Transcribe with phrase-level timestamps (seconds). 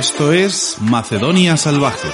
[0.00, 2.08] Esto es Macedonia Salvaje.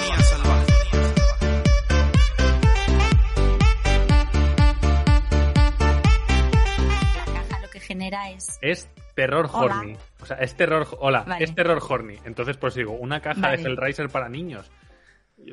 [7.63, 8.59] lo que genera es...
[8.61, 9.77] Es terror Hola.
[9.77, 9.97] horny.
[10.21, 10.89] O sea, es terror...
[10.99, 11.45] Hola, Vale.
[11.45, 12.19] es terror horny.
[12.25, 13.59] Entonces, pues digo, una caja Vale.
[13.59, 14.69] de Hellraiser para niños.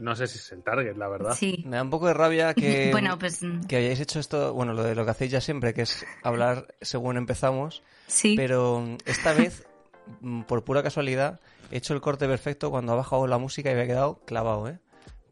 [0.02, 1.36] No sé si es el target, la verdad.
[1.36, 1.64] Sí.
[1.68, 4.74] Me da un poco de rabia que, Bueno, pues mm, que hayáis hecho esto, bueno,
[4.74, 8.34] lo de lo que hacéis ya siempre, que es hablar según empezamos, sí.
[8.36, 9.68] pero mm, esta vez,
[10.22, 11.40] mm, por pura casualidad,
[11.74, 14.68] he hecho el corte perfecto cuando ha bajado la música y me ha quedado clavado,
[14.68, 14.80] ¿eh?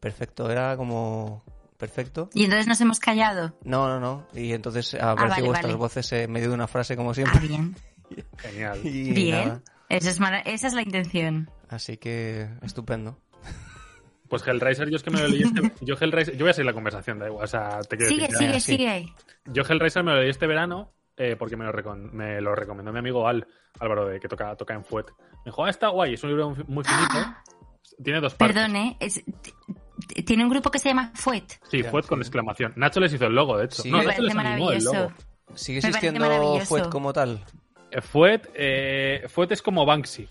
[0.00, 1.44] Perfecto, era como
[1.78, 2.28] perfecto.
[2.34, 3.56] Y entonces nos hemos callado.
[3.64, 4.26] No, no, no.
[4.34, 5.78] Y entonces apareció vale, vuestras vale.
[5.78, 7.40] voces en medio de una frase como Ah, siempre.
[7.46, 7.76] bien.
[8.38, 8.80] Genial.
[8.84, 9.62] Y Bien.
[9.88, 11.50] Eso es Esa es la intención.
[11.68, 13.18] Así que estupendo.
[14.28, 15.60] Pues Hellraiser, yo es que me lo leí este...
[15.82, 16.34] Yo Hellraiser...
[16.38, 17.44] Yo voy a seguir la conversación, da igual.
[17.44, 19.12] O sea, te quiero Sigue, decir, sigue, sigue.
[19.44, 22.92] Yo Hellraiser me lo leí este verano eh, porque me lo, recom- me lo recomendó
[22.94, 23.46] mi amigo Al,
[23.78, 25.08] Álvaro, de que toca, toca en Fuet.
[25.44, 27.34] Me dijo, ah, está guay, es un libro muy- finito.
[28.02, 28.54] Tiene dos partes.
[28.56, 28.96] Perdón, ¿eh?
[29.00, 29.22] Es-
[30.26, 31.44] tiene un grupo que se llama Fuet.
[31.70, 32.72] Sí, Fuet con exclamación.
[32.76, 33.82] Nacho les hizo el logo, de hecho.
[33.82, 33.90] Sí.
[33.90, 35.12] No, Me Nacho les animó el logo.
[35.54, 36.60] ¿Sigue existiendo.
[36.66, 37.44] Fuet como tal?
[37.90, 40.28] Eh, Fuet, eh, Fuet es como Banksy.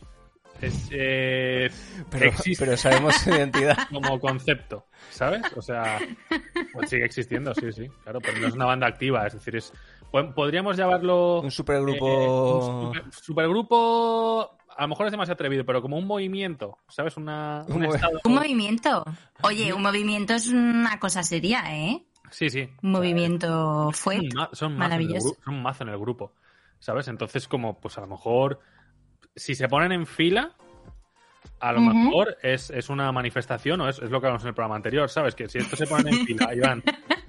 [0.61, 1.71] Es, eh,
[2.11, 3.75] Pero, existe pero sabemos su identidad.
[3.91, 5.41] como concepto, ¿sabes?
[5.55, 5.97] O sea,
[6.73, 9.73] pues sigue existiendo, sí, sí, claro, pero no es una banda activa, es decir, es
[10.11, 12.85] po- podríamos llamarlo Un eh, supergrupo...
[12.89, 17.17] un super- supergrupo, a lo mejor es demasiado atrevido, pero como un movimiento, ¿sabes?
[17.17, 18.19] Una, un estado.
[18.23, 19.03] Un movimiento.
[19.43, 22.05] Oye, un movimiento es una cosa seria, ¿eh?
[22.31, 22.69] Sí, sí.
[22.81, 24.33] Un movimiento Son Fuet.
[24.33, 25.35] ma- son Maravilloso.
[25.43, 26.33] son mazo en el grupo,
[26.79, 27.07] ¿sabes?
[27.09, 28.59] Entonces, como, pues a lo mejor,
[29.35, 30.53] si se ponen en fila,
[31.59, 34.53] a lo mejor es, es una manifestación o es, es lo que hablamos en el
[34.55, 35.35] programa anterior, ¿sabes?
[35.35, 36.81] Que si estos se ponen en fila y van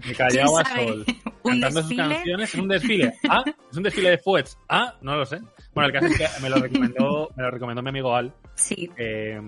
[0.07, 1.05] de callao a sol,
[1.43, 3.15] ¿Un cantando sus canciones, es un desfile.
[3.29, 4.59] Ah, es un desfile de fuets.
[4.69, 5.39] Ah, no lo sé.
[5.75, 8.33] Bueno, el caso es que me lo recomendó, me lo recomendó mi amigo Al.
[8.55, 8.91] Sí.
[8.97, 9.41] eh,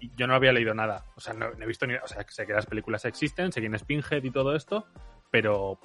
[0.00, 1.04] y yo no había leído nada.
[1.16, 1.94] O sea, no, no he visto ni.
[1.94, 4.86] O sea, sé que las películas existen, sé quién es Pinhead y todo esto,
[5.30, 5.78] pero.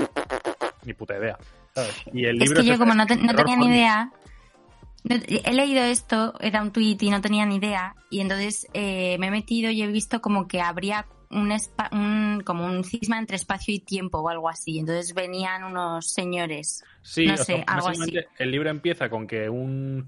[0.86, 1.38] ni puta idea.
[1.74, 2.04] ¿sabes?
[2.14, 3.68] Y el Es libro que yo es- como no, te- es no terror tenía ni
[3.74, 4.12] idea,
[5.10, 9.28] he leído esto, era un tweet y no tenía ni idea, y entonces eh, me
[9.28, 11.52] he metido y he visto como que habría un,
[11.92, 14.80] un- como un cisma entre espacio y tiempo o algo así.
[14.80, 16.84] Entonces venían unos señores.
[17.02, 20.08] Sí, no sea, sé, algo básicamente el libro empieza con que un.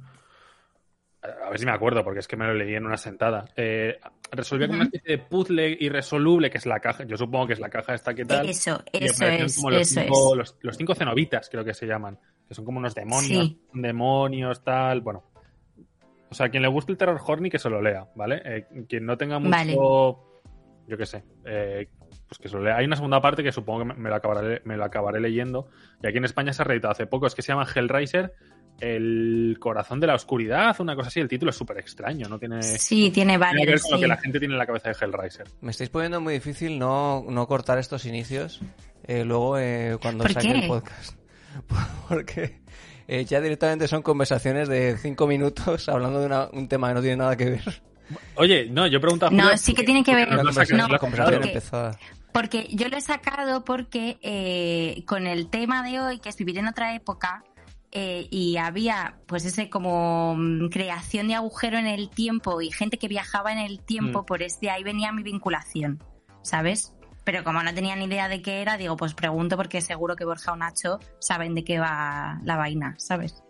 [1.46, 3.46] A ver si me acuerdo, porque es que me lo leí en una sentada.
[3.56, 4.00] Eh,
[4.32, 7.04] resolvía como una especie de puzzle irresoluble, que es la caja.
[7.06, 8.48] Yo supongo que es la caja esta que tal.
[8.48, 10.38] Eso, eso es, como los, eso cinco, es.
[10.38, 12.20] Los, los cinco cenobitas, creo que se llaman.
[12.48, 13.48] Que son como unos demonios.
[13.48, 13.62] Sí.
[13.74, 15.02] Demonios, tal.
[15.02, 15.24] Bueno.
[16.30, 18.42] O sea, quien le guste el terror horny, que se lo lea, ¿vale?
[18.44, 19.52] Eh, quien no tenga mucho.
[19.52, 19.74] Vale.
[20.88, 21.24] Yo qué sé.
[21.46, 21.90] eh,
[22.28, 22.78] pues que se lo lea.
[22.78, 25.68] Hay una segunda parte que supongo que me, me lo acabaré, me lo acabaré leyendo.
[26.04, 27.26] Y aquí en España se ha reeditado hace poco.
[27.28, 28.34] Es que se llama Hellraiser.
[28.82, 31.20] El corazón de la oscuridad, una cosa así.
[31.22, 33.82] El título es súper extraño, no tiene, Sí, tiene tiene que ver varios.
[33.84, 35.48] con lo que la gente tiene en la cabeza de Hellraiser.
[35.62, 38.62] Me estáis poniendo muy difícil no, no cortar estos inicios
[39.08, 40.60] eh, luego eh, cuando ¿Por saque qué?
[40.60, 41.18] el podcast.
[42.10, 42.62] Porque
[43.08, 47.02] eh, ya directamente son conversaciones de cinco minutos hablando de una- un tema que no
[47.02, 47.82] tiene nada que ver.
[48.36, 49.32] Oye, no, yo preguntaba.
[49.32, 51.98] No, sí que tiene que ver- No, conversación, no, una conversación porque- empezada.
[52.32, 56.58] Porque yo lo he sacado porque eh, con el tema de hoy, que es vivir
[56.58, 57.46] en otra época,
[57.94, 62.98] eh, y había pues ese como mm, creación de agujero en el tiempo y gente
[62.98, 64.26] que viajaba en el tiempo, Mm.
[64.26, 66.04] por este ahí venía mi vinculación,
[66.42, 66.92] ¿sabes?
[67.26, 70.24] Pero como no tenía ni idea de qué era, digo, pues pregunto porque seguro que
[70.26, 73.44] Borja o Nacho saben de qué va la vaina, ¿sabes?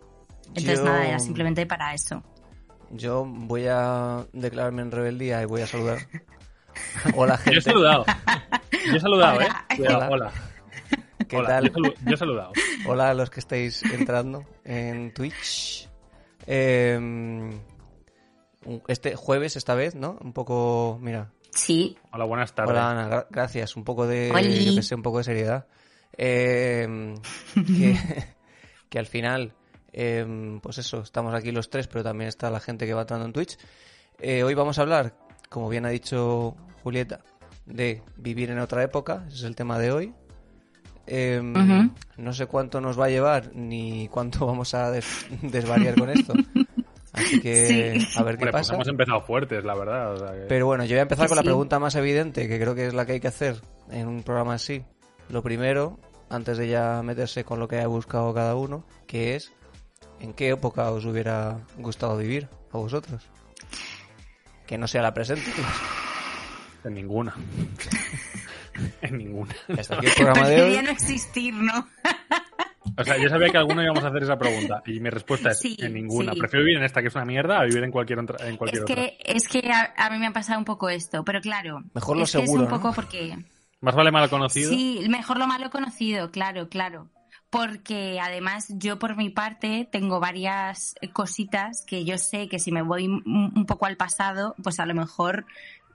[0.48, 2.24] Entonces Yo- nada, era simplemente para eso.
[2.90, 5.98] Yo voy a declararme en rebeldía y voy a saludar.
[7.16, 7.60] Hola, Yo he gente.
[7.70, 8.04] saludado.
[8.86, 9.66] Yo he saludado, Hola.
[9.70, 9.82] ¿eh?
[9.82, 10.08] Hola.
[10.10, 10.32] hola.
[11.28, 11.64] ¿Qué Hola, tal?
[11.64, 12.52] Yo, he salu- yo he saludado.
[12.86, 15.88] Hola a los que estáis entrando en Twitch.
[16.46, 17.58] Eh,
[18.88, 20.16] este jueves, esta vez, ¿no?
[20.20, 21.32] Un poco, mira.
[21.56, 22.70] Sí, Hola, buenas tardes.
[22.72, 23.76] Hola Ana, gra- gracias.
[23.76, 24.64] Un poco de, Oli.
[24.64, 25.66] yo que sé, un poco de seriedad.
[26.16, 27.14] Eh,
[27.54, 27.96] que,
[28.88, 29.54] que al final,
[29.92, 33.26] eh, pues eso, estamos aquí los tres, pero también está la gente que va entrando
[33.26, 33.58] en Twitch.
[34.18, 35.14] Eh, hoy vamos a hablar,
[35.48, 37.20] como bien ha dicho Julieta,
[37.66, 39.24] de vivir en otra época.
[39.28, 40.14] Ese es el tema de hoy.
[41.06, 41.90] Eh, Ujú.
[42.16, 46.34] No sé cuánto nos va a llevar ni cuánto vamos a des- desvariar con esto.
[47.16, 47.72] Así que Sí.
[48.16, 48.74] a ver qué Hombre, pues pasa.
[48.74, 50.12] hemos empezado fuertes, la verdad.
[50.14, 51.46] o sea que- Pero bueno, yo voy a empezar Que con la sí.
[51.48, 53.60] pregunta más evidente, que creo que es la que hay que hacer
[53.90, 54.84] en un programa así.
[55.30, 55.98] Lo primero,
[56.30, 59.52] antes de ya meterse con lo que haya buscado cada uno, que es
[60.20, 63.26] ¿en qué época os hubiera gustado vivir a vosotros?
[64.66, 65.50] Que no sea la presente.
[66.84, 67.34] En ninguna.
[69.02, 69.54] en ninguna.
[69.78, 70.84] Hasta aquí el programa de preferiría hoy.
[70.86, 71.88] no existir, ¿no?
[72.98, 75.58] O sea, yo sabía que alguno íbamos a hacer esa pregunta y mi respuesta es
[75.60, 76.32] Sí, en ninguna.
[76.32, 76.38] sí.
[76.38, 78.48] Prefiero vivir en esta que es una mierda a vivir en cualquier otra.
[78.48, 81.24] En cualquier Es que, es que a, a mí me ha pasado un poco esto,
[81.24, 81.82] pero claro.
[81.94, 82.80] Mejor lo es que seguro, Es un ¿no?
[82.82, 83.36] poco porque.
[83.80, 84.70] Más vale malo conocido.
[84.70, 87.10] Sí, mejor lo malo conocido, claro, claro.
[87.50, 92.82] Porque además yo por mi parte tengo varias cositas que yo sé que si me
[92.82, 95.44] voy un poco al pasado, pues a lo mejor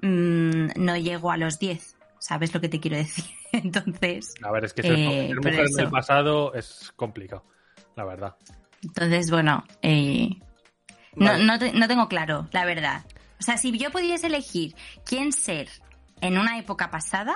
[0.01, 1.97] mm, no llego a los 10.
[2.19, 3.25] ¿Sabes lo que te quiero decir?
[3.63, 7.43] Entonces, A ver, es que ser, Eh, ser pero mujer en el pasado es complicado,
[7.95, 8.35] la verdad.
[8.83, 10.29] entonces bueno, eh,
[11.15, 11.43] no, Vale.
[11.45, 13.03] no, te- no tengo claro, la verdad.
[13.39, 14.75] O sea, si yo pudiese elegir
[15.05, 15.67] quién ser
[16.21, 17.35] en una época pasada,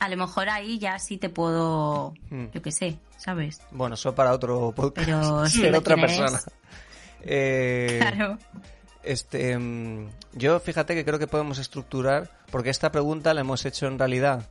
[0.00, 2.46] a lo mejor ahí ya sí te puedo, Hmm.
[2.52, 3.60] yo qué sé, ¿sabes?
[3.72, 5.06] Bueno, eso para otro podcast.
[5.08, 6.38] Pero sí, Ser otra persona.
[7.22, 8.38] Eh, Claro.
[9.02, 13.86] Este, mm, yo fíjate que creo que podemos estructurar, porque esta pregunta la hemos hecho
[13.86, 14.46] en realidad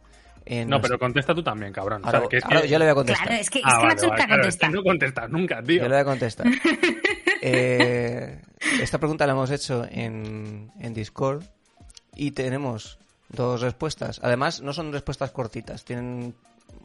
[0.50, 2.02] en No, pero contesta tú también, cabrón.
[2.04, 3.28] O Ahora, sea, que es ahora que- yo le voy a contestar.
[3.28, 4.72] Claro, es que, es Ah, que vale, vale, claro, es que contestar.
[4.72, 5.78] no contestas nunca, tío.
[5.78, 6.48] Yo le voy a contestar.
[7.42, 8.42] Eh,
[8.82, 11.44] esta pregunta la hemos hecho en, en Discord
[12.16, 12.98] y tenemos
[13.30, 14.20] dos respuestas.
[14.24, 16.34] Además, no son respuestas cortitas, tienen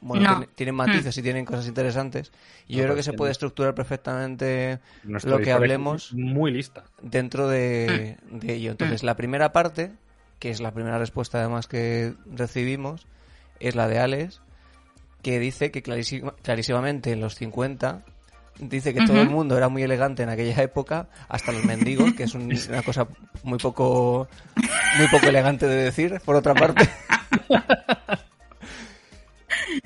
[0.03, 0.31] bueno, No.
[0.37, 2.33] tienen, tienen matices y tienen cosas interesantes.
[2.69, 6.85] Y yo No, creo que se puede estructurar perfectamente Nuestro lo que hablemos Muy lista.
[7.01, 8.73] dentro de, de ello.
[8.73, 9.93] Entonces, la primera parte,
[10.39, 13.07] que es la primera respuesta además que recibimos,
[13.63, 14.41] es la de Alex,
[15.23, 18.03] que dice que clarísima- clarísimamente en los 50
[18.61, 22.25] dice que todo el mundo era muy elegante en aquella época, hasta los mendigos, que
[22.25, 23.07] es un- una cosa
[23.43, 24.29] muy poco
[24.99, 26.89] muy poco elegante de decir, por otra parte.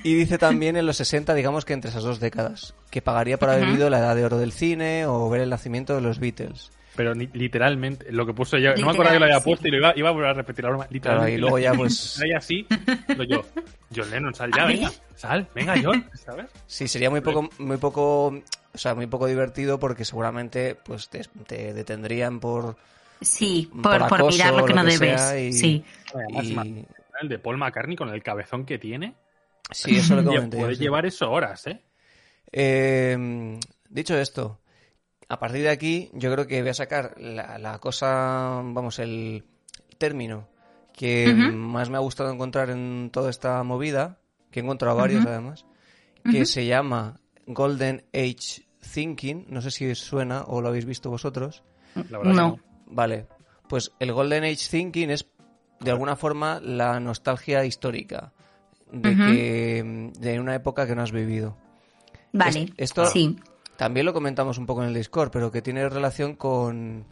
[0.03, 3.49] Y dice también en los 60, digamos que entre esas dos décadas, que pagaría por
[3.49, 6.71] haber vivido la edad de oro del cine o ver el nacimiento de los Beatles.
[6.97, 9.45] Pero ni- literalmente, lo que puso yo, no me acordaba que lo había sí.
[9.45, 10.87] puesto y lo iba, iba a volver a repetir la broma.
[10.89, 11.33] Literalmente.
[11.35, 12.67] y luego ya, pues- Ahí así,
[13.15, 13.45] lo yo.
[13.95, 14.91] John Lennon, sal ya, venga.
[15.15, 16.47] Sal, venga, John, ¿sabes?
[16.65, 21.21] Sí, sería muy poco, muy poco, o sea, muy poco divertido porque seguramente pues te,
[21.47, 22.75] te detendrían por,
[23.21, 25.33] Sí, Por por, mirar lo que lo no que debes.
[25.39, 25.85] y- Sí.
[26.41, 26.85] Y
[27.21, 29.15] el de Paul McCartney con el cabezón que tiene.
[29.71, 30.57] sí, eso lo comenté.
[30.57, 30.81] yo, puede sí.
[30.83, 31.79] llevar eso horas, ¿eh?
[32.51, 33.59] Eh,
[33.89, 34.59] dicho esto,
[35.29, 39.43] a partir de aquí yo creo que voy a sacar la, la cosa, vamos, el
[39.97, 40.47] término
[40.93, 44.17] que más me ha gustado encontrar en toda esta movida,
[44.49, 45.65] que he encontrado varios además,
[46.31, 51.09] que se llama Golden Age Thinking, no sé si os suena o lo habéis visto
[51.11, 51.63] vosotros.
[52.09, 52.55] La verdad No.
[52.55, 53.27] que Vale,
[53.69, 55.27] pues el Golden Age Thinking es
[55.81, 58.31] de alguna forma la nostalgia histórica
[58.91, 61.57] de que de una época que no has vivido.
[62.33, 62.61] Vale.
[62.63, 63.35] Es- esto- Sí.
[63.77, 67.05] También lo comentamos un poco en el Discord, pero que tiene relación con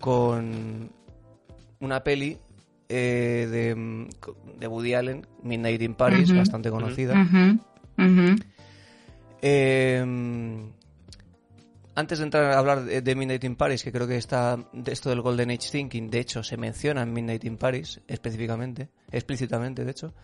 [0.00, 0.90] con
[1.80, 2.38] una peli
[2.88, 4.08] eh, de,
[4.58, 7.14] de Woody Allen, Midnight in Paris, bastante conocida.
[9.42, 10.04] Eh,
[11.94, 14.92] antes de entrar a hablar de, de Midnight in Paris, que creo que está de
[14.92, 19.84] esto del Golden Age Thinking, de hecho se menciona en Midnight in Paris específicamente, explícitamente
[19.84, 20.14] de hecho.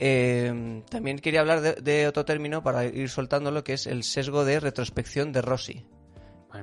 [0.00, 4.44] Eh, también quería hablar de, de otro término para ir soltándolo, que es el sesgo
[4.44, 5.86] de retrospección de Rossi.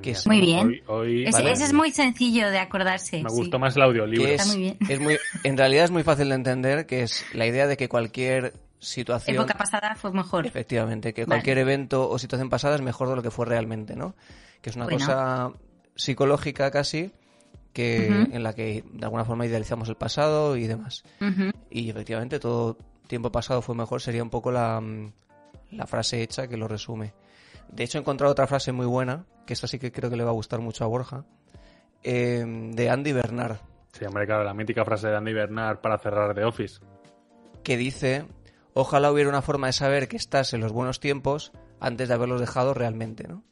[0.00, 0.66] Que mía, es- Muy bien.
[0.68, 1.52] Hoy, hoy- Ese, Vale.
[1.52, 3.22] ese es muy sencillo de acordarse.
[3.22, 3.36] me sí.
[3.36, 4.24] gustó más el audiolibro.
[4.26, 4.76] Que Está es, muy bien.
[4.88, 7.90] es muy, en realidad es muy fácil de entender, que es la idea de que
[7.90, 9.36] cualquier situación...
[9.36, 10.46] Época pasada fue mejor.
[10.46, 11.28] Efectivamente, que Vale.
[11.36, 14.14] cualquier evento o situación pasada es mejor de lo que fue realmente, ¿no?
[14.62, 14.98] Que es una Bueno.
[14.98, 15.52] cosa
[15.94, 17.12] psicológica casi,
[17.74, 21.04] que en la que de alguna forma idealizamos el pasado y demás.
[21.70, 22.78] Y efectivamente todo
[23.12, 25.12] tiempo pasado fue mejor sería un poco la, mm,
[25.72, 27.12] la frase hecha que lo resume.
[27.70, 30.24] De hecho he encontrado otra frase muy buena, que esta sí que creo que le
[30.24, 31.24] va a gustar mucho a Borja,
[32.02, 33.56] eh, de Andy Bernard,
[33.92, 36.80] Sí, hombre, claro, la mítica frase de Andy Bernard para cerrar The Office.
[37.62, 38.24] que dice,
[38.72, 42.40] ojalá hubiera una forma de saber que estás en los buenos tiempos antes de haberlos
[42.40, 43.42] dejado realmente, ¿no?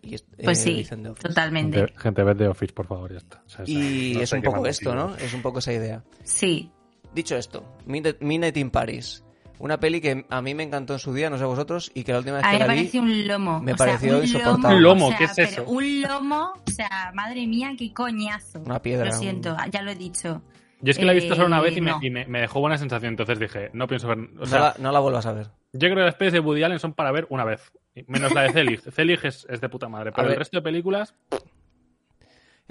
[0.00, 1.28] Y es- Pues eh, sí, dicen The Office.
[1.28, 1.78] totalmente.
[1.80, 3.42] Gente, gente, ved The Office, por favor, ya está.
[3.44, 4.94] O sea, Y no es un poco esto.
[4.94, 5.16] ¿no?
[5.16, 6.04] Es un poco esa idea.
[6.22, 6.70] Sí.
[7.14, 9.24] Dicho esto, Midnight in Paris.
[9.58, 12.10] Una peli que a mí me encantó en su día, no sé vosotros, y que
[12.12, 12.78] la última vez A que mí me la vi...
[12.80, 13.60] pareció un lomo.
[13.60, 14.60] me o sea, pareció un insoportable.
[14.62, 15.06] Lomo, ¿Un lomo?
[15.06, 15.64] o sea, ¿Qué es eso?
[15.66, 18.58] Un lomo, o sea, madre mía, qué coñazo.
[18.60, 20.42] Una piedra, Lo un- siento, ya lo he dicho.
[20.80, 21.98] Yo es que la he visto solo una Eh, vez y, me, no.
[22.02, 24.18] y me- me dejó buena sensación, entonces dije, no pienso ver...
[24.18, 25.46] O no, sea, la, no la vuelvas a ver.
[25.72, 27.70] yo creo que las pelis de Woody Allen son para ver una vez.
[28.08, 28.80] Menos la de Zelig.
[28.90, 31.14] Zelig es, es de puta madre, pero el resto de películas...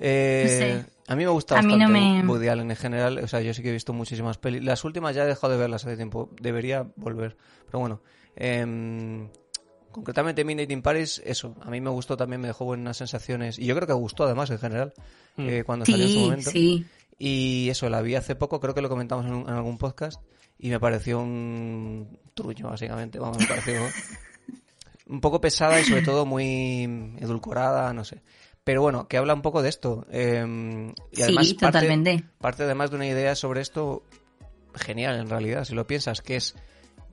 [0.01, 0.49] Eh, No
[0.85, 0.91] sé.
[1.07, 3.17] A mí me gusta bastante no me- Woody Allen en general.
[3.19, 4.63] O sea, yo sí que he visto muchísimas pelis.
[4.63, 6.29] Las últimas ya he dejado de verlas hace tiempo.
[6.39, 7.37] Debería volver.
[7.65, 8.01] Pero bueno.
[8.35, 9.27] em,
[9.91, 11.55] concretamente Midnight in Paris, eso.
[11.61, 13.59] A mí me gustó también, me dejó buenas sensaciones.
[13.59, 14.93] Y yo creo que gustó además en general.
[15.35, 15.49] Mm.
[15.49, 16.49] eh, cuando salió en su momento.
[16.51, 16.85] sí.
[17.23, 20.19] Y eso, la vi hace poco, creo que lo comentamos en, un- en algún podcast,
[20.57, 23.19] y me pareció un trullo, básicamente.
[23.19, 23.79] Vamos, me pareció...
[25.07, 26.83] un poco pesada y sobre todo muy
[27.19, 28.21] edulcorada, no sé.
[28.63, 30.05] Pero bueno, que habla un poco de esto.
[30.11, 32.23] eh, y además sí, parte- totalmente.
[32.39, 34.03] parte además de una idea sobre esto
[34.75, 36.55] genial en realidad, si lo piensas, que es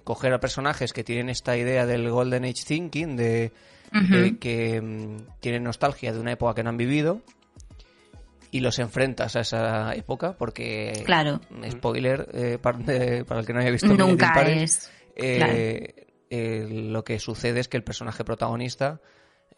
[0.04, 3.52] coger a personajes que tienen esta idea del Golden Age Thinking, de
[3.92, 7.22] eh, que mm, tienen nostalgia de una época que no han vivido
[8.50, 11.40] y los enfrentas a esa época porque Claro.
[11.70, 12.78] spoiler eh, para
[13.40, 14.90] el que no haya visto Nunca Paris, es.
[15.16, 19.00] eh, eh, lo que sucede es que el personaje protagonista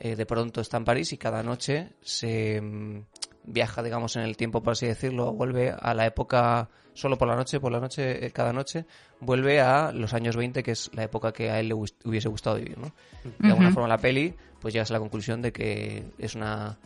[0.02, 3.02] eh, de pronto está en París y cada noche se mm,
[3.44, 7.36] viaja, digamos, en el tiempo, por así decirlo, vuelve a la época, solo por la
[7.36, 8.86] noche, por la noche, eh, cada noche,
[9.20, 12.56] vuelve a los años 20, que es la época que a él le hubiese gustado
[12.56, 12.92] vivir, ¿no?
[13.38, 16.78] De alguna forma la peli, pues llegas a la conclusión de que es una...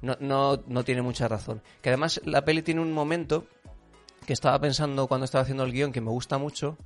[0.00, 1.62] No, no, no tiene mucha razón.
[1.82, 3.46] Que además la peli tiene un momento
[4.26, 6.78] que estaba pensando cuando estaba haciendo el guion que me gusta mucho,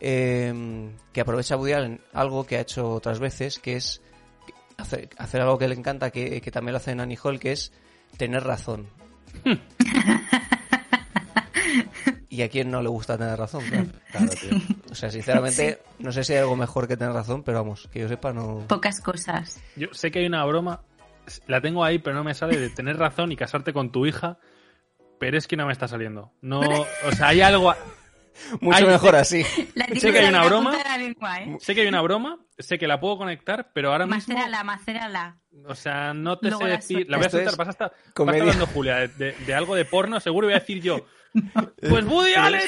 [0.00, 4.02] eh, que aprovecha Woody Allen algo que ha hecho otras veces, que es
[4.82, 7.52] hacer, hacer algo que le encanta, que, que también lo hace en Annie Hall, que
[7.52, 7.72] es
[8.16, 8.86] tener razón.
[12.28, 13.88] y a quién no le gusta tener razón, claro.
[14.10, 14.58] Claro, tío.
[14.90, 18.00] O sea, sinceramente, no sé si hay algo mejor que tener razón, pero vamos, que
[18.00, 18.66] yo sepa, no.
[18.68, 19.60] Pocas cosas.
[19.76, 20.82] Yo sé que hay una broma,
[21.46, 24.38] la tengo ahí, pero no me sale de tener razón y casarte con tu hija,
[25.18, 26.32] pero es que no me está saliendo.
[26.40, 27.74] No, o sea, hay algo.
[28.60, 29.42] Mucho Ay, mejor así.
[29.98, 30.76] Sé que hay una broma.
[30.98, 31.56] lengua, ¿eh?
[31.60, 34.34] Sé que hay una broma, sé que la puedo conectar, pero ahora mismo.
[34.34, 35.38] Macérala, macérala.
[35.66, 37.06] O sea, no te Luego sé la decir.
[37.10, 37.92] La voy a soltar, es vas a estar,
[38.66, 41.06] Julia, de, de- de algo de porno, seguro voy a decir yo.
[41.80, 42.60] Pues Woody Allen.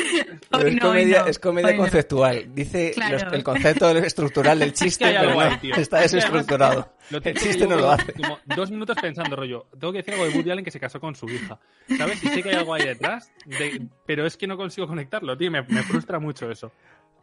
[0.50, 1.80] Pero es comedia, no, es comedia hoy no.
[1.82, 2.54] conceptual.
[2.54, 3.18] Dice Claro.
[3.24, 6.92] los- el concepto estructural del chiste, pero está desestructurado.
[7.10, 8.12] Lo El chiste no lo hace.
[8.14, 9.66] Como dos minutos pensando, rollo.
[9.78, 11.58] Tengo que decir algo de Woody Allen que se casó con su hija.
[11.98, 12.22] ¿Sabes?
[12.24, 15.50] Y sé que hay algo ahí detrás, de- pero es que no consigo conectarlo, tío.
[15.50, 16.72] Me, me frustra mucho eso.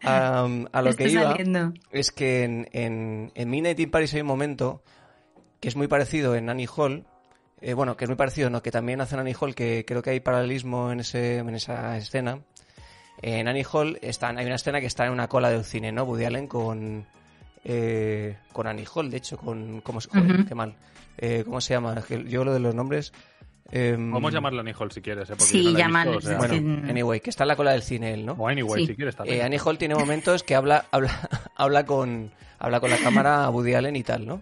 [0.03, 1.74] A, a lo que iba saliendo.
[1.91, 4.81] es que en, en, en Midnight in Paris hay un momento
[5.60, 7.05] que es muy parecido en Annie Hall.
[7.62, 10.10] Eh, bueno, que es muy parecido, no, que también hace Annie Hall, que creo que
[10.12, 12.39] hay paralelismo en, ese, en esa escena.
[13.22, 16.03] En Annie Hall están, hay una escena que está en una cola del cine, ¿no?
[16.03, 17.06] Woody Allen con,
[17.63, 19.82] eh, con Annie Hall, de hecho, con...
[19.82, 20.46] ¿Cómo, se- joder, Ujú.
[20.46, 20.75] qué mal.
[21.18, 22.01] Eh, ¿Cómo se llama?
[22.27, 23.13] Yo lo de los nombres...
[23.70, 25.34] em, Podemos llamarlo Annie Hall si quieres, ¿eh?
[25.34, 26.56] Porque Sí, no llamarlo, o sea, Bueno,
[26.89, 28.34] anyway, que está en la cola del cine él, ¿no?
[28.34, 28.88] O anyway, Sí.
[28.88, 29.41] si quieres Eh, también.
[29.44, 33.74] Annie Hall tiene momentos que habla, habla, habla con habla con la cámara a Woody
[33.75, 34.41] Allen y tal, ¿no?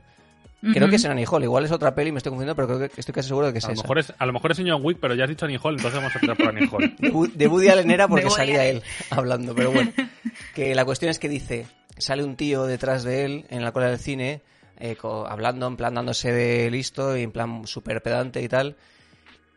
[0.61, 2.79] Creo que es en Annie Hall, igual es otra peli, me estoy confundiendo, pero creo
[2.89, 3.83] que estoy casi seguro de que es a, lo esa.
[3.83, 5.75] mejor es, a lo mejor es en John Wick, pero ya has dicho Annie Hall,
[5.77, 6.95] entonces vamos a tirar por Annie Hall.
[6.99, 9.91] De, de Woody Allen era porque salía él hablando, pero bueno.
[10.53, 11.65] Que la cuestión es que dice,
[11.97, 14.41] sale un tío detrás de él en la cola del cine,
[14.77, 14.97] eh,
[15.27, 18.75] hablando, en plan dándose de listo y en plan súper pedante y tal.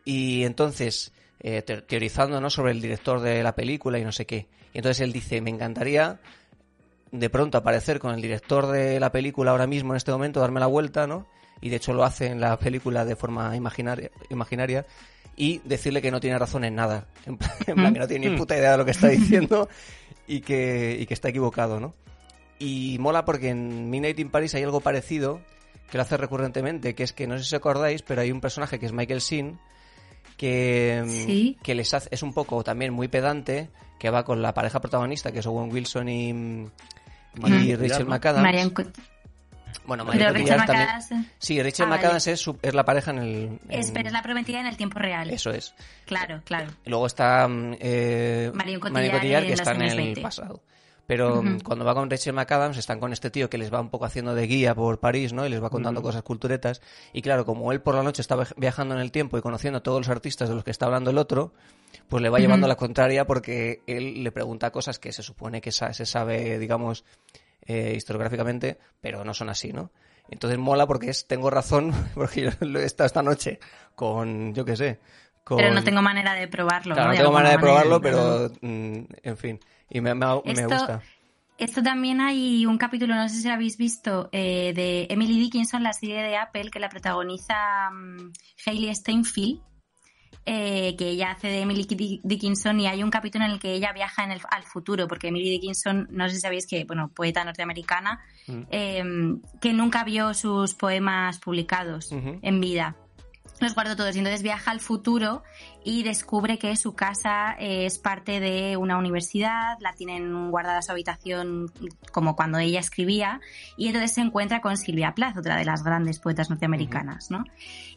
[0.05, 2.49] Y entonces, eh, te- teorizando ¿no?
[2.49, 4.47] sobre el director de la película y no sé qué.
[4.73, 6.19] Y entonces él dice, me encantaría
[7.13, 10.59] de pronto aparecer con el director de la película ahora mismo en este momento, darme
[10.59, 11.27] la vuelta, ¿no?
[11.61, 14.85] Y de hecho lo hace en la película de forma imaginaria, imaginaria
[15.37, 17.07] y decirle que no tiene razón en nada.
[17.27, 19.69] En plan, en plan, que no tiene ni puta idea de lo que está diciendo
[20.27, 21.93] y que, y que está equivocado, ¿no?
[22.59, 25.39] Y mola porque en Midnight in Paris hay algo parecido
[25.91, 28.41] que lo hace recurrentemente, que es que no sé si os acordáis, pero hay un
[28.41, 29.59] personaje que es Michael Sheen
[30.37, 31.57] que, Sí.
[31.61, 35.31] que les hace, es un poco también muy pedante, que va con la pareja protagonista,
[35.31, 36.65] que es Owen Wilson y,
[37.35, 38.05] mm, y Marion Rachel.
[38.05, 38.43] McAdams.
[38.43, 38.73] Marian
[39.85, 40.87] Bueno, Marion Rachel Cotillard también.
[40.87, 42.01] McAdams Sí, Rachel Ah, vale.
[42.01, 43.29] McAdams es, su- es la pareja en el...
[43.29, 45.29] en- es, pero es la prometida en el tiempo real.
[45.29, 45.73] Eso es.
[46.05, 46.71] Claro, claro.
[46.85, 50.21] Y Luego está mm, eh, Marion Cotillard Marion Cotillard, que está en el 20.
[50.21, 50.61] pasado.
[51.05, 53.89] Pero mm, cuando va con Rachel McAdams están con este tío que les va un
[53.89, 55.45] poco haciendo de guía por París, ¿no?
[55.45, 56.81] Y les va contando cosas culturetas.
[57.11, 59.79] Y claro, como él por la noche está viaj- viajando en el tiempo y conociendo
[59.79, 61.53] a todos los artistas de los que está hablando el otro,
[62.07, 62.69] pues le va llevando Ujú.
[62.69, 67.03] la contraria porque él le pregunta cosas que se supone que se sabe, digamos,
[67.65, 69.91] eh, historiográficamente, pero no son así, ¿no?
[70.29, 73.59] Entonces mola porque es, tengo razón, porque yo lo he estado esta noche
[73.93, 74.99] con, yo qué sé,
[75.43, 75.57] con...
[75.57, 76.93] Pero no tengo manera de probarlo.
[76.95, 77.13] Claro, ¿no?
[77.13, 78.47] no tengo manera de probarlo, manera.
[78.49, 79.59] pero mm, en fin.
[79.89, 81.01] Y me, me, me Esto- gusta.
[81.57, 85.83] Esto también hay un capítulo, no sé si lo habéis visto, eh, de Emily Dickinson,
[85.83, 88.31] la serie de Apple, que la protagoniza mm,
[88.65, 89.61] Hailey Steinfeld,
[90.45, 93.71] eh, que ella hace de Emily Di- Dickinson y hay un capítulo en el que
[93.73, 97.09] ella viaja en el, al futuro, porque Emily Dickinson, no sé si sabéis que, bueno,
[97.13, 98.61] poeta norteamericana, Mm.
[98.71, 99.03] eh,
[99.61, 102.97] que nunca vio sus poemas publicados en vida.
[103.61, 105.43] Los guardó todos y entonces viaja al futuro
[105.83, 110.91] y descubre que su casa eh, es parte de una universidad, la tienen guardada su
[110.91, 111.71] habitación
[112.11, 113.41] como cuando ella escribía
[113.77, 117.43] y entonces se encuentra con Silvia Plath, otra de las grandes poetas norteamericanas, ¿no?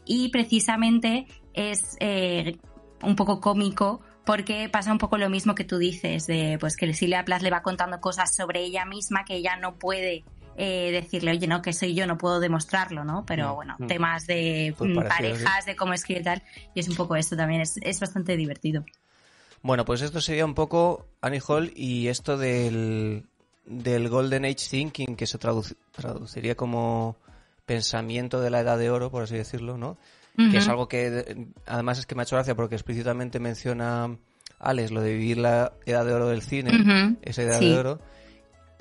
[0.05, 2.57] Y precisamente es eh,
[3.01, 6.93] un poco cómico porque pasa un poco lo mismo que tú dices, de pues que
[6.93, 10.25] Silvia Plath le va contando cosas sobre ella misma que ella no puede
[10.57, 13.25] eh, decirle, oye, no, que soy yo, no puedo demostrarlo, ¿no?
[13.25, 13.87] Pero Mm, bueno, mm.
[13.87, 16.43] temas de Pues mm, parejas, de cómo escribe y tal,
[16.75, 18.83] y es un poco esto también, es, es bastante divertido.
[19.61, 23.25] Bueno, pues esto sería un poco Annie Hall y esto del,
[23.65, 27.15] del Golden Age Thinking, que se traduc- traduciría como
[27.65, 29.97] pensamiento de la edad de oro, por así decirlo, ¿no?
[30.51, 34.15] Que es algo que además es que me ha hecho gracia porque explícitamente menciona
[34.59, 37.69] Alex lo de vivir la edad de oro del cine, esa edad sí.
[37.69, 37.99] de oro.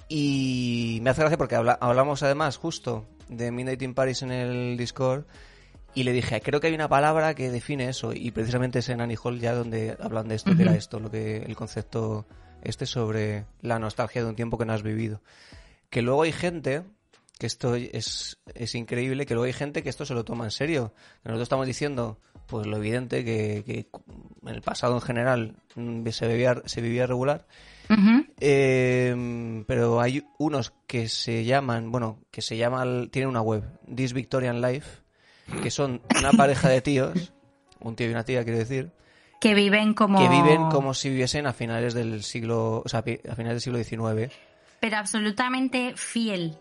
[0.09, 4.77] Y me hace gracia porque habla- hablamos además justo de Midnight in Paris en el
[4.77, 5.25] Discord
[5.95, 9.01] y le dije, creo que hay una palabra que define eso y precisamente es en
[9.01, 12.27] Annie Hall ya donde hablan de esto, que era esto, lo que el concepto
[12.63, 15.23] este sobre la nostalgia de un tiempo que no has vivido.
[15.91, 16.83] Que luego hay gente,
[17.39, 20.51] que esto es, es increíble, que luego hay gente que esto se lo toma en
[20.51, 20.93] serio.
[21.25, 23.89] Nosotros estamos diciendo, pues lo evidente, que, que
[24.49, 27.47] en el pasado en general mm, se vivía, se vivía regular.
[28.41, 33.65] Eh, pero hay unos que se llaman, bueno, que se llaman, tienen una web,
[33.95, 35.03] This Victorian Life,
[35.63, 37.33] que son una pareja de tíos,
[37.81, 38.91] un tío y una tía, quiero decir,
[39.41, 40.19] Que viven como...
[40.19, 43.85] que viven como si viviesen a finales del siglo, o sea, pi- a finales del
[43.85, 44.33] siglo XIX.
[44.81, 46.59] Pero absolutamente fiel.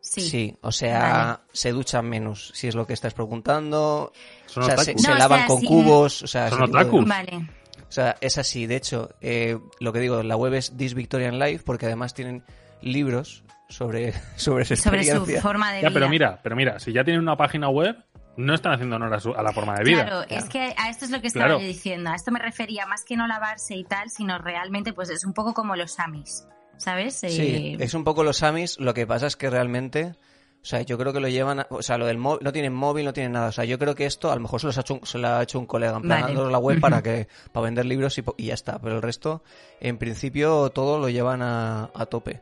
[0.00, 0.56] Sí.
[0.62, 1.38] o sea, Vale.
[1.52, 4.12] se duchan menos, si es lo que estás preguntando.
[4.46, 5.66] Son o sea, se, o lavan sea, con sí.
[5.66, 7.04] cubos, o sea, Son otakus.
[7.06, 7.46] Vale.
[7.88, 8.66] O sea, es así.
[8.66, 12.44] De hecho, eh, lo que digo, la web es This Victorian Life porque además tienen
[12.82, 15.94] libros sobre, sobre su Sobre su forma de Ya, vida.
[15.94, 17.96] pero mira, pero mira, si ya tienen una página web,
[18.36, 20.04] no están haciendo honor a, su- a la forma de vida.
[20.06, 21.60] Claro, es que a esto es lo que estaba Claro.
[21.60, 22.10] yo diciendo.
[22.10, 25.32] A esto me refería más que no lavarse y tal, sino realmente, pues es un
[25.32, 27.14] poco como los Amis, ¿sabes?
[27.16, 28.78] Sí, Eh, es un poco los Amis.
[28.78, 30.14] Lo que pasa es que realmente,
[30.60, 32.74] o sea, yo creo que lo llevan, a- o sea, lo del móvil, no tienen
[32.74, 33.48] móvil, no tienen nada.
[33.48, 35.18] O sea, yo creo que esto a lo mejor se, los ha hecho un, se
[35.18, 36.32] lo ha hecho un colega, en plan, Vale.
[36.34, 38.78] dándonos la web para que para vender libros y, ya está.
[38.80, 39.42] Pero el resto,
[39.80, 42.40] en principio, todo lo llevan a, a tope.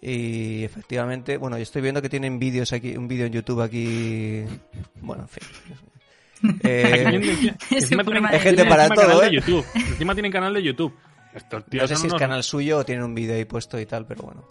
[0.00, 4.44] Y efectivamente, bueno, yo estoy viendo que tienen vídeos aquí, un vídeo en YouTube aquí.
[5.00, 5.42] Bueno, en fin.
[6.62, 7.02] Eh,
[7.70, 9.30] Encima su tienen- Hay gente tienen para encima todo, canal ¿eh?
[9.30, 9.64] de YouTube.
[9.74, 10.94] Encima tienen canal de YouTube.
[11.34, 13.80] Estos tíos no sé son si es canal suyo o tienen un vídeo ahí puesto
[13.80, 14.44] y tal, pero bueno.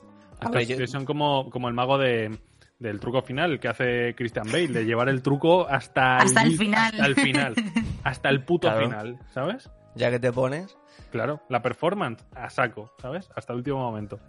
[0.52, 2.36] Ver, yo- son como, como el mago de,
[2.80, 6.92] del truco final que hace Christian Bale, de llevar el truco hasta, Hasta el final.
[6.94, 7.56] Hasta el final.
[8.04, 8.86] Hasta el puto Claro.
[8.86, 9.70] final, ¿sabes?
[9.96, 10.78] ya que te pones.
[11.12, 13.30] Claro, la performance a saco, ¿sabes?
[13.36, 14.20] Hasta el último momento.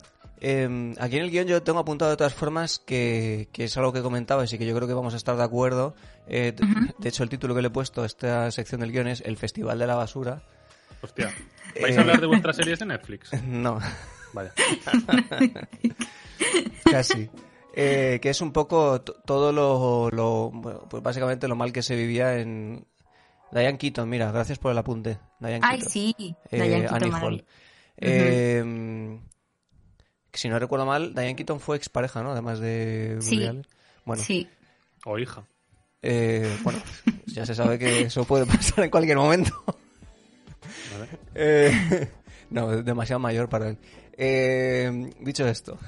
[0.40, 3.92] Eh, aquí en el guion yo tengo apuntado de todas formas que, que es algo
[3.92, 5.96] que comentabas y que yo creo que vamos a estar de acuerdo.
[6.28, 6.54] Eh,
[6.98, 9.36] De hecho, el título que le he puesto a esta sección del guion es El
[9.36, 10.42] Festival de la Basura.
[11.02, 11.32] Hostia.
[11.82, 11.98] ¿Vais Eh.
[11.98, 13.30] a hablar de vuestras series de Netflix?
[13.44, 13.78] No,
[14.32, 14.52] Vaya.
[16.90, 17.28] casi.
[17.78, 21.94] Eh, que es un poco todo lo, lo- bueno, pues básicamente lo mal que se
[21.94, 22.86] vivía en
[23.52, 24.08] Diane Keaton.
[24.08, 25.18] Mira, gracias por el apunte.
[25.40, 25.92] Diane Ay, Keaton.
[25.92, 26.14] sí.
[26.50, 27.20] Eh, Diane Keaton, Annie.
[27.22, 27.44] Hall.
[27.98, 29.18] Eh,
[30.32, 32.32] si no recuerdo mal, Diane Keaton fue expareja, ¿no?
[32.32, 33.46] Además de Sí.
[34.04, 34.48] Bueno, Sí.
[35.04, 35.44] O hija.
[36.02, 36.78] Eh, bueno,
[37.26, 39.52] ya se sabe que eso puede pasar en cualquier momento.
[40.92, 41.08] ¿vale?
[41.34, 42.08] Eh,
[42.50, 43.78] no, es demasiado mayor para él.
[44.16, 45.78] Eh, dicho esto,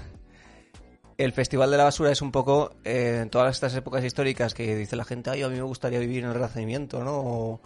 [1.18, 4.74] el Festival de la Basura es un poco eh, en todas estas épocas históricas que
[4.76, 7.18] dice la gente, ay, a mí me gustaría vivir en el Renacimiento, ¿no?
[7.18, 7.60] O,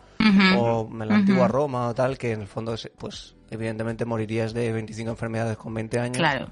[0.90, 1.48] en la antigua.
[1.48, 5.74] Roma o tal, que en el fondo, es- pues, evidentemente morirías de 25 enfermedades con
[5.74, 6.16] 20 años.
[6.16, 6.50] Claro.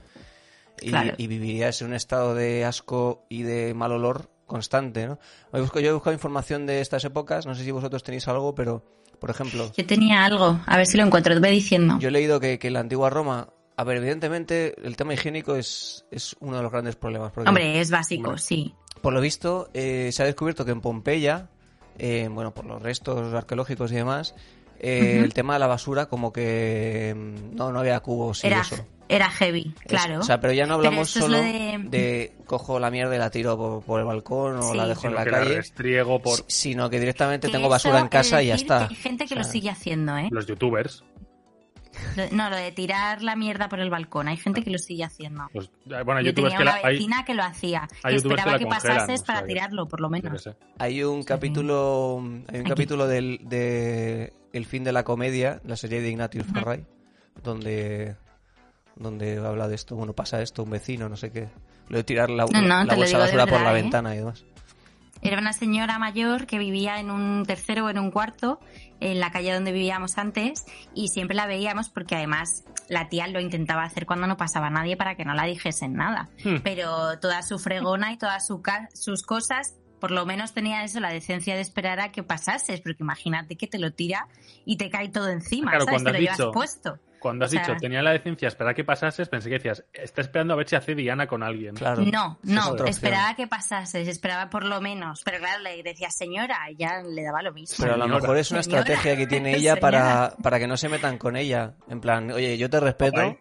[0.83, 1.15] y, claro.
[1.19, 5.19] y vivirías en un estado de asco y de mal olor constante, ¿no?
[5.53, 8.55] Hoy busco- yo he buscado información de estas épocas, no sé si vosotros tenéis algo,
[8.55, 8.83] pero,
[9.21, 11.99] por ejemplo, Yo tenía algo, a ver si lo encuentro, te voy diciendo.
[12.01, 13.49] yo he leído que, que en la antigua Roma,
[13.81, 17.33] a ver, evidentemente el tema higiénico es, es uno de los grandes problemas.
[17.33, 18.75] Porque, Hombre, es básico, sí.
[19.01, 21.49] por lo visto, eh, se ha descubierto que en Pompeya,
[21.99, 24.35] eh, bueno, por los restos arqueológicos y demás,
[24.79, 28.63] eh, el tema de la basura como que mm, no, no había cubos y Era,
[28.63, 28.77] eso.
[29.11, 30.21] era heavy, Es- claro.
[30.21, 31.79] o sea, pero ya no hablamos solo lo de...
[31.85, 34.77] de- cojo la mierda y la tiro por, por el balcón o Sí.
[34.79, 37.99] la dejo en la que la calle, restriego por sino que directamente Que tengo basura
[38.01, 38.87] en casa y ya está.
[38.89, 40.29] hay gente que O lo sigue haciendo, ¿eh?
[40.31, 41.05] los youtubers.
[42.33, 44.29] No, lo de tirar la mierda por el balcón.
[44.29, 45.49] Hay gente que lo sigue haciendo.
[45.55, 47.83] Los- eh, bueno, Yo tenía que una la, hay, vecina que lo hacía.
[48.03, 50.49] hay que que esperaba que, congelan, pasases o para sea que- tirarlo, por lo menos.
[50.79, 51.27] Hay un Sí.
[51.27, 52.69] capítulo, hay un Aquí.
[52.69, 56.55] capítulo del, de El fin de la comedia, la serie de Ignatius Ujú.
[56.55, 56.85] Farray,
[57.43, 58.17] donde
[58.97, 61.49] donde habla de esto, bueno, pasa esto, un vecino, no sé qué,
[61.89, 63.75] lo de tirar la, No, no, la bolsa de basura por la ¿eh?
[63.83, 64.45] ventana y demás.
[65.23, 68.61] Era una señora mayor que vivía en un tercero o en un cuarto,
[69.01, 73.41] en la calle donde vivíamos antes, y siempre la veíamos porque además la tía lo
[73.41, 76.29] intentaba hacer cuando no pasaba nadie para que no la dijesen nada.
[76.45, 76.57] Hmm.
[76.63, 78.63] Pero toda su fregona y todas su
[78.95, 83.03] sus cosas, por lo menos tenía eso, la decencia de esperar a que pasases, porque
[83.03, 84.27] imagínate que te lo tira
[84.65, 86.03] y te cae todo encima, Claro, ¿sabes?
[86.03, 86.99] cuando Te lo llevas puesto.
[87.21, 89.57] Cuando has O sea- dicho tenía la decencia de esperar a que pasases, pensé que
[89.57, 91.75] decías, está esperando a ver si hace Diana con alguien.
[91.77, 92.03] Claro.
[92.03, 95.23] No, es no, esperaba que pasase, esperaba por lo menos.
[95.25, 97.77] Pero claro, le decía señora y ya le daba lo mismo.
[97.79, 98.21] Pero a lo Señora.
[98.23, 98.81] mejor es una Señora.
[98.81, 101.75] estrategia que tiene ella para, para que no se metan con ella.
[101.89, 103.37] En plan, oye, yo te respeto.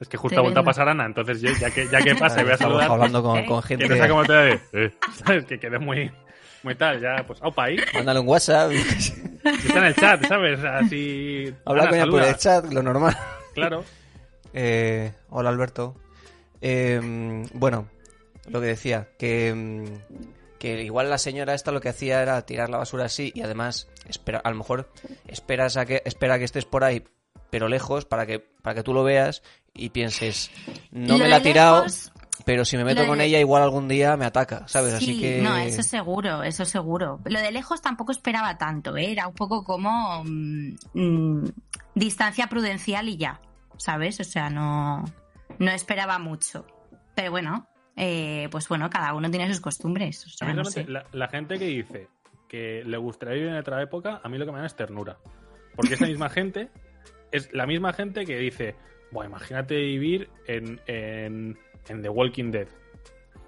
[0.00, 2.40] Es que justo ha vuelto a pasar Ana, entonces yo, ya que, ya que pasa
[2.40, 3.88] y voy a saludar, hablando con, con que gente.
[3.88, 4.92] no sé cómo te de, eh,
[5.24, 5.44] ¿sabes?
[5.48, 6.10] Que quede muy,
[6.64, 8.72] muy tal, ya, pues, aupa ahí, Mándale un WhatsApp.
[8.72, 10.60] y- está en el chat, ¿sabes?
[10.64, 13.16] Así, Habla Ana, con ella por el chat, lo normal.
[13.54, 13.84] Claro.
[14.56, 15.96] Eh, hola Alberto.
[16.60, 17.00] Eh,
[17.54, 17.88] bueno,
[18.46, 19.84] lo que decía, que, mm,
[20.58, 23.88] que igual la señora esta lo que hacía era tirar la basura así y además
[24.08, 24.90] espera, a lo mejor
[25.26, 27.04] esperas a que espera que estés por ahí
[27.50, 29.42] pero lejos para que para que tú lo veas
[29.74, 30.50] y pienses
[30.90, 32.12] no Lo me la ha tirado lejos,
[32.44, 35.14] pero si me meto lo con de- ella igual algún día me ataca sabes así
[35.14, 37.20] sí, que no, eso seguro, eso seguro.
[37.24, 39.12] Lo de lejos tampoco esperaba tanto, ¿eh?
[39.12, 41.44] era un poco como mm, mm,
[41.94, 43.40] distancia prudencial y ya,
[43.76, 44.20] ¿sabes?
[44.20, 45.04] O sea, no,
[45.58, 46.66] no esperaba mucho.
[47.14, 50.24] Pero bueno, eh, pues bueno, cada uno tiene sus costumbres.
[50.26, 50.90] O A sea, mí no realmente sé.
[50.90, 52.08] la, la gente que dice
[52.48, 55.16] que le gustaría vivir en otra época, a mí lo que me da es ternura.
[55.76, 56.70] Porque esa misma gente
[57.32, 58.76] es la misma gente que dice,
[59.10, 62.66] bueno, imagínate vivir en, en, en The Walking Dead.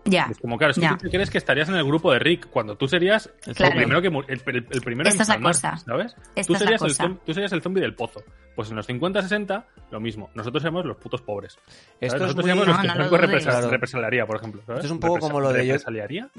[0.09, 0.90] Ya, Es como, claro, es que Ya.
[0.90, 3.75] tú te crees que estarías en el grupo de Rick cuando tú serías el Claro.
[3.75, 5.77] primero que el, el- el primero Esta en es la palmar, cosa.
[5.79, 6.14] ¿sabes?
[6.14, 7.05] Esta Tú es la serías, el, cosa.
[7.07, 8.22] zom- tú serías el zombie del pozo.
[8.55, 10.31] Pues en los 50-60, lo mismo.
[10.35, 11.55] Nosotros somos los putos pobres.
[11.55, 11.77] ¿sabes?
[12.01, 13.70] esto es Nosotros muy- seríamos los No, que no lo represal- Claro.
[13.70, 14.62] represaliaría, por ejemplo.
[14.64, 14.79] ¿sabes?
[14.79, 16.31] Esto es un poco Represa- como lo de ¿Represaliaría?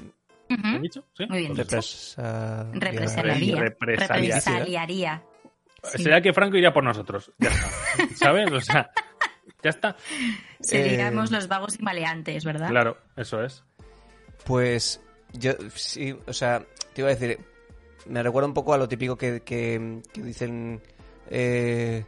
[0.50, 0.62] Ujú.
[0.66, 1.04] ¿Me han dicho?
[1.12, 1.26] Sí.
[1.28, 1.54] muy bien.
[1.54, 3.56] Represa- Represaliaría.
[3.60, 3.60] Represaliaría.
[4.40, 5.22] Represaliaría.
[5.84, 6.02] Sí.
[6.02, 7.30] Sería que Franco iría por nosotros.
[7.38, 7.68] Ya está.
[8.16, 8.50] ¿Sabes?
[8.50, 8.90] O sea,
[9.62, 9.96] ya está.
[10.60, 12.68] Seríamos Eh, los vagos y maleantes, ¿verdad?
[12.68, 13.62] Claro, eso es.
[14.44, 15.00] Pues
[15.32, 17.38] yo sí, o sea, te iba a decir,
[18.06, 20.80] me recuerda un poco a lo típico que, que, que dicen
[21.30, 22.04] eh,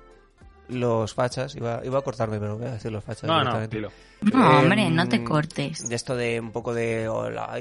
[0.68, 1.54] los fachas.
[1.54, 3.24] Iba, iba a cortarme, pero voy a decir los fachas.
[3.24, 3.90] No, no, dilo.
[4.22, 5.88] No, Em, hombre, no te cortes.
[5.88, 7.58] De esto de un poco de oh, la,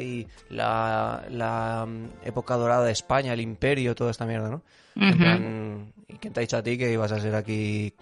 [0.49, 4.61] la, la, mm, época dorada de España, el imperio, toda esta mierda, ¿no?
[4.95, 5.17] En Ujú.
[5.17, 7.93] plan, ¿Y quién te ha dicho a ti que ibas a ser aquí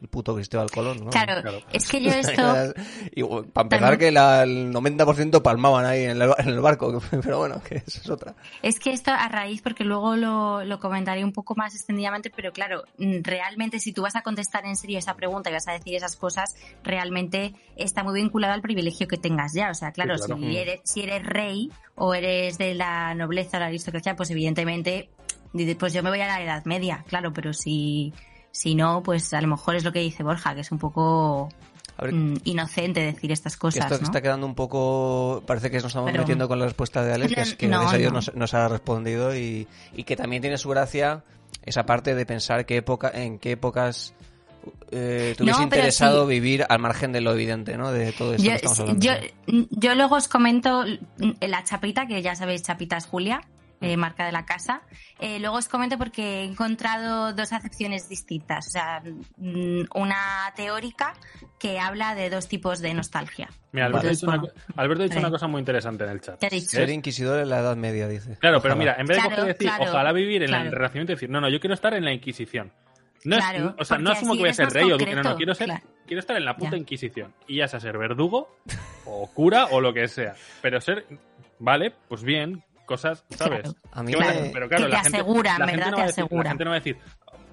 [0.00, 1.10] el puto Cristóbal Colón, ¿no?
[1.10, 1.60] Claro, Claro.
[1.72, 2.72] es que yo esto...
[3.14, 7.00] Y, para empezar, También- que la- el 90% palmaban ahí en el, en el barco,
[7.22, 8.34] pero bueno, que eso es otra.
[8.62, 12.52] Es que esto a raíz, porque luego lo, lo comentaré un poco más extendidamente, pero
[12.52, 15.72] claro, mm, realmente si tú vas a contestar en serio esa pregunta y vas a
[15.72, 19.70] decir esas cosas, realmente está muy vinculado al privilegio que tengas ya.
[19.70, 20.40] O sea, claro, Sí, claro.
[20.40, 25.10] Si, eres, si eres rey o eres de la nobleza o la aristocracia, pues evidentemente,
[25.52, 28.12] dices, pues yo me voy a la Edad Media, claro, pero si,
[28.58, 31.48] si no, pues a lo mejor es lo que dice Borja, que es un poco
[32.00, 34.04] ver, mm, inocente decir estas cosas, esto ¿no?
[34.04, 35.44] está quedando un poco.
[35.46, 37.78] Parece que nos estamos Pero- metiendo con la respuesta de Alex, que, es- que No,
[37.78, 38.16] gracias a Dios no.
[38.16, 41.22] nos, nos ha respondido y, y que también tiene su gracia
[41.64, 44.12] esa parte de pensar qué época, en qué épocas
[44.90, 46.30] eh, te hubiese No, interesado sí.
[46.30, 47.92] vivir al margen de lo evidente, ¿no?
[47.92, 49.04] De todo esto Yo, que estamos hablando.
[49.04, 49.12] yo,
[49.70, 50.84] yo luego os comento
[51.40, 53.40] la chapita, que ya sabéis, chapita es Julia,
[53.80, 54.82] eh, marca de la casa.
[55.20, 58.66] Eh, luego os comento porque he encontrado dos acepciones distintas.
[58.68, 59.02] O sea,
[59.36, 61.14] mm, una teórica
[61.58, 63.48] que habla de dos tipos de nostalgia.
[63.72, 65.24] Mira, Alberto, ha dicho una, bueno, co- Alberto ha dicho ahí.
[65.24, 66.42] una cosa muy interesante en el chat.
[66.60, 68.36] Ser inquisidor en la Edad Media, dice.
[68.38, 70.60] Claro, pero mira, en vez de Claro, coger y decir, claro, ojalá vivir en el
[70.60, 70.70] claro.
[70.70, 72.72] Renacimiento y decir, no, no, yo quiero estar en la Inquisición.
[73.24, 75.22] No es- Claro, o sea, no asumo que voy a ser rey o duque, no,
[75.22, 75.82] no, quiero ser, claro.
[76.06, 76.76] quiero estar en la puta Ya.
[76.78, 77.34] Inquisición.
[77.48, 78.56] Y ya sea ser verdugo,
[79.04, 80.34] o cura, o lo que sea.
[80.62, 81.04] Pero ser,
[81.58, 83.60] vale, pues bien, cosas, ¿sabes?
[83.62, 83.74] Claro.
[83.92, 84.02] A.
[84.52, 85.90] Pero claro, Que la te gente, aseguran, la gente ¿verdad?
[85.92, 86.44] no Te va a decir- aseguran.
[86.44, 86.96] La gente no va a decir,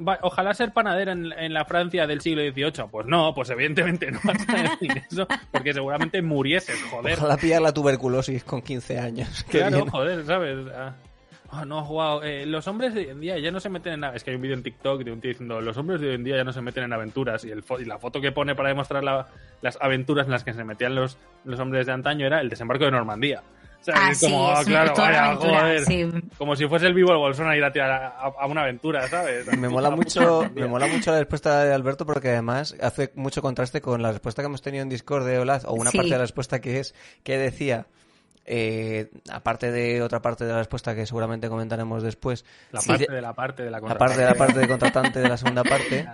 [0.07, 2.87] "Va- ojalá ser panadera en, en la Francia del siglo XVIII.
[2.89, 7.17] Pues no, pues evidentemente no vas a decir eso, porque seguramente murieses, joder.
[7.19, 9.43] Ojalá pillar la tuberculosis con 15 años.
[9.49, 9.89] Qué Claro, bien.
[9.89, 10.57] joder, ¿sabes?
[10.75, 10.95] Ah,
[11.51, 12.21] ah, no, wow.
[12.23, 14.03] eh, los hombres de hoy en día ya no se meten en...
[14.15, 16.15] Es que hay un vídeo en TikTok de un tío diciendo los hombres de hoy
[16.15, 18.31] en día ya no se meten en aventuras y, el fo- y la foto que
[18.33, 19.27] pone para demostrar la-
[19.61, 22.83] las aventuras en las que se metían los, los hombres de antaño era el desembarco
[22.85, 23.41] de Normandía.
[23.87, 25.85] O sea, Ah, es sí, como, es claro, toda una vaya, aventura, joder.
[25.85, 26.09] sí.
[26.39, 29.45] Como si fuese el vivo el bolsón a ir a tirar a, una aventura, ¿sabes?
[29.59, 33.81] Me mola mucho, me mola mucho la respuesta de Alberto porque además hace mucho contraste
[33.81, 35.97] con la respuesta que hemos tenido en Discord de Olaz, o una Sí.
[35.97, 37.85] parte de la respuesta que es que decía,
[38.47, 42.89] eh, aparte de otra parte de la respuesta que seguramente comentaremos después, La Sí.
[42.89, 45.63] parte de la parte de la aparte de la parte de contratante de la segunda
[45.63, 46.07] parte,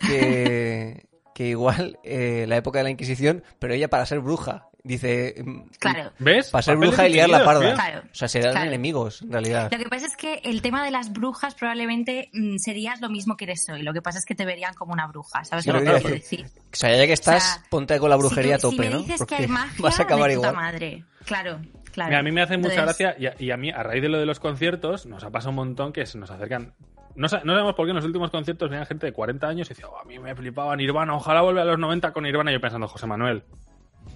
[0.00, 5.34] que, que igual eh, la época de la Inquisición, pero ella para ser bruja, dice,
[5.44, 6.10] mm, Claro.
[6.18, 6.48] ¿Ves?
[6.48, 7.74] para ser bruja y liar la parda.
[7.74, 8.00] Claro.
[8.10, 8.68] O sea, serían Claro.
[8.68, 9.70] enemigos, en realidad.
[9.70, 13.36] Lo que pasa es que el tema de las brujas probablemente mm, serías lo mismo
[13.36, 13.82] que eres hoy.
[13.82, 16.08] Lo que pasa es que te verían como una bruja, ¿sabes Sí, lo que quiero
[16.08, 16.46] decir?
[16.46, 18.80] O sea, ya que estás, O sea, ponte con la brujería si a tope, si
[18.80, 18.98] me ¿no?
[19.00, 20.64] dices Porque que hay magia, vas a acabar de puta igual.
[20.64, 21.04] madre.
[21.26, 21.60] Claro,
[21.92, 22.08] claro.
[22.08, 24.08] Mira, a mí me hace mucha gracia y a, y a mí, a raíz de
[24.08, 26.72] lo de los conciertos, nos ha pasado un montón que se nos acercan
[27.16, 29.68] No, sa- no sabemos por qué en los últimos conciertos venían gente de 40 años
[29.68, 32.50] y decía, "Oh, a mí me flipaba Nirvana, ojalá vuelva a los 90 con Nirvana.
[32.50, 33.42] Y yo pensando, José Manuel,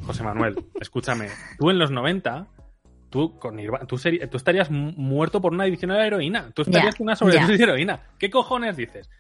[0.07, 2.47] José Manuel, escúchame, tú en los 90,
[3.11, 6.51] tú con Nirvana, tú, estarías mu- muerto por una adicción a la heroína.
[6.55, 7.57] Tú estarías con una sobredosis ya.
[7.57, 8.01] de heroína.
[8.19, 9.11] ¿Qué cojones dices?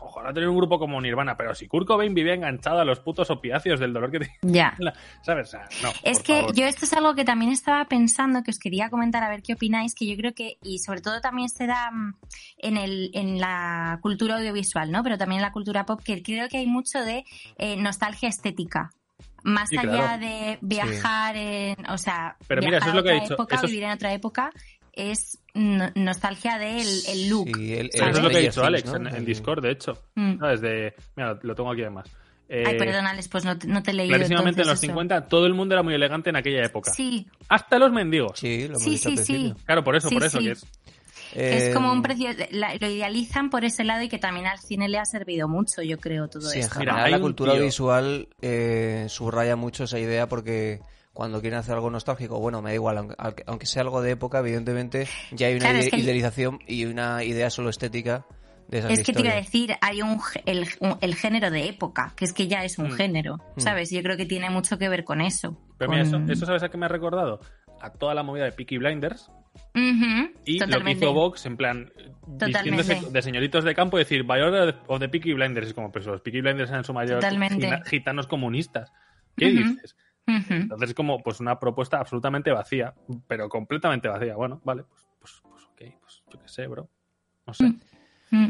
[0.00, 3.28] Ojalá tener un grupo como Nirvana, pero si Kurt Cobain vivía enganchado a los putos
[3.30, 4.30] opiáceos del dolor que te...
[4.40, 4.74] Ya.
[5.22, 5.48] ¿Sabes?
[5.48, 6.54] O sea, no, Es que favor.
[6.54, 9.52] yo esto es algo que también estaba pensando, que os quería comentar a ver qué
[9.52, 12.14] opináis, que yo creo que, y sobre todo también se da mm,
[12.58, 15.02] en, el, en la cultura audiovisual, ¿no?
[15.02, 17.24] Pero también en la cultura pop, que creo que hay mucho de
[17.58, 18.92] eh, nostalgia estética.
[19.44, 20.18] Más Sí, allá claro.
[20.26, 23.34] de viajar en, o sea, Pero mira, viajar eso es lo que he otra dicho,
[23.34, 24.50] época, eso es- vivir en otra época,
[24.96, 27.48] es no- nostalgia del el look.
[27.56, 29.08] Sí, el- Pero el eso es lo que ha dicho Alex ¿no?
[29.16, 30.02] en, Discord, de hecho.
[30.16, 30.38] Mm.
[30.40, 30.60] ¿Sabes?
[30.60, 32.08] De, mira, lo tengo aquí además.
[32.48, 34.14] Eh, Ay, perdón, Alex, pues no te, no te he leído.
[34.14, 34.86] Clarísimamente en los eso.
[34.86, 36.92] 50 todo el mundo era muy elegante en aquella época.
[36.92, 38.38] Sí, Hasta los mendigos.
[38.38, 39.32] Sí, lo hemos Sí, dicho al sí, sí.
[39.32, 39.64] principio.
[39.64, 40.38] Claro, por eso, Sí, por eso.
[40.38, 40.44] sí.
[40.44, 40.64] Que es,
[41.64, 44.58] es como un Eh, precio, la- lo idealizan por ese lado y que también al
[44.60, 46.78] cine le ha servido mucho, yo creo, todo en esto.
[46.78, 50.78] Mira, la cultura tío- visual eh, subraya mucho esa idea porque
[51.16, 54.10] cuando quieren hacer algo nostálgico, bueno, me da igual, aunque- aunque, aunque sea algo de
[54.12, 58.26] época, evidentemente ya hay una Claro, es ide- que- idealización y una idea solo estética
[58.68, 61.68] de esas Es que te iba a decir, hay un, el, un- el género de
[61.68, 62.92] época, que es que ya es un Mm.
[62.92, 63.60] género, Mm.
[63.60, 63.90] ¿sabes?
[63.90, 65.56] Yo creo que tiene mucho que ver con eso.
[65.78, 67.40] pero mira, eso, eso ¿sabes a qué me ha recordado?
[67.80, 69.30] A toda la movida de Peaky Blinders
[70.44, 71.90] y lo que hizo Vox en plan
[72.38, 72.72] Totalmente.
[72.72, 75.68] vistiéndose de señoritos de campo y decir Viola o de Peaky Blinders.
[75.68, 77.22] Es como, pues los Peaky Blinders eran en su mayor
[77.86, 78.92] gitanos comunistas.
[79.36, 79.96] ¿Qué dices?
[80.26, 82.94] Entonces es como pues una propuesta absolutamente vacía,
[83.28, 84.34] pero completamente vacía.
[84.34, 86.88] Bueno, vale, pues, pues, pues ok, pues yo qué sé, bro.
[87.46, 87.72] No sé.
[88.30, 88.48] Mm.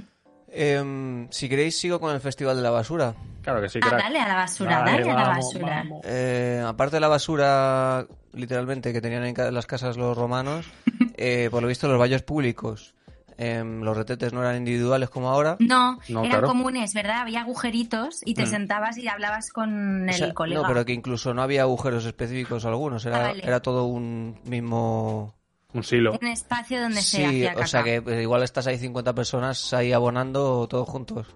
[0.48, 3.14] Em, si queréis, sigo con el Festival de la Basura.
[3.42, 4.02] Claro que sí, Ah, crack.
[4.04, 5.66] dale a la basura, Dale, dale, a la vamos, basura.
[5.76, 6.00] vamos.
[6.04, 10.66] Eh, aparte de la basura, literalmente, que tenían en las casas los romanos,
[11.16, 12.94] eh, por lo visto los baños públicos,
[13.38, 15.56] em, los retetes no eran individuales como ahora.
[15.58, 16.48] No, No, eran claro.
[16.48, 17.20] comunes, ¿verdad?
[17.20, 18.50] Había agujeritos y te Mm.
[18.50, 20.62] sentabas y hablabas con O el sea, colega.
[20.62, 23.42] no, pero que incluso no había agujeros específicos algunos, era, Ah, vale.
[23.44, 25.34] era todo un mismo...
[25.74, 26.16] Un silo.
[26.20, 27.66] Un espacio donde se Sí, hacía o caca.
[27.66, 31.26] sea que pues, igual estás ahí 50 personas ahí abonando todos juntos.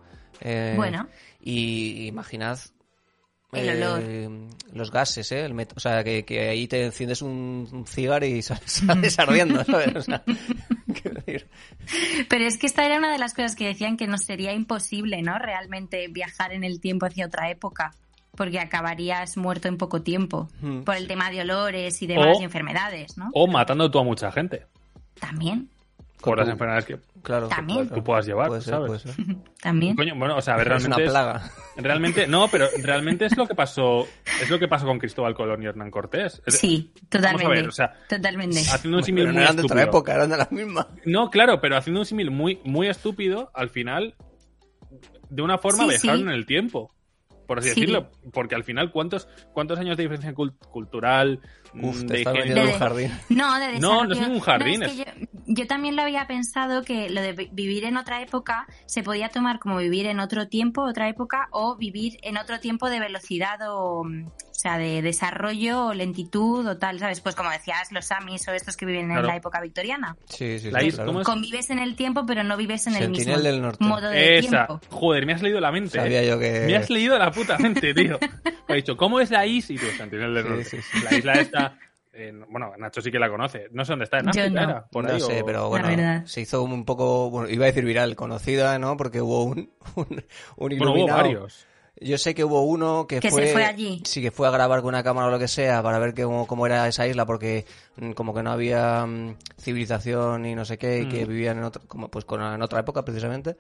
[0.40, 1.06] Eh, Bueno.
[1.42, 2.58] Y imaginad...
[3.52, 4.48] El eh, olor.
[4.74, 5.44] los gases, ¿eh?
[5.44, 9.18] El met- o sea, que, que ahí te enciendes un, un cigarro y sales, sales
[9.18, 9.96] ardiendo, ¿sabes?
[9.96, 10.22] O sea,
[11.32, 11.48] decir,
[12.28, 15.22] Pero es que esta era una de las cosas que decían que nos sería imposible,
[15.22, 15.38] ¿no?
[15.38, 17.92] Realmente viajar en el tiempo hacia otra época,
[18.36, 20.82] porque acabarías muerto en poco tiempo, Hmm.
[20.82, 23.28] por el tema de olores y demás O- y enfermedades, ¿no?
[23.34, 24.66] O matando tú a mucha gente.
[25.18, 25.68] También,
[26.22, 27.48] Por las enfermedades que claro.
[27.48, 27.88] También.
[27.88, 28.86] tú puedas llevar, Puede ser, ¿sabes?
[28.88, 29.14] puede ser.
[29.62, 29.96] también.
[29.96, 31.50] Coño, bueno, o sea, a ver, Es una realmente es- plaga.
[31.76, 34.06] Realmente, no, pero realmente es lo que pasó,
[34.42, 36.42] es lo que pasó con Cristóbal Colón y Hernán Cortés.
[36.46, 37.44] Es- Sí, totalmente.
[37.44, 38.60] Vamos a ver, o sea, totalmente.
[38.60, 39.98] haciendo un símil Pero no muy eran de otra estúpido.
[39.98, 40.88] época, eran de la misma.
[41.06, 44.14] No, claro, pero haciendo un símil muy, muy estúpido, al final,
[45.28, 46.22] de una forma Sí, viajaron sí.
[46.22, 46.92] en el tiempo.
[47.46, 47.80] Por así Sí.
[47.80, 48.10] decirlo.
[48.32, 51.40] Porque al final, ¿cuántos, cuántos años de diferencia cult- cultural?
[51.74, 53.12] Uf, mm, te de estás metiendo en un jardín.
[53.28, 54.04] No, de No, desarrollo.
[54.04, 55.04] no es ningún jardín, No, es que yo,
[55.46, 59.28] yo también lo había pensado que lo de vi- vivir en otra época se podía
[59.28, 63.58] tomar como vivir en otro tiempo, otra época, o vivir en otro tiempo de velocidad
[63.68, 67.20] o, mm, o sea, de desarrollo o lentitud o tal, ¿sabes?
[67.22, 69.20] Pues como decías, los Amis o estos que viven Claro.
[69.22, 70.16] en la época victoriana.
[70.28, 71.22] Sí, sí, sí, is- claro.
[71.22, 73.84] Convives en el tiempo, pero no vives en el Sentinel mismo del Norte.
[73.84, 74.66] modo de Esa.
[74.66, 74.80] tiempo.
[74.90, 75.98] Joder, me has leído la mente.
[75.98, 76.28] Sabía eh.
[76.28, 76.64] yo que...
[76.66, 78.18] Me has leído la puta mente, tío.
[78.68, 79.74] Me ha dicho, ¿cómo es la isla?
[79.74, 80.64] Y tú, Sentinel del Sí, Norte.
[80.64, 80.98] sí, sí.
[81.10, 81.59] La isla está...
[82.12, 83.68] en- bueno, Nacho sí que la conoce.
[83.72, 84.62] No sé dónde está, en África no.
[84.62, 87.64] era, por no ahí, sé, o- pero La bueno, se hizo un poco, bueno, iba
[87.64, 88.96] a decir viral, conocida, ¿no?
[88.96, 90.24] Porque hubo un, un, un
[90.56, 91.16] Bueno, hubo iluminado.
[91.18, 91.66] varios.
[92.02, 94.00] Yo sé que hubo uno que, Que se fue, fue allí.
[94.06, 96.46] Sí, que fue a grabar con una cámara o lo que sea para ver cómo,
[96.46, 100.78] cómo era esa isla, porque mm, como que no había mm, civilización y no sé
[100.78, 101.28] qué, y que Mm.
[101.28, 103.56] vivían en otra, como pues con, en otra época precisamente.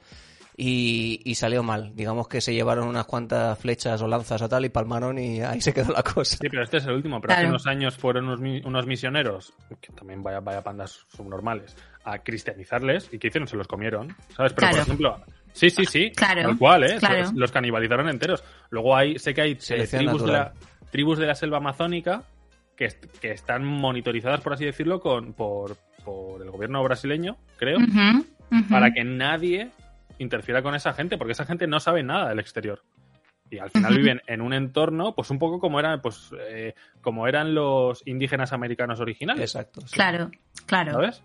[0.62, 1.96] Y, y salió mal.
[1.96, 5.62] Digamos que se llevaron unas cuantas flechas o lanzas o tal y palmaron y ahí
[5.62, 6.36] se quedó la cosa.
[6.36, 7.18] Sí, pero este es el último.
[7.18, 12.18] Pero hace unos años fueron unos, unos misioneros, que también vaya, vaya pandas subnormales, a
[12.18, 13.08] cristianizarles.
[13.10, 13.48] ¿Y qué hicieron?
[13.48, 14.14] Se los comieron.
[14.36, 14.52] ¿Sabes?
[14.52, 16.12] Pero, por ejemplo, sí, sí, sí.
[16.14, 16.96] Claro, Tal cual, ¿eh?
[16.98, 17.20] claro.
[17.20, 18.44] Los, los canibalizaron enteros.
[18.68, 20.52] Luego hay, sé que hay eh, tribus de, la,
[20.90, 22.24] tribus de la selva amazónica
[22.76, 27.78] que, que están monitorizadas, por así decirlo, con, por, por el gobierno brasileño, creo,
[28.68, 29.70] para que nadie
[30.22, 32.82] interfiera con esa gente, porque esa gente no sabe nada del exterior.
[33.50, 37.26] Y al final viven en un entorno, pues un poco como eran, pues, eh, como
[37.26, 39.42] eran los indígenas americanos originales.
[39.42, 39.80] Exacto.
[39.80, 39.94] sí.
[39.94, 40.30] Claro,
[40.66, 41.22] claro, ¿Sabes?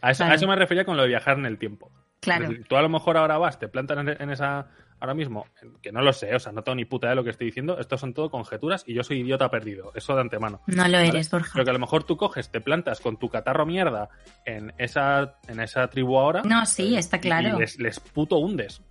[0.00, 0.32] A eso, Claro.
[0.32, 1.92] a eso me refería con lo de viajar en el tiempo.
[2.20, 2.48] claro.
[2.48, 4.66] Decir, tú a lo mejor ahora vas, te plantas en esa
[5.00, 5.46] ahora mismo,
[5.82, 7.46] que no lo sé, o sea, no tengo ni puta idea de lo que estoy
[7.46, 10.60] diciendo, esto son todo conjeturas y yo soy idiota perdido, eso de antemano.
[10.66, 11.50] No lo eres, Borja.
[11.54, 14.08] Pero que a lo mejor tú coges, te plantas con tu catarro mierda
[14.44, 16.42] en esa, en esa tribu ahora.
[16.42, 17.56] No, sí, eh, está claro.
[17.56, 18.82] Y les, les puto hundes.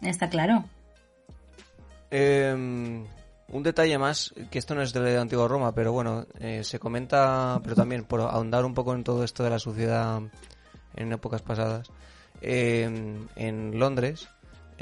[0.00, 0.64] Está claro.
[2.10, 2.54] Eh,
[3.48, 6.78] un detalle más, que esto no es de la antigua Roma, pero bueno, eh, se
[6.78, 10.20] comenta, pero también por ahondar un poco en todo esto de la sociedad
[10.94, 11.90] en épocas pasadas.
[12.42, 14.28] eh, en Londres,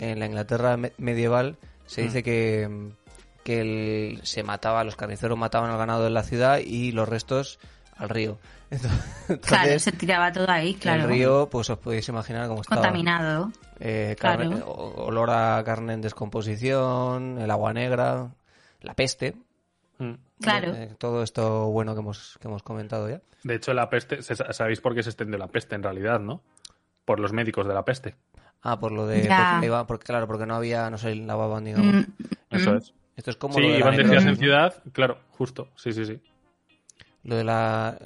[0.00, 2.04] en la Inglaterra me- medieval, se Mm.
[2.06, 2.90] dice que,
[3.44, 7.58] que el- se mataba, los carniceros mataban al ganado en la ciudad y los restos
[7.96, 8.38] al río.
[8.70, 11.02] Entonces, Claro, se tiraba todo ahí, claro.
[11.02, 12.80] el río, pues os podéis imaginar cómo estaba.
[12.82, 13.50] Contaminado.
[13.80, 14.38] Eh, Claro.
[14.50, 18.30] carne- olor a carne en descomposición, el agua negra,
[18.82, 19.34] la peste.
[19.98, 20.12] Mm.
[20.40, 20.72] Claro.
[20.74, 23.20] Eh, todo esto bueno que hemos, que hemos comentado ya.
[23.42, 26.40] De hecho, la peste, se- sabéis por qué se extendió la peste en realidad, ¿no?
[27.04, 28.14] Por los médicos de la peste.
[28.62, 29.22] Ah, por lo de...
[29.22, 29.52] Ya.
[29.54, 31.94] Porque, iba- porque, claro, porque no había, no sé, lavaban, digamos.
[31.94, 32.04] Mm,
[32.50, 32.76] Eso mm.
[32.76, 32.94] es.
[33.16, 35.68] Esto es como Sí, lo de la iban de ciudad en ciudad, claro, justo.
[35.76, 36.18] Sí, sí, sí.
[37.24, 37.98] Lo de la...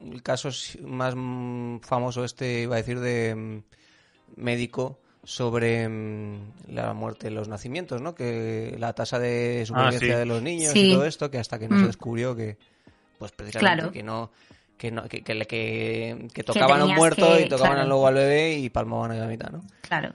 [0.00, 0.48] El caso
[0.82, 3.62] más mm, famoso este, iba a decir, de mm,
[4.40, 5.88] médico sobre
[6.68, 8.14] la muerte en los nacimientos, ¿no?
[8.14, 10.18] Que la tasa de supervivencia sí.
[10.20, 10.90] de los niños Sí.
[10.90, 12.56] y todo esto, que hasta que no se descubrió que,
[13.18, 13.92] pues precisamente Claro.
[13.92, 14.30] que no...
[14.78, 17.88] Que, no, que, que, que, que tocaban a un muerto y tocaban claro.
[17.88, 19.62] luego al bebé y palmaban a la mitad, ¿no?
[19.80, 20.14] Claro.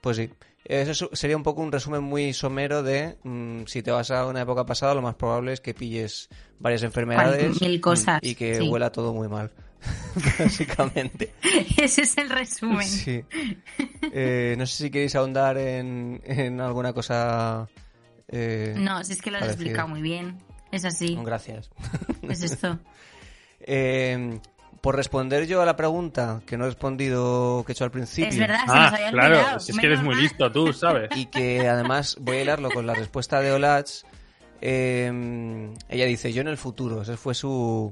[0.00, 0.30] Pues sí.
[0.64, 4.42] Eso sería un poco un resumen muy somero de mm, si te vas a una
[4.42, 6.28] época pasada, lo más probable es que pilles
[6.60, 8.68] varias enfermedades Mil cosas, y que sí.
[8.68, 9.50] huela todo muy mal,
[10.38, 11.32] básicamente.
[11.76, 12.86] Ese es el resumen.
[12.86, 13.24] Sí.
[14.14, 17.66] Eh, no sé si queréis ahondar en, en alguna cosa.
[18.28, 20.36] eh, No, si es que lo has explicado muy bien.
[20.70, 21.16] Es así.
[21.24, 21.70] Gracias.
[22.22, 22.78] Es esto.
[23.64, 24.38] Eh,
[24.80, 28.30] por responder yo a la pregunta que no he respondido que he hecho al principio.
[28.30, 29.60] Es verdad, se Ah, nos había claro, olvidado.
[29.60, 31.08] si es que eres muy listo tú, ¿sabes?
[31.16, 33.88] y que además voy a hilarlo con la respuesta de Olach.
[34.60, 37.90] eh, ella dice, yo en el futuro, esa fue su,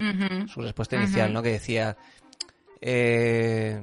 [0.52, 1.33] su respuesta inicial.
[1.33, 1.42] ¿no?
[1.42, 1.96] Que decía,
[2.80, 3.80] eh,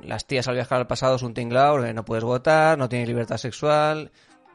[0.00, 3.08] las tías al viajar al pasado es un tinglao porque no puedes votar, no tienes
[3.08, 4.10] libertad sexual,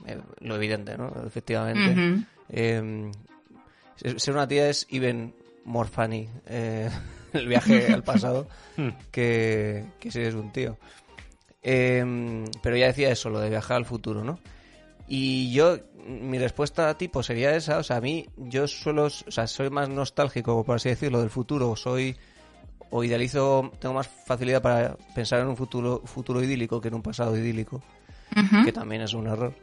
[0.06, 1.12] eh, lo evidente, ¿no?
[1.26, 2.26] Efectivamente.
[2.50, 3.12] Eh,
[3.96, 5.34] ser una tía es even
[5.68, 6.90] more funny, eh,
[7.34, 8.90] el viaje al pasado, Hmm.
[9.12, 10.78] que, que si eres un tío.
[11.64, 14.40] Eh, pero ella decía eso, lo de viajar al futuro, ¿no?
[15.08, 19.48] Y yo, mi respuesta tipo sería esa, o sea, a mí, yo suelo, o sea,
[19.48, 22.16] soy más nostálgico, por así decirlo, del futuro, soy,
[22.92, 27.02] o idealizo, tengo más facilidad para pensar en un futuro, futuro idílico que en un
[27.02, 27.82] pasado idílico
[28.64, 29.54] que también es un error.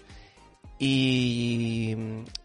[0.79, 1.95] Y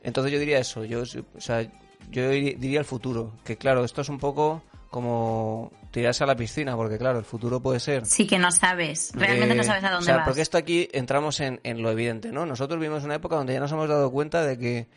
[0.03, 1.67] entonces yo diría eso, yo, o sea,
[2.09, 6.75] yo diría el futuro, que claro, esto es un poco como tirarse a la piscina,
[6.75, 8.05] porque claro, el futuro puede ser...
[8.05, 9.11] Sí que no sabes.
[9.13, 10.25] Realmente eh, no sabes a dónde o sea, vas.
[10.25, 12.45] porque esto aquí entramos en, en lo evidente, ¿no?
[12.45, 14.87] Nosotros vivimos una época donde ya nos hemos dado cuenta de que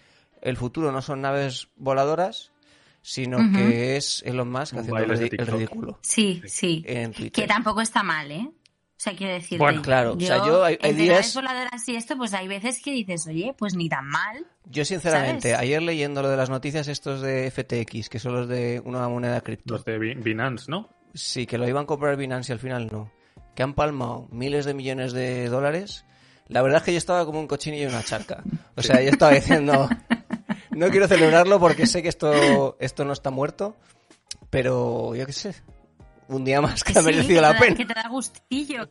[0.40, 2.52] el futuro no son naves voladoras,
[3.02, 5.48] sino que es Elon Musk haciendo el, TikTok.
[5.48, 6.84] ridículo Sí, sí.
[6.86, 7.12] en.
[7.12, 8.48] Que tampoco está mal, ¿eh?
[9.02, 9.58] O sea, quiero decirte.
[9.58, 12.92] Bueno, claro, o sea, yo hay- hay días- voladoras y esto, pues hay veces que
[12.92, 14.46] dices, oye, pues ni tan mal.
[14.66, 15.58] Yo sinceramente, ¿Sabes?
[15.60, 19.40] ayer leyendo lo de las noticias estos de FTX, que son los de una moneda
[19.40, 20.88] cripto, Los de Bi- Binance, ¿no?
[21.14, 23.10] sí, que lo iban a comprar Binance y al final no,
[23.56, 26.04] que han palmado miles de millones de dólares,
[26.46, 28.44] la verdad es que yo estaba como un cochinillo en una charca.
[28.76, 29.88] O sea, yo estaba diciendo,
[30.70, 33.76] no quiero celebrarlo porque sé que esto, esto no está muerto,
[34.48, 35.54] pero yo qué sé,
[36.36, 37.76] un día más que ha merecido que la da- pena.
[37.76, 38.88] Que te da gustillo.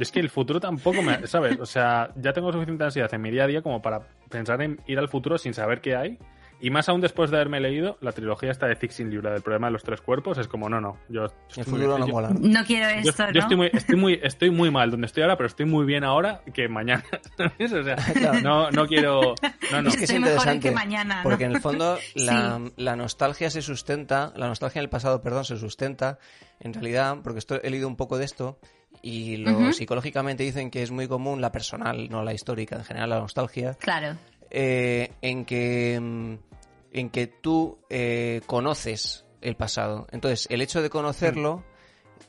[0.00, 1.26] Es que el futuro tampoco me.
[1.26, 1.58] ¿Sabes?
[1.60, 4.80] O sea, ya tengo suficiente ansiedad en mi día a día como para pensar en
[4.86, 6.18] ir al futuro sin saber qué hay.
[6.64, 9.66] Y más aún después de haberme leído la trilogía esta de Fixing Libra del problema
[9.66, 10.96] de los tres cuerpos, es como, no, no.
[11.08, 11.24] Yo,
[11.56, 12.30] El futuro no yo- mola.
[12.38, 13.40] No quiero esto, yo ¿no?
[13.40, 16.40] estoy, muy, estoy, muy, estoy muy mal donde estoy ahora, pero estoy muy bien ahora
[16.54, 17.02] que mañana.
[17.36, 17.72] ¿sabes?
[17.72, 18.40] O sea, Claro.
[18.42, 19.34] no, no quiero.
[19.72, 19.88] No, no.
[19.88, 21.22] Es que es Estoy mejor que mañana, ¿no?
[21.24, 22.72] Porque en el fondo la, Sí.
[22.76, 26.20] la nostalgia se sustenta, la nostalgia en el pasado, perdón, se sustenta,
[26.60, 28.60] en realidad, porque esto, he leído un poco de esto,
[29.02, 33.10] y lo psicológicamente dicen que es muy común la personal, no la histórica, en general
[33.10, 34.16] la nostalgia, Claro.
[34.50, 36.51] eh, en que mm,
[36.92, 40.06] en que tú eh, conoces el pasado.
[40.12, 41.64] Entonces, el hecho de conocerlo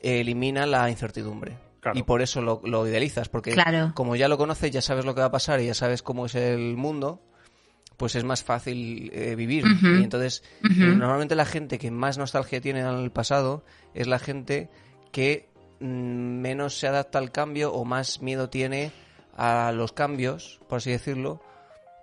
[0.02, 1.58] eh, elimina la incertidumbre.
[1.80, 1.98] Claro.
[1.98, 3.92] Y por eso lo, lo idealizas, porque Claro.
[3.94, 6.26] como ya lo conoces, ya sabes lo que va a pasar y ya sabes cómo
[6.26, 7.20] es el mundo,
[7.98, 9.64] pues es más fácil eh, vivir.
[9.82, 14.70] Y entonces, normalmente la gente que más nostalgia tiene al pasado es la gente
[15.12, 15.48] que
[15.80, 18.90] mm, menos se adapta al cambio o más miedo tiene
[19.36, 21.40] a los cambios, por así decirlo,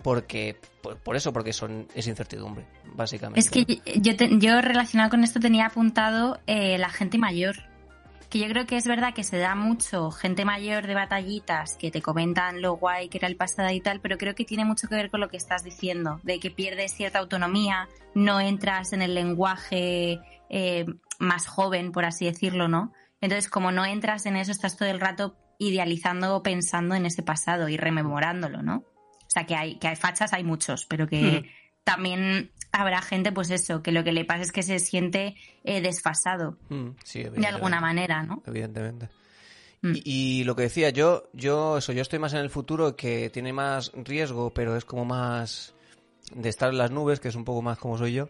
[0.02, 0.58] porque
[1.04, 3.39] por, eso, porque son es incertidumbre, básicamente.
[3.39, 7.56] Es que yo, te- yo relacionado con esto tenía apuntado eh, la gente mayor.
[8.30, 11.91] que yo creo que es verdad que se da mucho gente mayor de batallitas que
[11.91, 14.88] te comentan lo guay que era el pasado y tal, pero creo que tiene mucho
[14.88, 19.02] que ver con lo que estás diciendo, de que pierdes cierta autonomía, no entras en
[19.02, 20.86] el lenguaje eh,
[21.20, 22.93] más joven, por así decirlo, ¿no?
[23.20, 27.22] Entonces, como no entras en eso, estás todo el rato idealizando o pensando en ese
[27.22, 28.84] pasado y rememorándolo, ¿no?
[29.32, 31.48] O sea, que hay, que hay fachas, hay muchos, pero que Hmm.
[31.86, 35.80] también habrá gente, pues eso, que lo que le pasa es que se siente eh,
[35.80, 38.44] desfasado Mm, sí, de alguna manera, ¿no?
[38.46, 39.08] Evidentemente.
[39.82, 39.94] Mm.
[39.96, 43.30] Y, y lo que decía, yo, yo, eso, yo estoy más en el futuro que
[43.30, 45.74] tiene más riesgo, pero es como más
[46.36, 48.28] de estar en las nubes, que es un poco más como soy yo.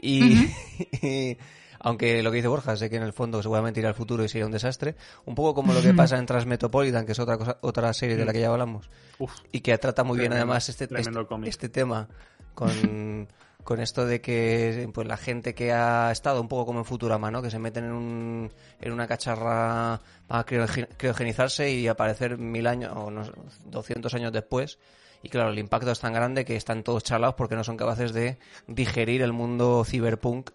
[0.00, 0.38] Y,
[1.02, 1.36] y
[1.84, 4.28] aunque lo que dice Borja, sé que en el fondo seguramente irá al futuro y
[4.28, 4.96] sería un desastre.
[5.26, 8.24] Un poco como lo que pasa en Transmetropolitan, que es otra cosa, otra serie de
[8.24, 8.90] la que ya hablamos.
[9.18, 11.10] Uf, Y que trata muy bien además este, este,
[11.48, 12.08] este tema
[12.54, 13.28] con,
[13.64, 17.30] con esto de que pues la gente que ha estado un poco como en Futurama,
[17.30, 17.42] ¿no?
[17.42, 22.92] Que se meten en, un, en una cacharra para criogen- criogenizarse y aparecer mil años
[22.96, 23.32] o no sé,
[23.66, 24.78] 200 años después.
[25.22, 28.12] Y claro, el impacto es tan grande que están todos chalados porque no son capaces
[28.12, 30.50] de digerir el mundo cyberpunk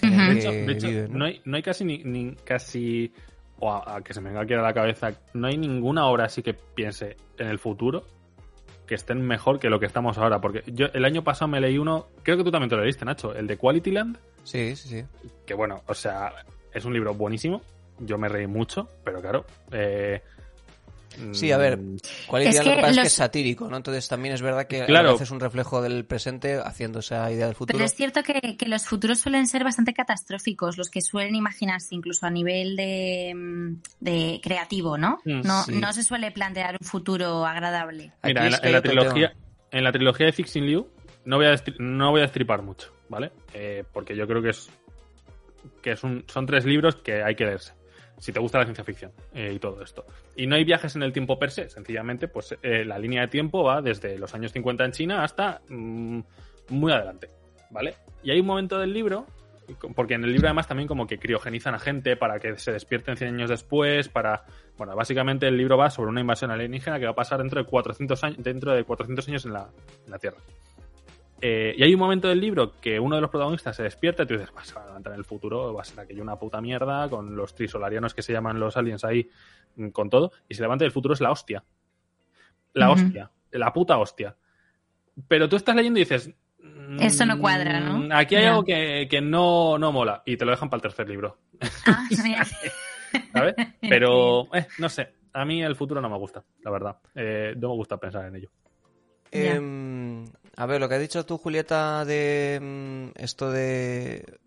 [0.00, 1.18] De hecho, de hecho, viven, ¿no?
[1.18, 3.12] no, hay, no hay casi ni, ni casi
[3.58, 6.24] o a, a que se me venga aquí a la cabeza, no hay ninguna obra
[6.24, 8.04] así que piense en el futuro
[8.86, 10.40] que estén mejor que lo que estamos ahora.
[10.40, 13.04] Porque yo el año pasado me leí uno, creo que tú también te lo leíste,
[13.04, 15.04] Nacho, el de Quality Land, Sí, sí, sí.
[15.46, 16.32] que bueno, o sea,
[16.72, 17.62] es un libro buenísimo.
[18.00, 19.46] Yo me reí mucho, pero claro.
[19.70, 20.20] Eh,
[21.32, 21.96] Sí, a ver, mm,
[22.26, 23.76] Quality Es Land lo que pasa es que los- es satírico, ¿no?
[23.76, 25.10] Entonces también es verdad que Claro.
[25.10, 27.76] a veces es un reflejo del presente haciendo esa idea del futuro.
[27.76, 31.94] Pero es cierto que, que los futuros suelen ser bastante catastróficos, los que suelen imaginarse
[31.94, 35.20] incluso a nivel de, mm, de creativo, ¿no?
[35.24, 35.72] Mm, No, sí.
[35.74, 38.12] no se suele plantear un futuro agradable.
[38.22, 39.40] Aquí Mira, en es la, en trilogía, tema.
[39.70, 40.88] en la trilogía de Fixing Liu
[41.24, 43.30] no voy a destri- no voy a destripar mucho, ¿vale?
[43.54, 44.68] Eh, porque yo creo que es
[45.82, 47.72] que es un, son tres libros que hay que leerse.
[48.22, 50.06] Si te gusta la ciencia ficción eh, y todo esto.
[50.36, 53.26] Y no hay viajes en el tiempo per se, sencillamente, pues eh, la línea de
[53.26, 56.20] tiempo va desde los años 50 en China hasta mm,
[56.68, 57.30] muy adelante,
[57.70, 57.96] ¿vale?
[58.22, 59.26] Y hay un momento del libro,
[59.96, 63.16] porque en el libro además también como que criogenizan a gente para que se despierten
[63.16, 64.44] 100 años después, para...
[64.78, 67.68] Bueno, básicamente el libro va sobre una invasión alienígena que va a pasar dentro de
[67.68, 69.68] 400 años, dentro de 400 años en la,
[70.06, 70.38] en la Tierra.
[71.44, 74.26] Eh, y hay un momento del libro que uno de los protagonistas se despierta y
[74.26, 76.36] tú dices, "Bah, se va a levantar en el futuro, va a ser aquello una
[76.36, 79.28] puta mierda, con los trisolarianos que se llaman los aliens ahí,
[79.74, 81.64] mm, con todo, y se levanta y el futuro es la hostia.
[82.74, 84.36] La hostia, la puta hostia.
[85.28, 86.30] Pero tú estás leyendo y dices...
[86.62, 88.14] "Mm, Eso no cuadra, ¿no?
[88.16, 91.08] Aquí hay algo que, que no, no mola, y te lo dejan para el tercer
[91.08, 91.38] libro,
[91.86, 92.06] Ah.
[93.32, 93.54] ¿sabes?
[93.80, 96.96] Pero, eh, no sé, a mí el futuro no me gusta, la verdad.
[97.14, 98.50] Eh, no me gusta pensar en ello.
[99.32, 100.24] Em,
[100.56, 104.38] a ver, lo que has dicho tú, Julieta, de mm, esto de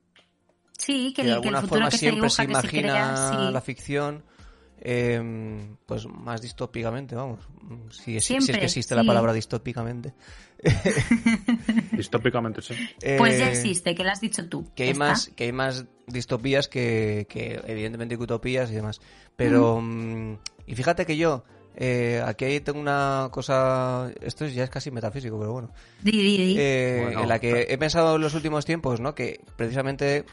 [0.77, 2.69] Sí, que que de el, que el alguna forma que se siempre se dibuja, que
[2.69, 3.15] se imagina crea,
[3.47, 3.53] sí.
[3.53, 4.23] la ficción,
[4.79, 7.39] em, pues más distópicamente, vamos.
[7.89, 10.13] Si es, si es Siempre, que existe la palabra distópicamente.
[11.91, 12.73] Distópicamente, sí.
[13.17, 14.69] Pues ya Eh, existe, que lo has dicho tú.
[14.75, 15.05] que hay está.
[15.05, 19.01] más que hay más distopías que, que evidentemente que utopías y demás
[19.35, 21.43] pero mm, y fíjate que yo
[21.75, 25.71] eh, aquí tengo una cosa esto ya es casi metafísico pero bueno.
[26.01, 26.55] Di, di, di.
[26.57, 30.25] eh, Bueno, en la que he pensado en los últimos tiempos no que precisamente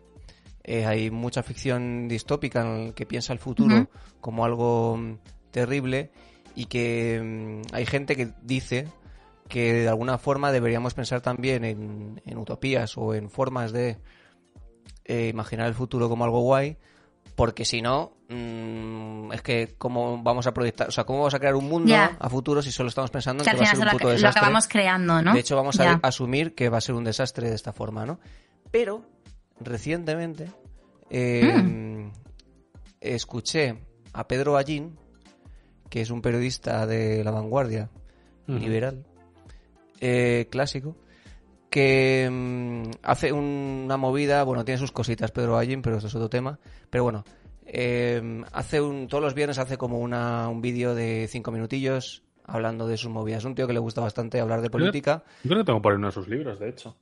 [0.64, 3.88] eh, hay mucha ficción distópica en el que piensa el futuro
[4.20, 5.18] como algo mm,
[5.50, 6.10] terrible
[6.54, 8.86] y que mm, hay gente que dice
[9.48, 13.98] que de alguna forma deberíamos pensar también en, en utopías o en formas de
[15.04, 16.76] eh, imaginar el futuro como algo guay,
[17.42, 21.40] porque si no, mm, es que cómo vamos a proyectar, o sea, cómo vamos a
[21.40, 23.76] crear un mundo a futuro si solo estamos pensando en que que, va a ser
[23.78, 24.38] se un puto lo desastre.
[24.38, 25.34] acabamos creando, ¿no?
[25.34, 28.20] De hecho, vamos a asumir que va a ser un desastre de esta forma, ¿no?
[28.70, 29.02] Pero,
[29.58, 30.52] recientemente,
[31.10, 32.12] eh, Mm.
[33.00, 33.74] escuché
[34.12, 34.96] a Pedro Allín,
[35.90, 37.90] que es un periodista de La Vanguardia,
[38.46, 39.04] liberal,
[40.00, 40.94] eh, clásico,
[41.72, 46.14] que mm, hace un- una movida, bueno, tiene sus cositas Pedro Allín, pero esto es
[46.14, 46.58] otro tema,
[46.90, 47.24] pero bueno,
[47.66, 52.86] eh, hace un, todos los viernes hace como una, un vídeo de cinco minutillos hablando
[52.86, 53.44] de sus movidas.
[53.44, 55.24] Un tío que le gusta bastante hablar de política.
[55.42, 56.94] Yo creo que tengo por ahí uno de sus libros, de hecho.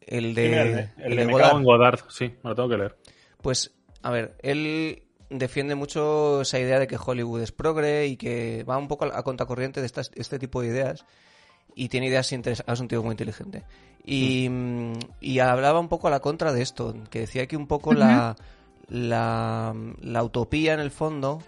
[0.00, 1.46] El Sí, de, mira, el de, el el de de Me Godard.
[1.48, 2.96] cago en Godard, sí, me lo tengo que leer.
[3.42, 8.62] Pues, a ver, él defiende mucho esa idea de que Hollywood es progre y que
[8.64, 11.04] va un poco a, a contracorriente de estas, este tipo de ideas
[11.74, 12.72] y tiene ideas interesantes.
[12.74, 13.64] Es un tío muy inteligente.
[14.06, 17.66] Y, mm, y hablaba un poco a la contra de esto, que decía que un
[17.66, 18.36] poco la,
[18.88, 21.40] la, la utopía en el fondo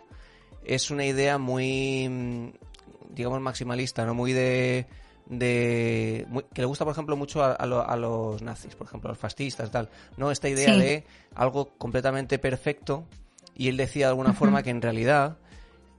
[0.64, 2.48] es una idea muy, mm,
[3.14, 4.14] digamos, maximalista, ¿no?
[4.14, 4.86] Muy de...
[5.26, 8.86] de muy- que le gusta, por ejemplo, mucho a, a lo- a los nazis, por
[8.86, 9.88] ejemplo, a los fascistas, tal.
[10.16, 10.30] ¿No?
[10.30, 10.78] Esta idea Sí.
[10.80, 11.04] de
[11.36, 13.04] algo completamente perfecto
[13.54, 15.36] Y él decía de alguna forma que en realidad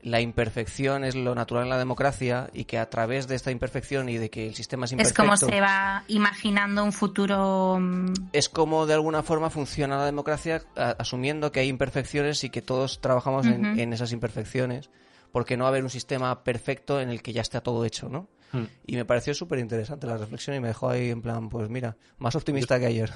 [0.01, 4.09] la imperfección es lo natural en la democracia y que a través de esta imperfección
[4.09, 7.77] y de que el sistema es Es imperfecto como se va imaginando un futuro.
[7.79, 12.49] mm, es como de alguna forma funciona la democracia a- asumiendo que hay imperfecciones y
[12.49, 14.89] que todos trabajamos en esas imperfecciones
[15.31, 18.09] porque no va a haber un sistema perfecto en el que ya está todo hecho,
[18.09, 18.29] ¿no?
[18.51, 18.63] Hmm.
[18.87, 21.97] Y me pareció súper interesante la reflexión y me dejó ahí en plan, pues mira,
[22.17, 23.11] más optimista que ayer.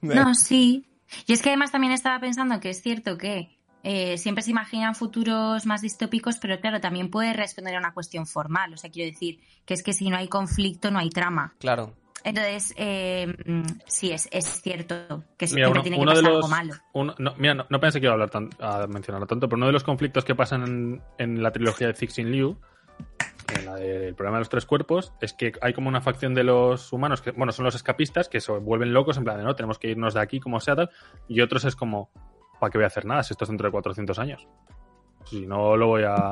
[0.00, 0.86] No, sí.
[1.26, 4.94] Y es que además también estaba pensando que es cierto que eh, siempre se imaginan
[4.94, 8.72] futuros más distópicos, pero claro, también puede responder a una cuestión formal.
[8.74, 11.54] O sea, quiero decir que es que si no hay conflicto, no hay trama.
[11.58, 11.94] Claro.
[12.24, 13.32] Entonces, eh,
[13.86, 16.44] sí, es, es cierto que Mira, siempre uno, tiene que uno de pasar los.
[16.44, 16.74] algo malo.
[16.92, 19.56] uno- no, mira, no, no pensé que iba a hablar tan, a mencionarlo tanto, pero
[19.56, 22.58] uno de los conflictos que pasan en, en la trilogía de Cixin Liu,
[23.56, 26.42] en la del problema de los tres cuerpos, es que hay como una facción de
[26.42, 29.54] los humanos que, bueno, son los escapistas que se vuelven locos en plan de no,
[29.54, 30.90] tenemos que irnos de aquí como sea tal,
[31.28, 32.10] y otros es como,
[32.58, 34.46] ¿para qué voy a hacer nada si esto es dentro de 400 años?
[35.24, 36.30] Si no lo voy a.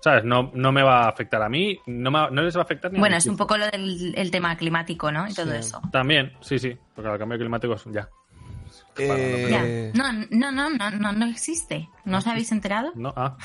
[0.00, 0.24] ¿Sabes?
[0.24, 2.90] No, no me va a afectar a mí, no, me no les va a afectar
[2.90, 5.28] ni a Bueno, es un poco lo del el tema climático, ¿no?
[5.28, 5.56] Y todo Sí.
[5.58, 5.80] eso.
[5.92, 8.08] También, sí, sí, porque el cambio climático es ya.
[8.96, 9.92] Eh.
[9.94, 11.88] No, no, no, no, no, no existe.
[12.04, 12.92] ¿No os habéis enterado?
[12.94, 13.36] No, ah.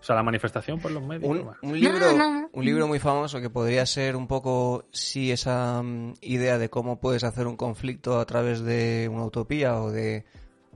[0.00, 1.28] O sea, la manifestación por los medios.
[1.62, 2.50] Un, libro, No, no, no.
[2.52, 7.00] un libro muy famoso que podría ser un poco, sí, esa mm, idea de cómo
[7.00, 10.24] puedes hacer un conflicto a través de una utopía o de,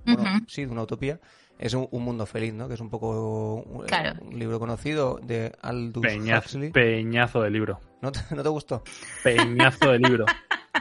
[0.04, 1.20] bueno, sí, de una utopía,
[1.58, 2.66] es un, Un mundo feliz, ¿no?
[2.68, 4.18] Que es un poco un, Claro.
[4.22, 6.70] un libro conocido de Aldous Peñazo, Huxley.
[6.72, 7.80] peñazo de libro.
[8.00, 8.82] ¿No te, no te gustó?
[9.22, 10.24] Peñazo de libro.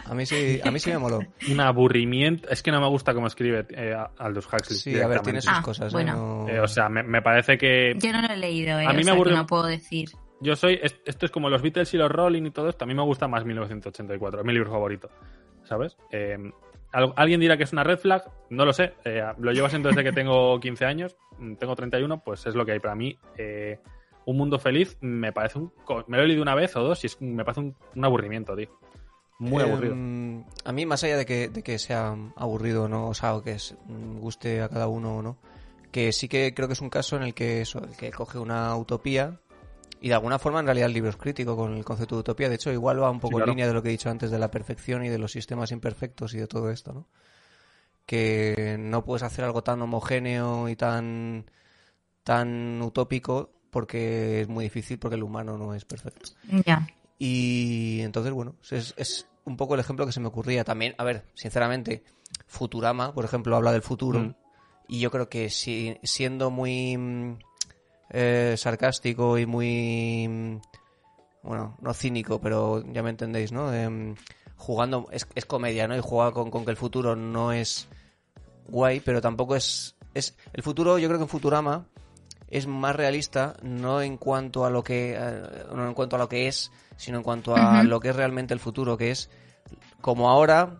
[0.06, 1.20] A mí sí, a mí sí me moló.
[1.50, 2.50] Un aburrimiento.
[2.50, 4.78] Es que no me gusta cómo escribe eh, Aldous Huxley.
[4.80, 5.92] Sí, a ver, tiene sus Ah, cosas.
[5.92, 5.96] ¿eh?
[5.96, 6.14] bueno.
[6.46, 7.94] No- Eh, o sea, me, me parece que.
[7.98, 8.86] Yo no lo he leído, ¿eh?
[8.86, 10.10] A mí o me sea, que aburre- no puedo decir.
[10.40, 10.80] Yo soy.
[10.82, 12.86] es- Esto es como los Beatles y los Rolling y todo esto.
[12.86, 14.40] A mí me gusta más 1984.
[14.40, 15.10] Es mi libro favorito.
[15.66, 15.98] ¿Sabes?
[16.12, 16.38] Eh,
[16.92, 18.24] ¿Alguien dirá que es una red flag?
[18.50, 18.94] No lo sé.
[19.06, 21.16] eh, lo llevo siendo desde que tengo 15 años.
[21.38, 23.18] mm, Tengo 31, pues es lo que hay para mí.
[23.38, 23.80] eh,
[24.26, 25.74] un mundo feliz me parece un.
[26.08, 28.56] Me lo he leído una vez o dos y es, me parece un, un aburrimiento,
[28.56, 28.70] tío.
[29.40, 29.96] Muy Eh, aburrido.
[30.66, 33.42] A mí, más allá de que, de que sea aburrido o no, o sea, o
[33.42, 35.38] que es- mm, guste a cada uno o no,
[35.92, 38.38] que sí que creo que es un caso en el que eso, el que coge
[38.38, 39.40] una utopía
[40.02, 42.50] y de alguna forma en realidad el libro es crítico con el concepto de utopía.
[42.50, 43.52] De hecho, igual va un poco Sí, claro.
[43.52, 45.72] en línea de lo que he dicho antes de la perfección y de los sistemas
[45.72, 47.08] imperfectos y de todo esto, ¿no?
[48.06, 51.46] Que no puedes hacer algo tan homogéneo y tan,
[52.24, 56.32] tan utópico porque es muy difícil porque el humano no es perfecto.
[56.66, 56.88] Ya.
[57.20, 60.64] Y entonces, bueno, es, es un poco el ejemplo que se me ocurría.
[60.64, 62.04] También, a ver, sinceramente,
[62.48, 64.20] Futurama, por ejemplo, habla del futuro.
[64.20, 64.36] Mm.
[64.88, 67.38] Y yo creo que si, siendo muy mm,
[68.12, 70.28] eh, sarcástico y muy.
[70.28, 70.62] mm,
[71.44, 73.74] Bueno, no cínico, pero ya me entendéis, ¿no?
[73.74, 74.16] Em,
[74.56, 75.08] jugando.
[75.12, 75.96] Es, es comedia, ¿no?
[75.96, 77.88] Y juega con, con que el futuro no es
[78.68, 79.96] guay, pero tampoco es.
[80.14, 81.88] es El futuro, yo creo que en Futurama
[82.48, 85.42] es más realista no en cuanto a lo que eh,
[85.74, 88.54] no en cuanto a lo que es sino en cuanto a lo que es realmente
[88.54, 89.30] el futuro que es
[90.02, 90.76] como ahora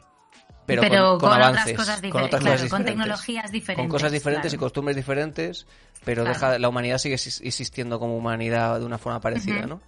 [0.66, 2.28] pero, Pero, con, con con, avances otras cosas con diferentes.
[2.28, 3.84] otras claro, cosas con tecnologías diferentes.
[3.84, 5.66] con cosas diferentes y costumbres diferentes
[6.06, 6.34] pero Claro.
[6.38, 9.82] deja la humanidad sigue exis- existiendo como humanidad de una forma parecida no.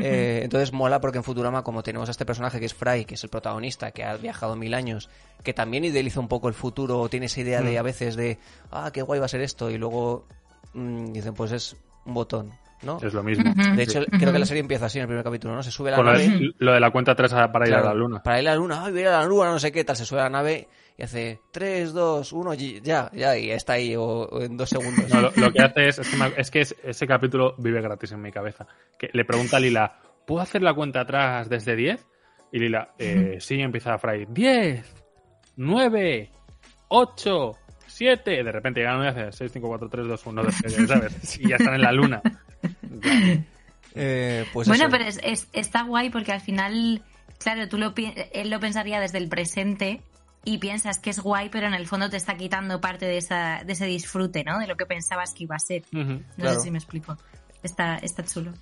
[0.00, 3.14] Eh, entonces mola porque en Futurama, como tenemos a este personaje que es Fry, que
[3.14, 5.08] es el protagonista, que ha viajado mil años,
[5.44, 7.78] que también idealiza un poco el futuro, o tiene esa idea de Mm.
[7.78, 8.38] a veces de,
[8.72, 10.26] ah, qué guay va a ser esto, y luego
[10.72, 11.76] mm, dicen, pues es
[12.06, 12.50] un botón,
[12.84, 12.98] ¿no?
[13.02, 13.52] Es lo mismo.
[13.76, 14.06] De hecho, Sí.
[14.18, 15.62] creo que la serie empieza así en el primer capítulo, ¿no?
[15.62, 16.28] Se sube a la Con lo, nave.
[16.28, 18.22] de- lo de la cuenta 3 para ir claro, a la luna.
[18.22, 19.84] Para ir a la luna, ay, voy a ir a la luna, no sé qué
[19.84, 23.72] tal, se sube a la nave y hace 3, 2, 1, ya, ya, y está
[23.74, 25.08] ahí o, o en dos segundos.
[25.12, 27.80] No, lo, lo que hace es, es que, me- es que es- ese capítulo vive
[27.82, 28.66] gratis en mi cabeza.
[28.98, 32.06] Que le pregunta a Lila, ¿puedo hacer la cuenta atrás desde 10?
[32.52, 35.04] Y Lila, eh, sí, empieza a Fry, 10,
[35.56, 36.30] 9,
[36.88, 37.52] 8,
[37.86, 38.42] 7.
[38.44, 40.42] De repente llegan y hace 6, 5, 4, 3, 2, 1,
[40.86, 41.38] ¿sabes?
[41.40, 42.22] Y ya están en la luna.
[43.94, 44.90] Eh, pues bueno, eso.
[44.90, 47.02] pero es, es- está guay porque al final,
[47.38, 50.02] claro, tú lo, él lo pensaría desde el presente
[50.44, 53.62] y piensas que es guay, pero en el fondo te está quitando parte de, esa,
[53.64, 54.58] de ese disfrute, ¿no?
[54.58, 55.84] De lo que pensabas que iba a ser.
[55.92, 56.56] No Claro.
[56.58, 57.16] sé si me explico.
[57.62, 58.52] Está, está chulo.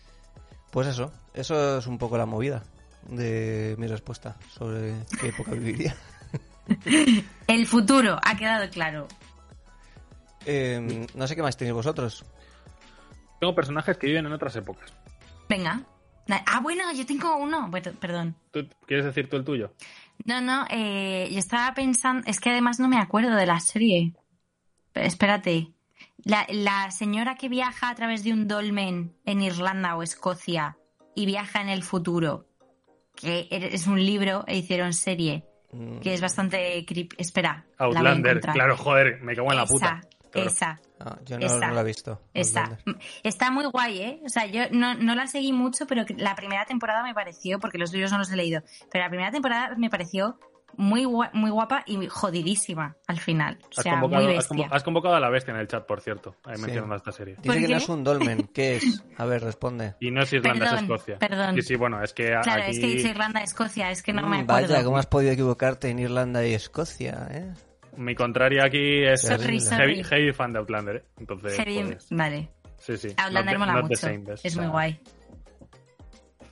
[0.70, 2.62] Pues eso, eso es un poco la movida
[3.08, 5.96] de mi respuesta sobre qué época viviría.
[7.48, 9.08] El futuro, ha quedado claro.
[10.46, 12.24] Eh, no sé qué más tenéis vosotros.
[13.42, 14.94] Tengo personajes que viven en otras épocas.
[15.48, 15.82] Venga.
[16.46, 17.66] Ah, bueno, yo tengo uno.
[17.70, 18.36] Bueno, perdón.
[18.52, 19.74] ¿Tú, ¿Quieres decir tú el tuyo?
[20.24, 24.12] No, no, eh, yo estaba pensando, es que además no me acuerdo de la serie.
[24.92, 25.72] Pero espérate.
[26.22, 30.76] La, la señora que viaja a través de un dolmen en Irlanda o Escocia
[31.16, 32.46] y viaja en el futuro,
[33.16, 37.16] que es un libro e hicieron serie, Mm, que es bastante creepy.
[37.18, 37.64] Espera.
[37.78, 40.00] la voy a Outlander, claro, joder, me cago en la Esa, puta.
[40.32, 40.48] Claro.
[40.50, 40.80] Esa.
[40.98, 41.68] Ah, yo no, Esa.
[41.68, 42.20] no la he visto.
[42.34, 42.98] Está, Outlander.
[43.22, 44.20] está muy guay, ¿eh?
[44.24, 47.58] O sea, yo no, no la seguí mucho, pero que la primera temporada me pareció,
[47.60, 50.38] porque los libros no los he leído, pero la primera temporada me pareció
[50.74, 53.58] muy, gua- muy guapa y jodidísima al final.
[53.76, 54.56] O Has convocado, muy has, bestia.
[54.68, 56.62] convo- has convocado a la bestia en el chat, por cierto, ahí Sí.
[56.62, 57.34] mencionando esta serie.
[57.34, 58.48] Dice ¿Por que no es un dolmen.
[58.54, 59.04] ¿Qué es?
[59.18, 59.96] A ver, responde.
[60.00, 61.18] Y no es Irlanda, es Escocia.
[61.18, 61.56] perdón.
[61.56, 62.70] Sí, sí, bueno, es que Claro, aquí...
[62.70, 64.68] es que dice Irlanda, Escocia, es que no me Mm, acuerdo.
[64.72, 67.28] Vaya, ¿cómo has podido equivocarte en Irlanda y Escocia?
[67.30, 67.52] ¿eh?
[67.96, 70.04] Mi contraria aquí es Sorry, heavy, sorry.
[70.04, 71.04] heavy fan de Outlander, ¿eh?
[71.18, 72.48] Entonces, Heavy- pues, Vale.
[72.78, 73.08] sí, sí.
[73.16, 74.06] Outlander Not mola not mucho.
[74.24, 75.00] best, es muy guay.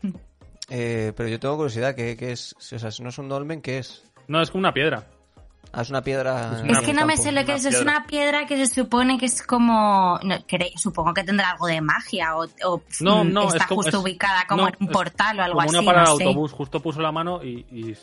[0.73, 2.55] Eh, pero yo tengo curiosidad, ¿qué, qué es?
[2.57, 4.05] O sea, si no es un dolmen, ¿qué es?
[4.29, 5.05] No, es como una piedra.
[5.73, 6.63] Ah, es una piedra.
[6.65, 7.65] Es Es que no me sé lo que Una es.
[7.65, 7.83] Es piedra.
[7.97, 10.19] una piedra que se supone que es como.
[10.23, 10.37] no,
[10.77, 14.03] supongo que tendrá algo de magia o, o, No, no, está es como- justo es-
[14.05, 15.77] ubicada como no, en un es portal o algo como así.
[15.79, 16.25] una parada no de sé.
[16.29, 17.67] autobús, justo puso la mano y...
[17.71, 17.97] y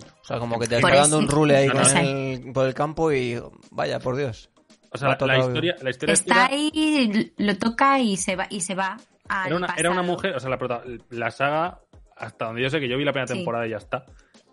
[0.00, 2.32] O sea, como que te Por está dando un rule ahí No, con no sé.
[2.34, 3.40] el- por el campo y
[3.70, 4.50] vaya, por Dios.
[4.90, 8.60] O sea, la, la historia, la historia Está ahí, lo toca y se va y
[8.60, 10.12] se va al era, una, era una pasado.
[10.14, 10.50] mujer, o sea,
[11.10, 11.80] la, saga,
[12.16, 13.34] hasta donde yo sé que yo vi la primera Sí.
[13.34, 14.04] temporada y ya está.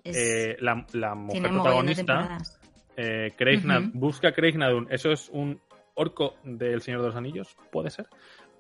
[0.04, 2.38] Es- Eh, la, la mujer protagonista,
[2.96, 3.68] eh, Craig Ujú.
[3.68, 4.88] Nad- busca a Craig Nadun.
[4.90, 5.60] Eso es un
[5.96, 8.08] orco del Señor de los Anillos, puede ser.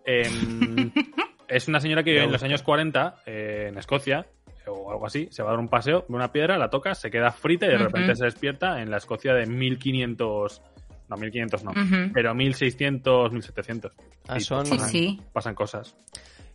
[0.05, 0.91] Em,
[1.47, 4.25] es una señora que vive en los años 40 eh, en Escocia
[4.69, 5.27] o algo así.
[5.31, 7.69] Se va a dar un paseo, ve una piedra, la toca, se queda frita y
[7.69, 10.61] de repente se despierta en la Escocia de 1500.
[11.09, 11.71] No, 1500 no.
[12.13, 13.91] Pero 1600, 1700.
[14.27, 15.21] Ah, son, Sí, pasan, sí.
[15.33, 15.95] pasan cosas.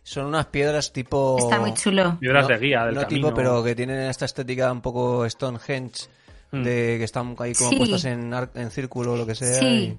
[0.03, 1.35] son unas piedras tipo.
[1.39, 2.17] Está muy chulo.
[2.19, 3.27] Piedras No, de guía del no camino.
[3.27, 6.07] tipo, pero que tienen esta estética un poco Stonehenge,
[6.51, 6.61] Mm.
[6.63, 7.75] de que están ahí como Sí.
[7.75, 9.59] puestas en, en círculo o lo que sea.
[9.59, 9.97] Sí.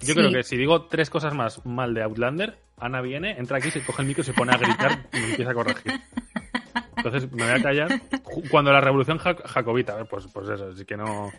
[0.00, 0.14] Yo Sí.
[0.14, 3.82] creo que si digo tres cosas más mal de Outlander, Ana viene, entra aquí, se
[3.84, 5.92] coge el micro, se pone a gritar y me empieza a corregir.
[6.96, 8.00] Entonces me voy a callar.
[8.50, 11.30] Cuando la revolución jac- jacobita, pues, pues eso, así que no.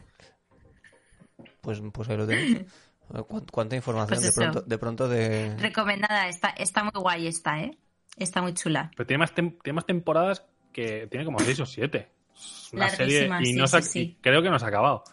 [1.39, 2.61] y, pues, pues ahí lo tenéis.
[3.27, 5.55] ¿Cuán- ¿Cuánta información Pues de pronto, de pronto de...
[5.57, 7.77] Recomendada, está, está muy guay esta, ¿eh?
[8.17, 8.91] Está muy chula.
[8.95, 12.09] Pero tiene más, tem- tiene más temporadas que tiene como seis o siete.
[12.35, 13.99] Es una serie Larguísima, y sí, no se ha- sí, sí.
[13.99, 15.03] y creo que no se ha acabado.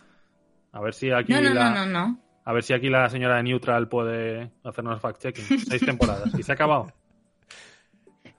[0.72, 2.20] A ver si aquí No, no, la, no, no, no.
[2.44, 5.58] a ver si aquí la señora de Neutral puede hacernos fact checking.
[5.60, 6.92] Seis temporadas y se ha acabado.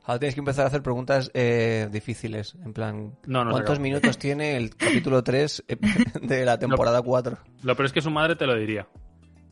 [0.08, 3.14] Ahora tienes que empezar a hacer preguntas eh, difíciles, en plan...
[3.28, 5.66] No, no se ¿Cuántos minutos tiene el capítulo 3
[6.22, 7.38] de la temporada 4?
[7.64, 8.88] Lo peor es que su madre te lo diría.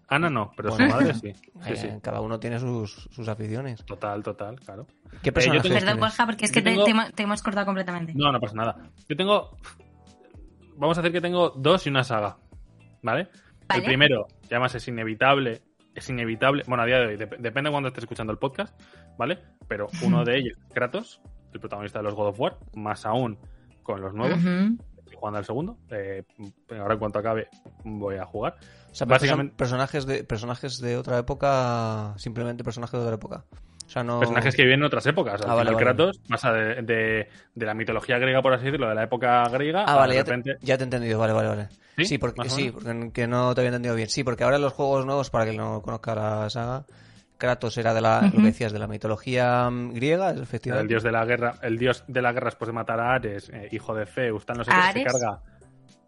[0.08, 0.90] Ana no, pero Bueno.
[0.92, 1.34] su madre sí.
[1.66, 1.88] Sí, Eh, sí.
[2.02, 3.84] Cada uno tiene sus, sus aficiones.
[3.86, 4.88] Total, total, claro.
[5.22, 6.00] ¿Qué yo personajes tengo- Perdón?
[6.00, 8.14] Borja, porque es que te, tengo- te hemos- te hemos cortado completamente.
[8.16, 8.78] No, no pasa nada.
[9.10, 9.58] Yo tengo.
[10.78, 12.38] Vamos a hacer que tengo dos y una saga.
[13.02, 13.30] ¿Vale?
[13.68, 13.82] Vale.
[13.82, 15.62] El primero, ya más es inevitable.
[15.96, 16.64] Es inevitable.
[16.68, 18.80] Bueno, a día de hoy, dep- depende de cuando estés escuchando el podcast,
[19.18, 19.40] ¿vale?
[19.68, 21.22] Pero uno de ellos, Kratos,
[21.54, 23.38] el protagonista de los God of War, más aún
[23.84, 24.38] con los nuevos.
[24.40, 24.78] Ujú.
[25.00, 25.78] Estoy jugando al segundo.
[25.92, 26.24] Eh,
[26.80, 27.48] ahora, en cuanto acabe,
[27.84, 28.56] voy a jugar.
[28.92, 33.44] O sea, básicamente- perso- personajes de personajes de otra época, simplemente personajes de otra época.
[33.86, 34.20] O sea, no...
[34.20, 35.40] Personajes que viven en otras épocas.
[35.44, 35.86] Al Ah, vale, final, vale.
[35.98, 39.84] Kratos pasa de, de- de la mitología griega, por así decirlo, de la época griega,
[39.88, 40.66] Ah, vale, de ya te, repente.
[40.66, 41.68] ya te he entendido, vale, vale, vale.
[41.98, 42.06] ¿Sí?
[42.06, 44.10] Sí, porque, ¿Más o sí, porque que no te había entendido bien.
[44.10, 46.86] Sí, porque ahora los juegos nuevos, para que no conozca la saga,
[47.38, 50.88] Kratos era de la, lo que decías, de la mitología mm, griega, El efectivamente.
[50.94, 53.68] dios de la guerra, el dios de la guerra después de matar a Ares, eh,
[53.72, 55.04] hijo de Zeus, tal no sé qué, se ¿Ares?
[55.06, 55.40] carga.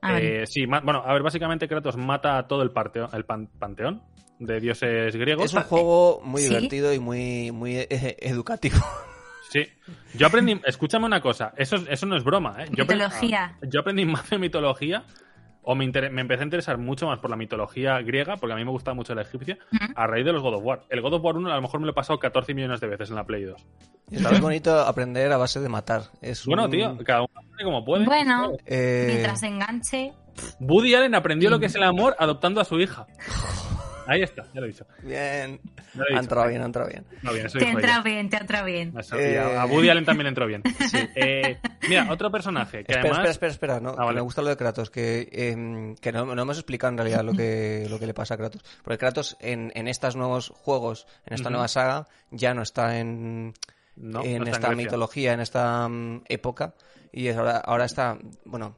[0.02, 0.20] Ah.
[0.20, 4.04] Eh, sí, bueno, a ver, básicamente Kratos mata a todo el, parteo- el pan- panteón
[4.40, 5.46] de dioses griegos.
[5.46, 6.50] Es un juego muy ¿Sí?
[6.50, 8.78] divertido y muy, muy eh, educativo.
[9.50, 9.62] Sí.
[10.14, 12.66] Yo aprendí, escúchame una cosa, eso, es- eso no es broma, ¿eh?
[12.72, 13.56] Yo aprendí- Mitología.
[13.62, 15.06] yo aprendí más de mitología,
[15.70, 18.56] o me, inter- me empecé a interesar mucho más por la mitología griega, porque a
[18.56, 19.58] mí me gustaba mucho la egipcia,
[19.96, 20.82] a raíz de los God of War.
[20.90, 22.88] El God of War 1 a lo mejor me lo he pasado 14 millones de
[22.88, 23.62] veces en la Play 2.
[24.12, 26.04] Es muy bonito aprender a base de matar.
[26.22, 28.06] Es Bueno, un- tío, cada uno aprende como puede.
[28.06, 30.14] Bueno, eh, mientras enganche.
[30.62, 33.06] Woody Allen aprendió lo que es el amor adoptando a su hija.
[34.08, 34.86] Ahí está, ya lo he dicho.
[35.04, 35.60] Bien.
[35.64, 36.20] Ya lo he Ha dicho.
[36.22, 37.06] entrado bien, ha entrado bien.
[37.22, 38.94] No, bien, eso Te entra bien, te entra bien.
[38.98, 40.64] Eso, Eh, a, Woody Allen también le entró bien.
[41.16, 41.58] Eh,
[41.90, 43.30] mira, otro personaje que Espera, además...
[43.30, 44.16] espera, espera, espera, no, Ah, vale.
[44.16, 47.34] me gusta lo de Kratos, que, em, que no, no hemos explicado en realidad lo
[47.34, 48.64] que, lo que le pasa a Kratos.
[48.84, 53.54] Porque Kratos en, en estos nuevos juegos, en esta nueva saga, ya no está en,
[53.96, 56.74] No, en no está esta mitología, en esta mm, época,
[57.12, 58.76] y es ahora, ahora está, bueno,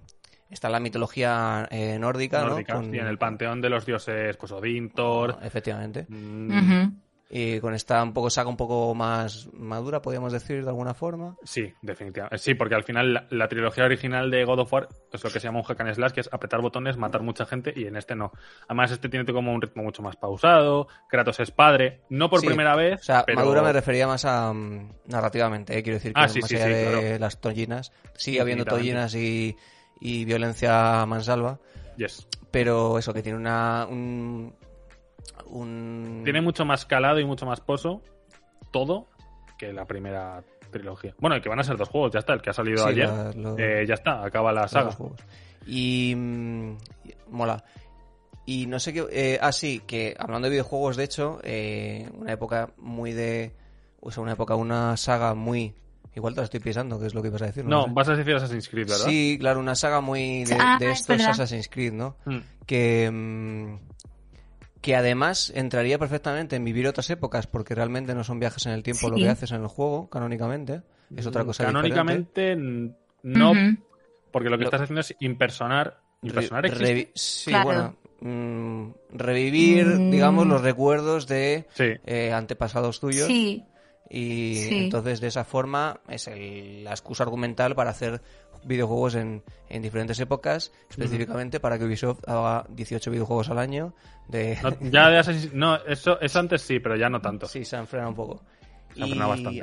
[0.49, 2.81] está la mitología eh, nórdica, Nórdica, ¿no?
[2.81, 5.37] Con- sí, en el panteón de los dioses, pues Odín, Thor...
[5.41, 6.05] Efectivamente.
[6.09, 6.87] mm.
[7.31, 11.35] Y con esta un poco saga un poco más madura, podríamos decir, de alguna forma.
[11.43, 12.39] Sí, definitivamente.
[12.39, 15.39] Sí, porque al final la, la trilogía original de God of War es lo que
[15.39, 17.97] se llama un hack and slash, que es apretar botones, matar mucha gente, y en
[17.97, 18.31] este no.
[18.67, 20.87] Además, este tiene como un ritmo mucho más pausado.
[21.07, 22.99] Kratos es padre, no por Sí, primera vez.
[23.01, 23.37] O sea, pero...
[23.37, 25.83] madura me refería más a mm, narrativamente, ¿eh?
[25.83, 27.19] quiero decir que Ah, sí, más sí, allá sí, de claro.
[27.19, 29.55] las tollinas, sigue habiendo tollinas y,
[29.99, 31.59] y violencia mansalva,
[31.97, 32.27] Yes.
[32.51, 34.53] pero eso, que tiene una, un-
[35.47, 36.21] un...
[36.23, 38.01] Tiene mucho más calado y mucho más pozo
[38.71, 39.07] todo
[39.57, 41.15] que la primera trilogía.
[41.19, 42.33] Bueno, y que van a ser dos juegos, ya está.
[42.33, 44.91] El que ha salido Sí, ayer, la- lo- eh, ya está, acaba la saga.
[44.91, 45.19] juegos.
[45.65, 46.13] Y...
[46.15, 46.77] mm,
[47.31, 47.63] mola.
[48.45, 49.05] Y no sé qué...
[49.11, 53.53] Eh, ah, sí, que hablando de videojuegos, de hecho, eh, una época muy de...
[53.99, 55.73] O sea, una época, una saga muy...
[56.15, 57.65] Igual te la estoy pisando, que es lo que ibas a decir.
[57.65, 57.89] No, sé.
[57.93, 59.05] vas a decir Assassin's Creed, ¿verdad?
[59.05, 61.29] Sí, claro, una saga muy de, Ah, de es estos verdad.
[61.31, 62.17] Assassin's Creed, ¿no?
[62.25, 62.37] Mm.
[62.65, 63.79] Que, mm,
[64.81, 68.81] que además entraría perfectamente en vivir otras épocas, porque realmente no son viajes en el
[68.83, 70.81] tiempo lo que haces en el juego, canónicamente.
[71.15, 71.89] Es otra cosa diferente.
[71.89, 72.55] Canónicamente,
[73.23, 73.53] no,
[74.31, 76.01] porque lo que Lo- estás haciendo es impersonar.
[76.21, 77.11] Impersonar existe.
[77.15, 77.65] sí, Claro.
[77.65, 77.95] bueno.
[78.21, 80.11] mm, revivir, Mm.
[80.11, 81.85] digamos, los recuerdos de Sí.
[82.05, 83.27] eh, antepasados tuyos.
[83.27, 83.63] Sí,
[84.09, 84.75] Y Sí.
[84.75, 88.21] entonces de esa forma es el- la excusa argumental para hacer
[88.63, 93.93] videojuegos en, en diferentes épocas, específicamente para que Ubisoft haga 18 videojuegos al año.
[94.27, 94.57] De...
[94.61, 97.47] No, ya de Assassin's No, eso, eso antes sí, pero ya no tanto.
[97.47, 98.41] Sí, se han frenado un poco.
[98.95, 99.05] Y a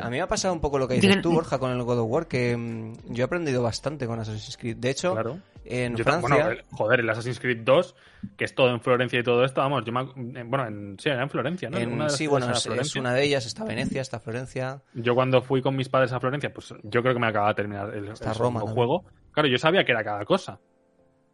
[0.05, 2.11] mí me ha pasado un poco lo que dices tú, Borja, con el God of
[2.11, 4.77] War, que mm, yo he aprendido bastante con Assassin's Creed.
[4.77, 5.39] De hecho, Claro.
[5.65, 6.29] en Yo Francia...
[6.37, 7.95] bueno, el- joder, el Assassin's Creed 2,
[8.37, 10.03] que es todo en Florencia y todo esto, vamos, yo me
[10.41, 11.79] eh, bueno, en, sí, era en Florencia, ¿no?
[11.79, 13.01] en- Una de las sí, bueno, es, es Florencia.
[13.01, 14.83] una de ellas, está Venecia, está Florencia.
[14.95, 17.57] Yo cuando fui con mis padres a Florencia, pues yo creo que me acababa de
[17.57, 18.75] terminar el, Está el Roma segundo también.
[18.75, 19.05] juego.
[19.33, 20.61] Claro, yo sabía que era cada cosa,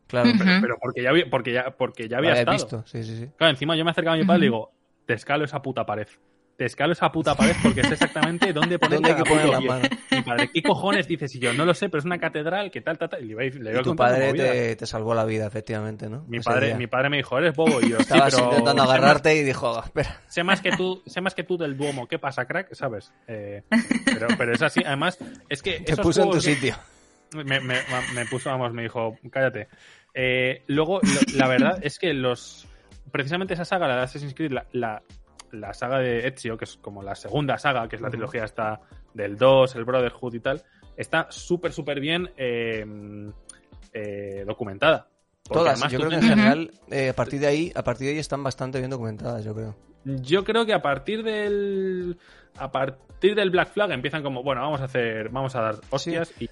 [0.09, 2.57] Claro, pero, pero porque ya había, porque ya, porque ya había estado.
[2.57, 3.31] visto, sí, sí, sí.
[3.37, 4.57] Claro, encima yo me acercaba a mi padre y le Ujú.
[4.57, 4.73] digo,
[5.07, 6.09] te escalo esa puta pared.
[6.57, 9.59] Te escalo esa puta pared porque sé exactamente dónde poner ¿Dónde hay que poner la
[9.59, 9.69] pie".
[9.69, 9.89] mano?
[10.11, 11.35] Mi padre, ¿qué cojones dices?
[11.35, 13.23] Y yo, no lo sé, pero es una catedral, que tal, tal, tal.
[13.25, 16.25] Y le iba, le iba Y tu padre te, te salvó la vida, efectivamente, ¿no?
[16.29, 16.77] Mi Ese padre, día.
[16.77, 17.81] mi padre me dijo, eres bobo.
[17.81, 20.21] Y yo, sí, Estabas pero intentando más- agarrarte y dijo, "Ah, espera.
[20.29, 22.07] sé más que tú, sé más que tú del Duomo.
[22.07, 22.73] ¿Qué pasa, crack?
[22.75, 23.13] ¿Sabes?
[23.27, 23.63] Eh,
[24.05, 24.83] pero, pero es así.
[24.85, 26.77] Además, es que Te puso en tu sitio.
[27.35, 27.81] me, me-
[28.15, 29.69] me puso, vamos, me dijo, cállate.
[30.15, 32.67] Eh, luego, lo- la verdad es que los.
[33.11, 35.03] Precisamente esa saga, la de Assassin's Creed, la, la,
[35.53, 38.81] la saga de Ezio, que es como la segunda saga, que es la trilogía esta
[39.15, 40.63] del 2, el Brotherhood y tal,
[40.97, 42.85] está súper, súper bien eh,
[43.93, 45.09] eh, documentada.
[45.43, 48.07] Porque Todas, además yo creo que en general, eh, a partir de ahí, a partir
[48.07, 49.77] de ahí están bastante bien documentadas, yo creo.
[50.05, 52.17] Yo creo que a partir del.
[52.57, 55.31] A partir del Black Flag empiezan como, bueno, vamos a hacer.
[55.31, 56.49] Vamos a dar hostias y.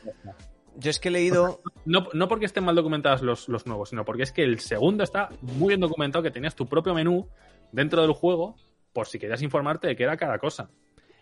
[0.76, 4.04] Yo es que he leído, No, no porque estén mal documentados los, los nuevos, sino
[4.04, 7.28] porque es que el segundo está muy bien documentado, que tenías tu propio menú
[7.72, 8.56] dentro del juego,
[8.92, 10.68] por si querías informarte de qué era cada cosa.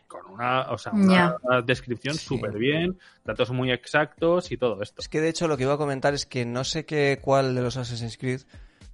[0.07, 2.25] Con una, o sea, una descripción Sí.
[2.27, 5.03] súper bien, datos muy exactos y todo esto.
[5.03, 7.55] es que de hecho lo que iba a comentar es que no sé qué cuál
[7.55, 8.41] de los Assassin's Creed,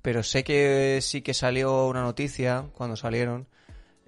[0.02, 3.46] pero sé que sí que salió una noticia cuando salieron,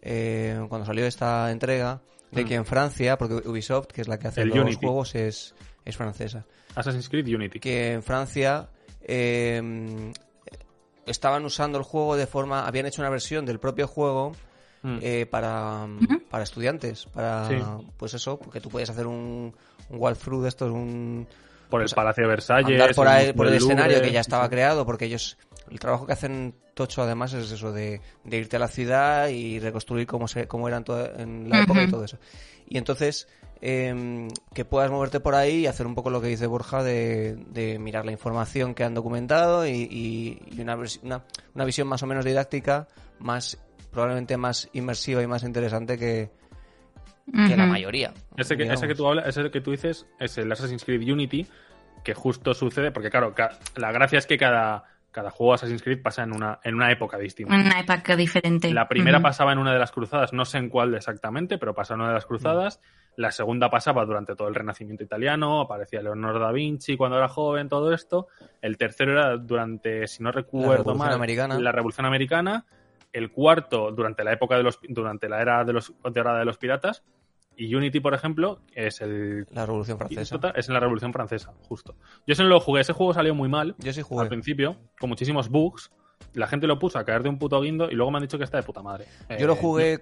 [0.03, 2.01] eh, cuando salió esta entrega,
[2.33, 2.49] de Mm.
[2.49, 4.77] que en Francia, porque Ubisoft, que es la que hace El los Unity.
[4.85, 5.55] juegos, es,
[5.85, 6.45] es francesa.
[6.75, 7.61] Assassin's Creed Unity.
[7.61, 8.69] que en Francia
[9.09, 10.13] eh,
[11.07, 14.33] estaban usando el juego de forma, habían hecho una versión del propio juego
[14.87, 14.99] Mm.
[15.03, 15.87] eh, para,
[16.31, 17.57] para estudiantes, para, Sí.
[17.97, 19.53] pues eso, porque tú puedes hacer un,
[19.91, 21.27] un walkthrough de estos, un
[21.69, 22.81] por el o sea, Palacio de Versalles.
[22.81, 24.51] andar por, ahí- por el escenario que ya estaba sí.
[24.51, 25.37] creado, porque ellos,
[25.71, 29.59] el trabajo que hacen Tocho además es eso de, de irte a la ciudad y
[29.59, 32.19] reconstruir cómo, se, cómo eran todo- en la época y todo eso.
[32.69, 33.27] Y entonces,
[33.61, 37.35] em, que puedas moverte por ahí y hacer un poco lo que dice Borja de,
[37.51, 41.25] de mirar la información que han documentado y, y- y una, una,
[41.55, 42.87] una visión más o menos didáctica,
[43.19, 43.59] más
[43.97, 46.31] probablemente más inmersiva y más interesante que,
[47.49, 48.13] que la mayoría.
[48.37, 51.47] Ese que, ese que tú hablas, ese que tú dices es el Assassin's Creed Unity,
[52.05, 55.83] que justo sucede, porque claro, ca- la gracia es que cada, cada juego de Assassin's
[55.83, 57.55] Creed pasa en una, en una época distinta.
[57.55, 58.73] Una época diferente.
[58.73, 61.97] La primera pasaba en una de las cruzadas, no sé en cuál exactamente, pero pasaba
[61.97, 62.81] en una de las cruzadas.
[63.17, 67.67] La segunda pasaba durante todo el Renacimiento italiano, aparecía Leonardo da Vinci cuando era joven,
[67.71, 68.29] todo esto.
[68.61, 71.59] El tercero era durante, si no recuerdo Revolución mal, Americana.
[71.59, 72.67] la Revolución Americana.
[73.17, 76.45] El cuarto durante la época de los, durante la era de los, de era de
[76.45, 77.03] los piratas.
[77.59, 80.39] Y Unity, por ejemplo, es el La Revolución Francesa.
[80.55, 81.95] es en la Revolución Francesa, justo.
[82.27, 84.27] Yo ese no lo jugué, ese juego salió muy mal Yo sí al jugué.
[84.29, 85.91] principio, con muchísimos bugs.
[86.35, 88.37] La gente lo puso a caer de un puto guindo y luego me han dicho
[88.37, 89.07] que está de puta madre.
[89.39, 90.01] Yo lo Eh, jugué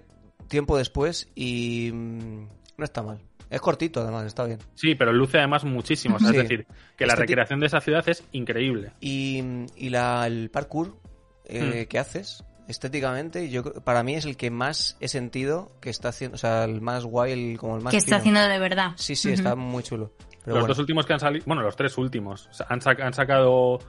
[0.49, 2.47] tiempo después y mm,
[2.77, 3.21] no está mal.
[3.49, 4.59] Es cortito, además, está bien.
[4.73, 6.19] Sí, pero luce además muchísimo.
[6.19, 6.25] Sí.
[6.25, 8.91] Es decir, que la Este recreación de esa ciudad es increíble.
[8.99, 9.41] Y,
[9.77, 10.97] y la, el parkour
[11.45, 11.89] eh, Hmm.
[11.89, 16.09] que haces estéticamente, yo creo- para mí es el que más he sentido que está
[16.09, 18.39] haciendo, o sea, el más guay, el, como el más que está fino.
[18.39, 18.91] haciendo de verdad.
[18.95, 20.11] Sí, sí, está muy chulo.
[20.43, 22.79] Pero los bueno, dos últimos que han salido, bueno, los tres últimos, o sea, han,
[22.79, 23.79] sac- han sacado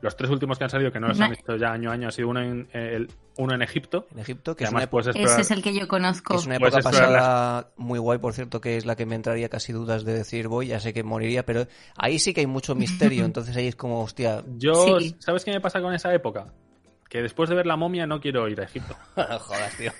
[0.00, 2.08] los tres últimos que han salido, que no los han visto ya año a año,
[2.08, 3.08] ha sido uno en, el-
[3.38, 5.74] uno en Egipto, en Egipto, que que es una, además puedes Ese es el que
[5.74, 6.34] yo conozco.
[6.36, 9.72] es una época pasada muy guay, por cierto, que es la que me entraría casi
[9.72, 11.66] dudas de decir voy, ya sé que moriría, pero
[11.96, 15.16] ahí sí que hay mucho misterio, entonces ahí es como, hostia, Yo, Sí.
[15.20, 16.52] ¿sabes qué me pasa con esa época?
[17.14, 18.96] Que después de ver la momia no quiero ir a Egipto.
[19.14, 19.92] Joder, tío.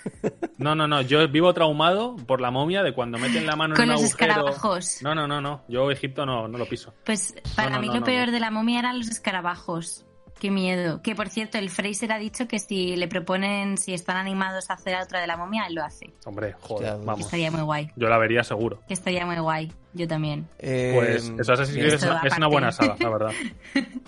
[0.58, 3.84] No, no, no, yo vivo traumado por la momia de cuando meten la mano Con
[3.84, 4.30] en un los agujero.
[4.32, 4.98] escarabajos.
[5.00, 6.92] No, no, no, no, yo Egipto no, no lo piso.
[7.04, 8.32] Pues para no, mí no, lo no, peor no.
[8.32, 10.04] de la momia eran los escarabajos.
[10.40, 11.02] Qué miedo.
[11.02, 14.72] Que por cierto, el Fraser ha dicho que si le proponen, si están animados a
[14.74, 16.12] hacer otra de la momia, él lo hace.
[16.24, 17.20] Hombre, joder, Hostia, Que vamos.
[17.26, 17.90] estaría muy guay.
[17.94, 18.80] Yo la vería seguro.
[18.88, 19.72] Que estaría muy guay.
[19.92, 20.48] Yo también.
[20.58, 21.86] Eh, Pues eso Assassin's bien.
[21.86, 23.30] Creed es, Esto una- es una buena saga, la verdad.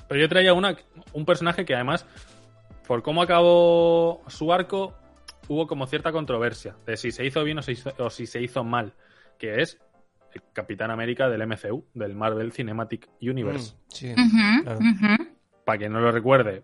[0.09, 0.77] Pero yo traía una,
[1.13, 2.05] un personaje que además,
[2.87, 4.95] por cómo acabó su arco,
[5.49, 8.41] hubo como cierta controversia de si se hizo bien o, se hizo- o si se
[8.43, 8.95] hizo mal,
[9.39, 9.79] que es
[10.35, 13.75] el Capitán América del MCU, del Marvel Cinematic Universe.
[13.75, 14.15] Mm, sí,
[14.63, 14.79] claro.
[15.65, 16.63] Para quien no lo recuerde,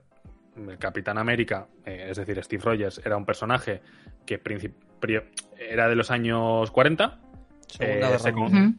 [0.57, 3.81] el Capitán América, eh, es decir, Steve Rogers, era un personaje
[4.27, 4.39] que
[5.59, 7.19] era de los años 40,
[7.67, 8.33] Segunda eh, Guerra se.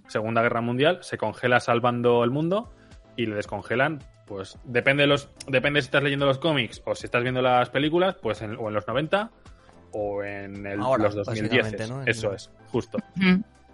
[0.08, 2.72] Segunda Guerra Mundial, se congela salvando el mundo
[3.18, 7.06] y le descongelan, pues depende de los depende si estás leyendo los cómics o si
[7.06, 9.32] estás viendo las películas, pues en- o en los 90
[9.92, 11.64] o en el- Ahora, los 2010.
[11.64, 12.04] básicamente, ¿no?
[12.10, 12.98] Eso es, justo.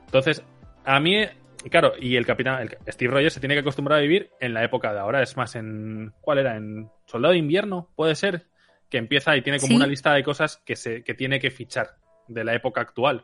[0.06, 0.43] Entonces,
[0.86, 1.26] a mí,
[1.70, 4.64] claro, y el capitán, el- Steve Rogers se tiene que acostumbrar a vivir en la
[4.64, 5.22] época de ahora.
[5.22, 6.14] Es más, en.
[6.22, 6.56] ¿Cuál era?
[6.58, 8.45] En Soldado de Invierno, puede ser.
[8.89, 9.76] Que empieza y tiene como Sí.
[9.76, 11.97] una lista de cosas que, se, que tiene que fichar
[12.28, 13.24] de la época actual.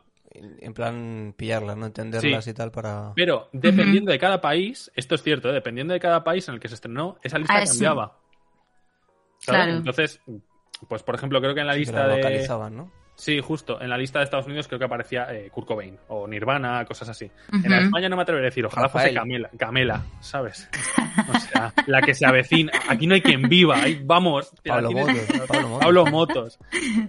[0.60, 1.86] En plan, pillarlas, ¿no?
[1.86, 2.50] Entenderlas Sí.
[2.50, 3.12] y tal para...
[3.14, 5.52] Pero dependiendo de cada país, esto es cierto, ¿eh?
[5.52, 8.18] dependiendo de cada país en el que se estrenó, esa lista Ah, cambiaba.
[9.44, 9.72] Claro.
[9.72, 10.20] Entonces,
[10.88, 12.16] pues por ejemplo, creo que en la Sí, que lista la de.
[12.16, 12.92] localizaban, ¿no?
[13.16, 13.80] Sí, justo.
[13.80, 17.08] En la lista de Estados Unidos creo que aparecía eh, Kurt Cobain o Nirvana, cosas
[17.08, 17.30] así.
[17.64, 19.14] En España no me atrevería a decir, ojalá fuese.
[19.14, 20.68] Camela, Camela, ¿sabes?
[21.34, 22.70] O sea, la que se avecina.
[22.90, 24.52] Aquí no hay quien viva, ahí vamos.
[24.62, 25.16] Pablo Motos,
[25.48, 25.80] Pablo Motos.
[25.80, 26.58] Pablo Motos,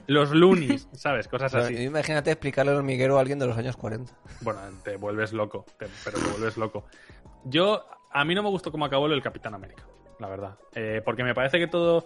[0.07, 1.27] los Lunis, ¿sabes?
[1.27, 1.75] Cosas Pero así.
[1.83, 4.13] Imagínate explicarle al hormiguero a alguien de los años 40.
[4.41, 6.85] Bueno, te vuelves loco, te- pero te vuelves loco.
[7.43, 9.83] Yo, a mí no me gustó cómo acabó lo del Capitán América,
[10.19, 10.55] la verdad.
[10.73, 12.05] Eh, porque me parece que todo.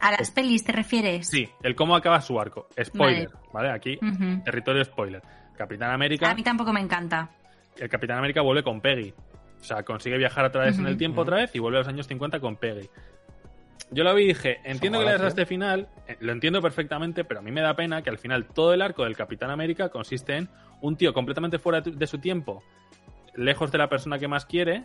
[0.00, 1.28] ¿A las pelis te refieres?
[1.28, 2.68] Sí, el cómo acaba su arco.
[2.82, 3.70] Spoiler, ¿vale?
[3.70, 3.98] Aquí,
[4.44, 5.22] territorio spoiler.
[5.56, 6.30] Capitán América.
[6.30, 7.28] A mí tampoco me encanta.
[7.76, 9.12] el Capitán América vuelve con Peggy.
[9.60, 11.88] O sea, consigue viajar a través en el tiempo otra vez y vuelve a los
[11.88, 12.88] años 50 con Peggy.
[13.90, 15.28] Yo lo vi y dije, entiendo que le das a tío.
[15.28, 18.46] este final, eh, lo entiendo perfectamente, pero a mí me da pena que al final
[18.46, 20.48] todo el arco del Capitán América consiste en
[20.80, 22.62] un tío completamente fuera de su tiempo,
[23.34, 24.84] lejos de la persona que más quiere,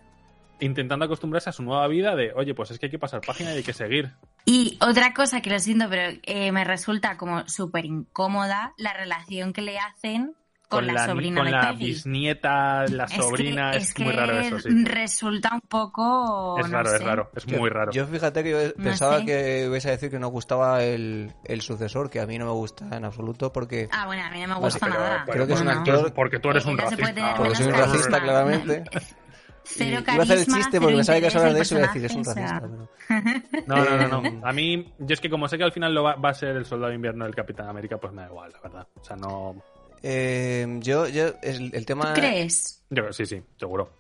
[0.60, 3.54] intentando acostumbrarse a su nueva vida de, oye, pues es que hay que pasar página
[3.54, 4.14] y hay que seguir.
[4.46, 9.54] Y otra cosa que lo siento, pero eh, me resulta como súper incómoda la relación
[9.54, 10.36] que le hacen
[10.70, 11.86] con, la, ni- sobrina con de la Peggy.
[11.86, 14.70] bisnieta, la Es que- sobrina, es, que muy raro eso, sí.
[14.84, 16.58] Resulta un poco.
[16.60, 17.06] Es no raro, es sé.
[17.06, 17.92] raro, es muy raro.
[17.92, 19.26] Yo fíjate que yo No pensaba sé.
[19.26, 22.52] que ibais a decir que no gustaba el, el sucesor, que a mí no me
[22.52, 25.24] gusta en absoluto porque Ah, bueno, a mí no me gusta nada.
[25.26, 27.36] pero Creo que es un actor- Porque tú eres un racista.
[27.38, 28.84] Porque soy un racista, claramente.
[29.66, 31.78] Cero Y iba a hacer el carisma, chiste porque pensaba que hablar de eso y
[31.80, 32.62] iba a decir, es un racista.
[32.62, 34.42] pero- No, no, no, no.
[34.48, 36.56] A mí, yo es que como sé que al final lo va, va a ser
[36.56, 38.88] el soldado de invierno del Capitán América, pues me da igual, la verdad.
[39.00, 39.56] O sea, no.
[40.04, 42.14] Eh, yo, yo, el, el tema...
[42.14, 42.84] ¿Tú crees?
[42.90, 43.92] Yo, sí, sí, seguro.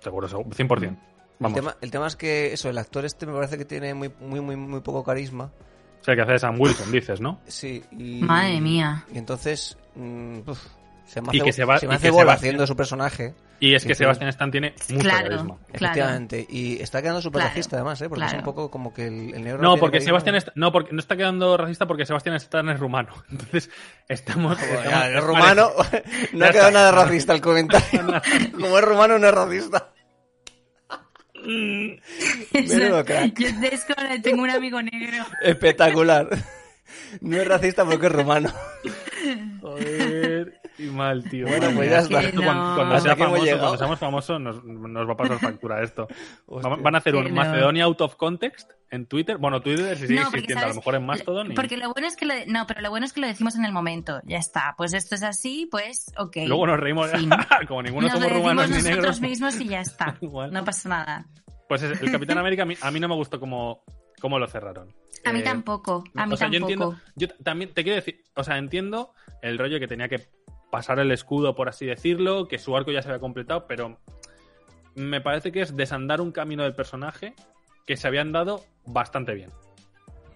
[0.00, 0.50] Seguro, seguro.
[0.50, 0.82] 100%.
[0.82, 0.96] El
[1.38, 1.54] Vamos.
[1.56, 4.40] tema, el tema es que eso, el actor este me parece que tiene muy, muy,
[4.40, 5.50] muy, muy poco carisma.
[6.00, 7.40] O sea, que hace de Sam Wilson, dices, ¿no?
[7.46, 8.20] Sí, y...
[8.22, 9.04] Madre mía.
[9.12, 10.60] Y entonces, mm, uf,
[11.06, 12.76] se me Y hace, que se va- se me y hace que bola haciendo su
[12.76, 13.34] personaje.
[13.60, 13.98] Y es que Sí.
[13.98, 15.28] Sebastián Stan tiene mucho Claro.
[15.30, 15.56] carisma.
[15.56, 15.68] Claro.
[15.72, 16.46] Efectivamente.
[16.48, 18.08] Y está quedando súper Claro, racista además, ¿eh?
[18.08, 19.60] Porque es un poco como que el, el negro...
[19.62, 20.00] No, porque.
[20.00, 23.12] Sebastián está, no, porque no está quedando racista porque Sebastián Stan es rumano.
[23.30, 23.70] Entonces,
[24.08, 24.56] estamos.
[24.58, 25.70] Bueno, estamos- ya, es rumano,
[26.34, 28.04] no ha quedado nada racista el comentario.
[28.52, 29.88] Como es rumano, no es racista.
[31.44, 33.38] Menudo crack.
[33.38, 35.24] Yo tengo un amigo negro.
[35.42, 36.28] Espectacular.
[37.20, 38.52] No es racista porque es rumano.
[39.60, 41.46] Joder, y mal, tío.
[41.46, 42.32] Bueno, pues ya está.
[42.32, 46.06] Cuando, sea famoso, cuando seamos famosos, nos, nos va a pasar factura esto.
[46.46, 46.76] Hostia.
[46.76, 47.30] Van a hacer un no.
[47.34, 49.36] Macedonia out of context en Twitter.
[49.38, 51.52] Bueno, Twitter sí sigue No, existiendo, a lo mejor en Mastodon.
[51.52, 53.56] y- Porque lo bueno es que lo, no, pero lo bueno es que lo decimos
[53.56, 54.20] en el momento.
[54.24, 54.74] Ya está.
[54.76, 56.36] Pues esto es así, pues ok.
[56.46, 57.10] Luego nos reímos,
[57.68, 59.20] como ninguno Nos somos rumanos ni nosotros negros.
[59.20, 60.16] mismos y ya está.
[60.20, 60.52] Igual.
[60.52, 61.26] No pasa nada.
[61.68, 63.82] Pues es- el Capitán América a mí, a mí no me gustó como,
[64.20, 64.94] como lo cerraron.
[65.24, 66.04] A mí Eh, tampoco.
[66.14, 66.50] A mí o sea, tampoco.
[66.50, 66.96] yo entiendo.
[67.16, 69.12] Yo también te quiero decir, o sea, entiendo
[69.42, 70.28] el rollo que tenía que
[70.70, 73.98] pasar el escudo, por así decirlo, que su arco ya se había completado, pero
[74.94, 77.34] me parece que es desandar un camino del personaje
[77.86, 79.50] que se habían dado bastante bien.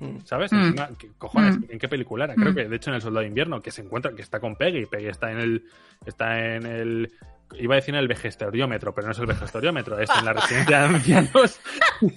[0.00, 0.18] Mm.
[0.24, 0.52] ¿Sabes?
[0.52, 0.56] Mm.
[0.56, 1.58] Encima, ¿qué cojones?
[1.58, 1.64] Mm.
[1.68, 2.34] ¿En qué película era?
[2.34, 2.54] Creo Mm.
[2.54, 4.86] que de hecho en el Soldado de Invierno, que se encuentra, que está con Peggy.
[4.86, 5.64] Peggy está en el.
[6.06, 7.12] Está en el.
[7.58, 10.78] Iba a decir en el vejestoriómetro, pero no es el vejestoriómetro, es en la residencia
[10.78, 11.60] de ancianos.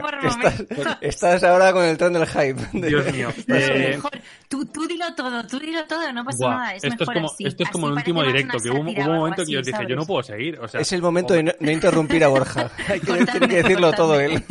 [0.00, 2.60] por estás, ahora con el tren del hype.
[2.72, 3.28] Dios mío.
[3.48, 4.10] Eh, mejor.
[4.48, 6.74] Tú, tú dilo todo, tú dilo todo, no pasa buah, nada.
[6.74, 7.46] Es esto, es como, así.
[7.46, 9.96] esto es como Así el último directo, que hubo, un momento que yo dije, yo
[9.96, 10.58] no puedo seguir.
[10.60, 12.70] O sea, Es el momento de no, no interrumpir a Borja.
[12.88, 14.42] Hay que, tiene Contadme, que decirlo todo él.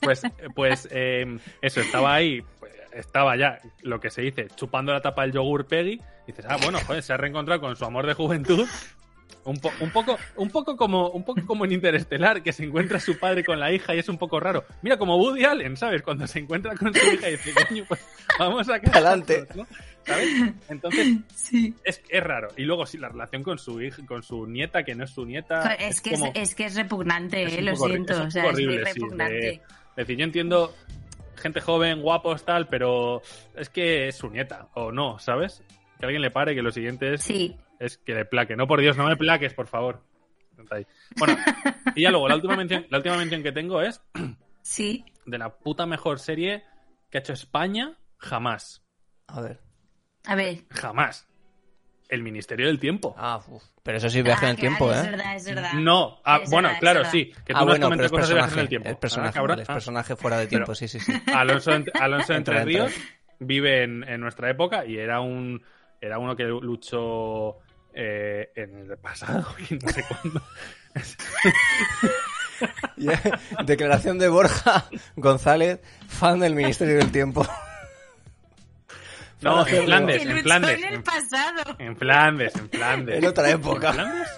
[0.00, 0.22] Pues,
[0.54, 2.42] pues eh, eso, estaba ahí,
[2.92, 6.00] estaba ya, lo que se dice, chupando la tapa del yogur Peggy.
[6.26, 8.66] Y dices, ah, bueno, joder, se ha reencontrado con su amor de juventud.
[9.44, 13.00] Un, po- un poco, un poco como, un poco como en Interestelar, que se encuentra
[13.00, 14.64] su padre con la hija y es un poco raro.
[14.82, 16.02] Mira, como Woody Allen, ¿sabes?
[16.02, 18.00] Cuando se encuentra con su hija y dice, coño, pues
[18.38, 19.46] vamos a Adelante.
[20.04, 20.28] ¿Sabes?
[20.68, 21.74] Entonces, Sí.
[21.84, 22.48] es, es raro.
[22.56, 25.24] Y luego sí, la relación con su hija, con su nieta, que no es su
[25.24, 25.74] nieta.
[25.74, 28.22] Es que es, como- es que es repugnante, es eh, lo siento.
[28.22, 29.34] o sea, poco es muy horrible, sí, repugnante.
[29.34, 30.74] de- Es decir, yo entiendo
[31.36, 33.22] gente joven, guapos, tal, pero
[33.56, 35.62] es que es su nieta, o no, ¿sabes?
[35.98, 37.56] Que alguien le pare, que lo siguiente es, Sí.
[37.80, 38.54] Es que le plaque.
[38.54, 40.04] No, por Dios, no me plaques, por favor.
[41.18, 41.36] Bueno,
[41.96, 44.00] y ya luego, la última mención, la última mención que tengo es
[44.62, 45.04] Sí.
[45.26, 46.64] de la puta mejor serie
[47.10, 48.84] que ha hecho España jamás.
[49.26, 49.60] A ver.
[50.26, 50.58] A ver.
[50.70, 51.26] Jamás.
[52.10, 53.14] El Ministerio del Tiempo.
[53.16, 53.62] Ah, uf.
[53.82, 55.10] Pero eso sí viaje en Ah, el claro, tiempo, Es ¿eh?
[55.10, 55.72] verdad, es verdad.
[55.74, 57.26] No, ah, Es bueno, verdad, es claro, sí.
[57.46, 58.60] Que tú Ah, bueno, pero es cosas de viajes en personaje.
[58.60, 58.88] el tiempo.
[58.90, 59.72] Es personaje, Ah, vale, es Ah.
[59.74, 61.12] personaje fuera de tiempo, sí, sí, sí.
[61.32, 61.70] Alonso,
[62.00, 62.64] Alonso Entre.
[62.64, 62.92] Ríos
[63.38, 65.62] vive en, en nuestra época y era un
[66.02, 67.58] era uno que luchó
[67.94, 70.42] eh, en el pasado y no sé cuándo.
[72.98, 73.18] Ya,
[73.64, 74.84] Declaración de Borja
[75.16, 77.46] González, fan del Ministerio del Tiempo.
[79.40, 80.78] No, en Flandes, en Flandes.
[80.78, 81.76] en el En, pasado.
[81.78, 83.16] en Flandes, en Flandes.
[83.16, 83.88] En otra época.
[83.88, 84.28] ¿En Flandes?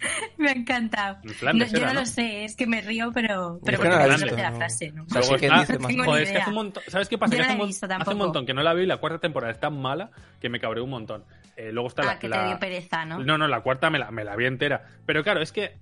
[0.38, 1.18] Me ha encantado.
[1.24, 1.32] No,
[1.66, 2.00] yo no ¿no?
[2.00, 4.42] lo sé, es que me río, pero, pero Es que no porque no visto, sé
[4.42, 5.06] la frase, ¿no?
[5.12, 6.82] Luego está- dice Joder, es que hace un montón.
[6.88, 7.32] ¿Sabes qué pasa?
[7.34, 9.18] Yo Que no hace, un visto hace montón que no la vi y la cuarta
[9.18, 11.24] temporada es tan mala que me cabreó un montón.
[11.56, 13.18] Eh, luego está Ah, la, que la- te dio pereza, ¿no?
[13.24, 14.84] No, no, la cuarta me la, me la vi entera.
[15.06, 15.76] Pero claro, es que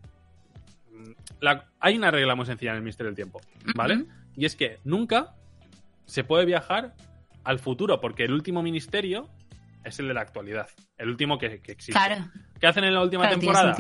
[0.93, 1.11] mm,
[1.41, 3.41] la- hay una regla muy sencilla en el Misterio del Tiempo,
[3.75, 4.05] ¿vale?
[4.37, 5.35] Y es que nunca
[6.07, 6.95] se puede viajar
[7.45, 9.29] al futuro, porque el último ministerio
[9.85, 11.93] es el de la actualidad, el último que, que existe.
[11.93, 12.25] Claro,
[12.61, 13.77] ¿Qué hacen en la última claro, tiene temporada?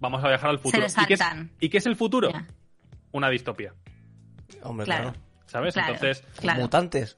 [0.00, 0.88] Vamos a viajar al futuro.
[0.88, 1.50] Se ¿Y, qué es, saltan.
[1.60, 2.30] y qué es el futuro?
[3.12, 3.72] Una distopía,
[4.62, 5.10] Hombre, Claro.
[5.12, 5.18] claro.
[5.46, 5.74] ¿sabes?
[5.74, 5.94] Claro.
[5.94, 6.60] Entonces, Claro.
[6.62, 7.16] Mutantes.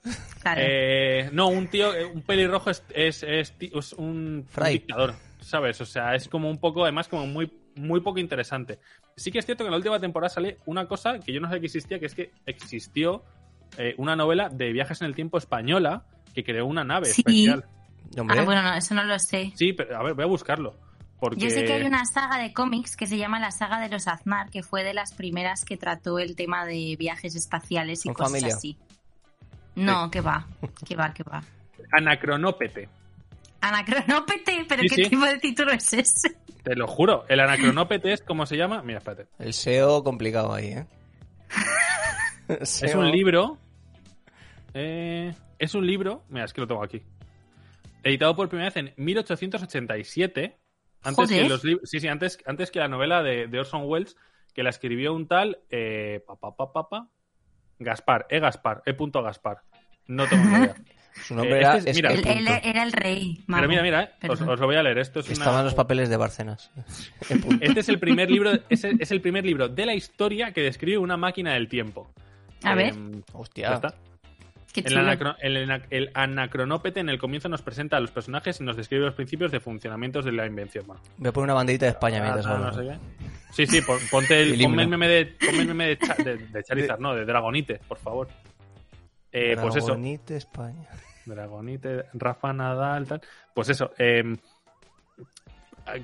[0.56, 5.80] Eh, no, un tío, eh, un pelirrojo es, es, es ti- es un, dictador, ¿sabes?
[5.80, 8.78] O sea, es como un poco, además, como muy, muy poco interesante.
[9.16, 11.46] Sí que es cierto que en la última temporada sale una cosa que yo no
[11.48, 13.24] sabía que existía, que es que existió
[13.78, 16.04] eh, una novela de viajes en el tiempo española
[16.34, 17.22] que creó una nave Sí.
[17.22, 17.64] especial.
[18.18, 19.52] Hombre, Ah, bueno, no, eso no lo sé.
[19.56, 20.76] Sí, pero a ver, voy a buscarlo.
[21.20, 21.40] Porque...
[21.40, 24.06] Yo sé que hay una saga de cómics que se llama la saga de los
[24.06, 28.32] Aznar, que fue de las primeras que trató el tema de viajes espaciales y cosas
[28.32, 28.54] familia.
[28.54, 28.76] así.
[29.74, 30.46] No, que va,
[30.86, 31.42] que va, que va.
[31.92, 32.88] Anacronópete.
[33.60, 35.10] Anacronópete, pero Sí, ¿qué sí.
[35.10, 36.36] tipo de título es ese?
[36.62, 37.24] Te lo juro.
[37.28, 38.82] El anacronópete es, ¿cómo se llama?
[38.82, 39.28] Mira, espérate.
[39.38, 40.86] el SEO complicado ahí, ¿eh?
[42.60, 43.00] Es SEO.
[43.00, 43.58] un libro.
[44.74, 46.24] eh, es un libro.
[46.28, 47.02] Mira, es que lo tengo aquí.
[48.02, 50.56] Editado por primera vez en 1887.
[51.06, 51.42] Antes Joder.
[51.44, 54.16] que los sí, sí, antes, antes que la novela de, de Orson Welles,
[54.54, 55.58] que la escribió un tal.
[55.70, 57.08] Eh, pa, pa, pa, pa, pa,
[57.78, 58.40] Gaspar, E.
[58.40, 58.94] Gaspar, E.
[58.94, 59.58] punto Gaspar.
[60.06, 60.74] No tengo ni idea.
[61.16, 61.76] Su nombre Eh, era...
[61.78, 63.42] este es- es mira, que Él, era el rey.
[63.46, 64.98] Pero mira, mira, eh, os, lo voy a leer.
[64.98, 66.70] Esto es una- Estaban los papeles de Bárcenas.
[67.30, 67.64] En punto.
[67.64, 70.60] Este es el primer libro, es el, es el primer libro de la historia que
[70.60, 72.10] describe una máquina del tiempo.
[72.64, 72.88] A ver.
[72.94, 73.68] Em, Hostia.
[73.70, 73.94] ya está.
[74.80, 75.00] El, chulo.
[75.00, 78.76] anacro- el ana- el anacronópete en el comienzo nos presenta a los personajes y nos
[78.76, 80.86] describe los principios de funcionamientos de la invención.
[80.86, 82.82] Bueno, Voy a poner una bandita de España mientras ah, no hablo.
[82.82, 83.26] sé qué.
[83.52, 86.36] Sí, sí, pon- ponte el, ponme el meme de, ponme el meme de, Cha- de-
[86.36, 88.28] de Charizard, no, de Dragonite, por favor.
[89.32, 90.88] Eh, pues eso, Dragonite España.
[91.24, 93.20] Dragonite, Rafa Nadal, tal.
[93.54, 94.36] Pues eso, eh,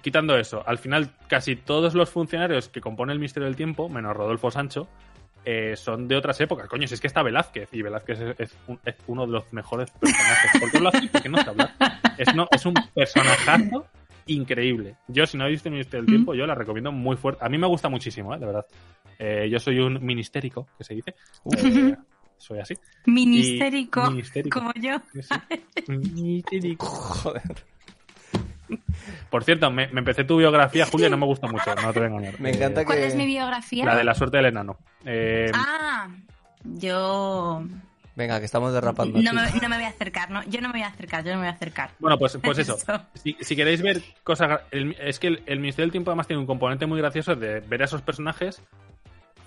[0.00, 4.16] quitando eso, al final casi todos los funcionarios que componen el Misterio del Tiempo, menos
[4.16, 4.88] Rodolfo Sancho,
[5.44, 6.68] eh, son de otras épocas.
[6.68, 9.52] Coño, si es que está Velázquez, y Velázquez es, es un- es uno de los
[9.52, 10.60] mejores personajes.
[10.60, 11.08] ¿Por qué lo hace?
[11.08, 11.74] Porque no sé hablar.
[12.18, 13.86] Es, no, es un personajazo
[14.26, 14.96] increíble.
[15.08, 17.44] Yo, si no habéis visto el Misterio del Tiempo, yo la recomiendo muy fuerte.
[17.44, 18.38] A mí me gusta muchísimo, ¿eh?
[18.38, 18.66] de verdad.
[19.18, 21.14] Eh, yo soy un ministérico, que se dice.
[21.56, 21.96] Eh,
[22.38, 22.74] soy así.
[23.06, 24.58] Ministérico, Y- ministérico.
[24.60, 24.96] como yo.
[25.20, 25.92] Sí.
[25.92, 26.86] Ministérico.
[26.86, 27.42] Joder.
[29.30, 32.00] Por cierto, me, me empecé tu biografía, Julia, y no me gusta mucho, no te
[32.00, 32.40] voy a engañar.
[32.40, 33.84] Me encanta Eh, ¿Cuál que- es mi biografía?
[33.84, 34.78] La de la suerte del enano.
[35.04, 36.08] Eh, Ah,
[36.64, 37.64] yo
[38.14, 39.20] Venga, que estamos derrapando.
[39.22, 41.30] no me, no me voy a acercar, no, yo no me voy a acercar, yo
[41.30, 41.90] no me voy a acercar.
[41.98, 42.76] Bueno, pues, pues eso.
[43.14, 44.60] Si, si queréis ver cosas...
[44.70, 47.60] el- es que el, el Ministerio del Tiempo además tiene un componente muy gracioso de
[47.60, 48.60] ver a esos personajes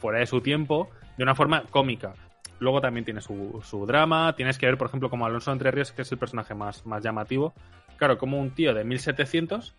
[0.02, 2.14] fuera de su tiempo de una forma cómica.
[2.60, 4.34] Luego también tiene su, su drama.
[4.36, 7.04] Tienes que ver, por ejemplo, como Alonso Entre Ríos, que es el personaje más, más
[7.04, 7.54] llamativo.
[7.98, 9.76] Claro, como un tío de 1700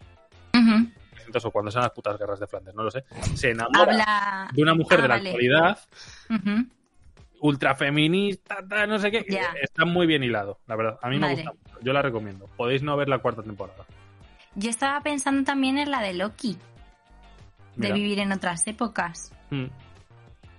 [0.54, 0.60] Ujú.
[0.62, 3.04] 1300 o cuando sean las putas guerras de Flandes, no lo sé.
[3.34, 4.48] Se enamora Habla...
[4.52, 5.28] de una mujer Ah, de la vale.
[5.30, 5.78] actualidad,
[6.30, 6.66] Ujú.
[7.40, 9.24] ultra feminista, tal, no sé qué.
[9.60, 10.98] Está muy bien hilado, la verdad.
[11.02, 11.80] A mí me gusta mucho.
[11.82, 12.48] Yo la recomiendo.
[12.56, 13.84] Podéis no ver la cuarta temporada.
[14.54, 16.56] Yo estaba pensando también en la de Loki,
[17.76, 19.32] de vivir en otras épocas.
[19.50, 19.66] Mm.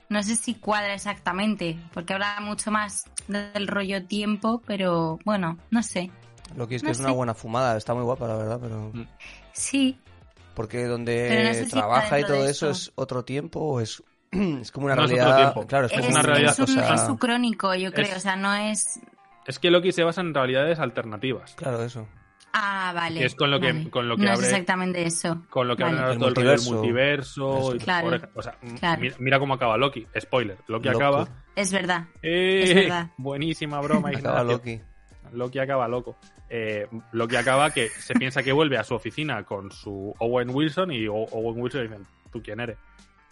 [0.09, 5.83] No sé si cuadra exactamente, porque habla mucho más del rollo tiempo, pero bueno, no
[5.83, 6.11] sé.
[6.55, 8.91] Lo que es que No es una buena fumada, está muy guapa, la verdad, pero...
[8.93, 9.07] Mm.
[9.51, 9.97] Sí,
[10.55, 12.69] Porque donde no sé si está trabaja y todo eso eso.
[12.69, 14.01] es otro tiempo o es,
[14.31, 15.35] es como una No es realidad...
[15.53, 15.67] tiempo.
[15.67, 18.07] Claro, es, es, como una realidad, es un, o sea, es su crónico, yo creo.
[18.07, 18.99] Es- O sea, no es.
[19.45, 21.53] Es que Loki se basa en realidades alternativas.
[21.55, 22.07] Claro, eso.
[22.53, 23.19] Ah, vale.
[23.19, 23.89] Que es con lo que- vale.
[23.89, 25.43] con lo que no abre- es exactamente eso.
[25.49, 25.97] Con lo que Vale.
[25.97, 27.47] hablan El todo el rollo del multiverso.
[27.47, 27.75] multiverso.
[27.75, 28.09] y- Claro.
[28.09, 29.01] por o sea, Claro.
[29.01, 30.07] mira, mira cómo acaba Loki.
[30.19, 30.57] Spoiler.
[30.67, 30.97] Loki Loco.
[30.99, 31.27] acaba.
[31.55, 32.05] Es verdad.
[32.21, 32.61] ¡Eh!
[32.63, 33.11] Es verdad.
[33.17, 34.09] Buenísima broma.
[34.09, 34.43] Acaba.
[34.43, 34.81] Loki.
[35.33, 36.17] Loki acaba loco.
[36.49, 40.91] Eh, Loki acaba que se piensa que vuelve a su oficina con su Owen Wilson
[40.93, 42.77] y O- Owen Wilson le dicen, ¿tú quién eres?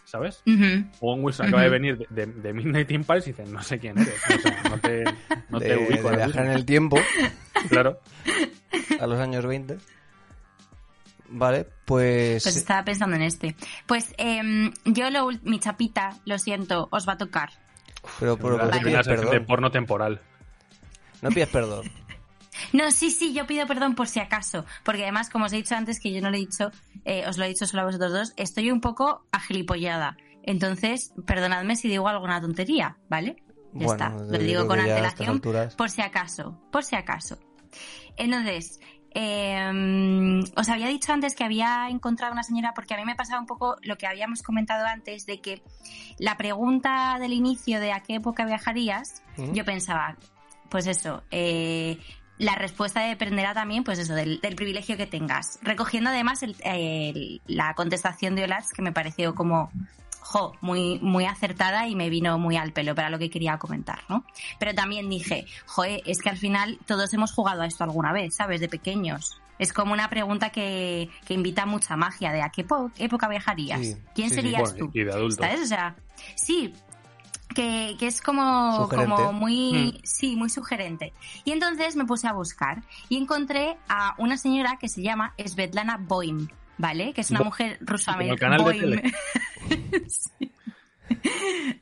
[0.06, 0.42] ¿Sabes?
[0.46, 0.86] Ujú.
[1.02, 1.74] Owen Wilson acaba de Ujú.
[1.74, 4.14] venir de, de- de Midnight Impulse y dicen, no sé quién eres.
[4.14, 5.04] O sea, no te,
[5.50, 6.10] no te de, ubico.
[6.12, 6.98] de viajar en el tiempo
[7.70, 8.00] Claro.
[9.00, 9.78] a los años 20.
[11.30, 12.44] Vale, pues...
[12.44, 13.56] Pues estaba pensando en este.
[13.88, 17.50] Pues em, yo, lo, mi chapita, lo siento, os va a tocar.
[18.20, 19.46] Pero, La pero primera pides perdón.
[19.48, 20.22] porno temporal.
[21.24, 21.90] No pides perdón.
[22.76, 24.66] No, sí, sí, yo pido perdón por si acaso.
[24.84, 26.72] Porque además, como os he dicho antes, que yo no lo he dicho,
[27.06, 30.18] eh, os lo he dicho solo a vosotros dos, estoy un poco agilipollada.
[30.44, 33.38] Entonces, perdonadme si digo alguna tontería, ¿vale?
[33.74, 34.10] Ya Bueno, está.
[34.10, 35.42] Lo digo con antelación
[35.78, 37.38] por si acaso, por si acaso.
[38.18, 38.82] Entonces,
[39.14, 43.40] eh, os había dicho antes que había encontrado una señora, porque a mí me pasaba
[43.40, 45.64] un poco lo que habíamos comentado antes, de que
[46.20, 49.54] la pregunta del inicio de a qué época viajarías, ¿Mm?
[49.54, 50.18] yo pensaba,
[50.70, 51.98] pues eso, eh,
[52.38, 55.60] la respuesta dependerá también, pues eso, del, del privilegio que tengas.
[55.62, 59.72] Recogiendo además el- el- la contestación de Olaz, que me pareció como,
[60.20, 64.00] jo, muy, muy acertada y me vino muy al pelo para lo que quería comentar,
[64.10, 64.26] ¿no?
[64.60, 68.36] Pero también dije, joe, es que al final todos hemos jugado a esto alguna vez,
[68.36, 68.60] ¿sabes?
[68.60, 69.40] De pequeños.
[69.58, 73.30] Es como una pregunta que, que invita a mucha magia de a qué po- época
[73.30, 73.80] viajarías.
[73.80, 74.42] Sí, ¿Quién sí, sí.
[74.42, 74.92] serías Bueno, tú?
[74.94, 75.42] y de adulto.
[75.42, 75.62] ¿Sabes?
[75.62, 75.96] O sea,
[76.36, 76.74] sí,
[77.56, 79.16] que, que es como, Sugerente.
[79.16, 80.00] como muy, Hmm.
[80.04, 81.14] sí, muy sugerente.
[81.46, 85.98] Y entonces me puse a buscar y encontré a una señora que se llama Svetlana
[85.98, 86.48] Boim,
[86.78, 87.14] ¿vale?
[87.14, 89.04] Que es una Bo- mujer rusa como el canal de tele.
[90.08, 90.52] Sí.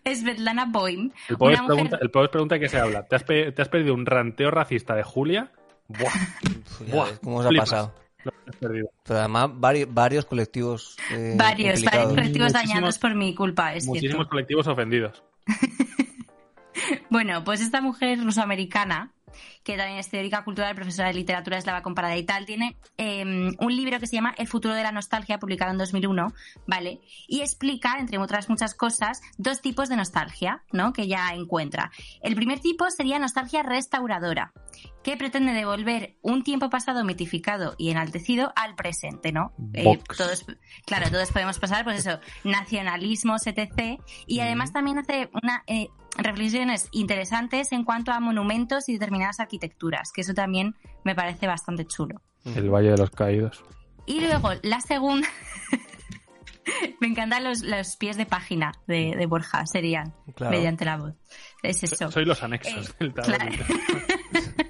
[0.06, 1.12] Svetlana Boim.
[1.30, 3.04] El pobre, mujer- pregunta, el pobre pregunta que se habla.
[3.04, 5.52] ¿Te has, ¿Te has perdido un ranteo racista de Julia?
[5.88, 6.12] Buah,
[6.92, 7.70] Buah, ¿Cómo os ha flipas.
[7.70, 7.96] pasado?
[8.60, 8.90] Perdido.
[9.04, 14.30] Pero además varios, varios colectivos eh, Varios, colectivos dañados por mi culpa, es Muchísimos cierto.
[14.30, 15.24] colectivos ofendidos.
[17.10, 19.12] Bueno, pues esta mujer rusoamericana,
[19.64, 23.76] que también es teórica cultural, profesora de literatura eslava comparada y tal, tiene eh, un
[23.76, 26.34] libro que se llama El futuro de la nostalgia, publicado en 2001,
[26.68, 27.02] ¿vale?
[27.28, 30.94] Y explica, entre otras muchas cosas, dos tipos de nostalgia, ¿no?
[30.94, 31.92] Que ella encuentra.
[32.22, 34.54] El primer tipo sería nostalgia restauradora,
[35.04, 39.54] que pretende devolver un tiempo pasado mitificado y enaltecido al presente, ¿no?
[39.74, 40.46] Eh, todos,
[40.86, 44.00] claro, todos podemos pasar, pues eso, nacionalismos, etc.
[44.28, 50.12] Y además también hace una, eh, reflexiones interesantes en cuanto a monumentos y determinadas arquitecturas,
[50.14, 52.22] que eso también me parece bastante chulo.
[52.46, 53.64] El Valle de los Caídos.
[54.06, 55.28] Y luego, la segunda...
[57.02, 60.52] me encantan los, los pies de página de, de Borja, serían, Claro.
[60.56, 61.14] mediante la voz.
[61.62, 62.10] Es eso.
[62.12, 63.36] Soy los anexos Eh, del tarot.
[63.38, 63.52] claro.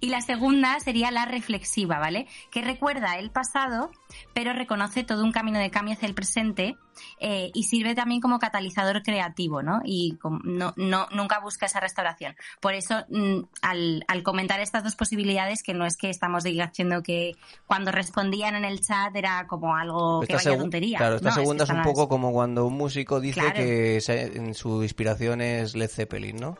[0.00, 2.26] Y la segunda sería la reflexiva, ¿vale?
[2.50, 3.90] Que recuerda el pasado,
[4.32, 6.76] pero reconoce todo un camino de cambio hacia el presente
[7.18, 9.80] eh, y sirve también como catalizador creativo, ¿no?
[9.84, 12.36] Y no, no, nunca busca esa restauración.
[12.60, 17.02] Por eso, mm, al, al comentar estas dos posibilidades, que no es que estamos diciendo
[17.02, 17.32] que
[17.66, 20.98] cuando respondían en el chat era como algo que Esta vaya segu- tontería.
[20.98, 23.56] Claro, esta No, es que segunda es, un poco como cuando un músico dice Claro.
[23.56, 26.58] que se- en su inspiración es Led Zeppelin, ¿no?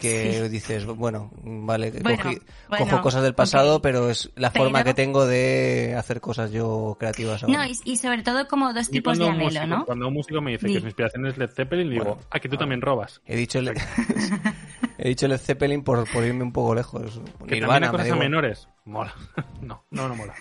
[0.00, 3.82] Que dices, bueno, vale, que Bueno, cogí- bueno, cojo cosas del pasado, ok.
[3.82, 7.58] pero es la Pero- forma que tengo de hacer cosas yo creativas ahora.
[7.58, 9.84] No, y, y sobre todo como dos tipos de anhelo, músico, ¿no?
[9.86, 10.74] cuando un músico me dice Di.
[10.74, 13.22] que su inspiración es Led Zeppelin, digo, Bueno, ah, que tú también robas.
[13.24, 13.76] He dicho Led,
[14.98, 17.20] he dicho Led Zeppelin por, por irme un poco lejos.
[17.46, 18.18] Que Nirvana, también hay me cosas igual.
[18.18, 18.68] menores.
[18.84, 19.14] Mola.
[19.62, 20.34] no, no, no mola.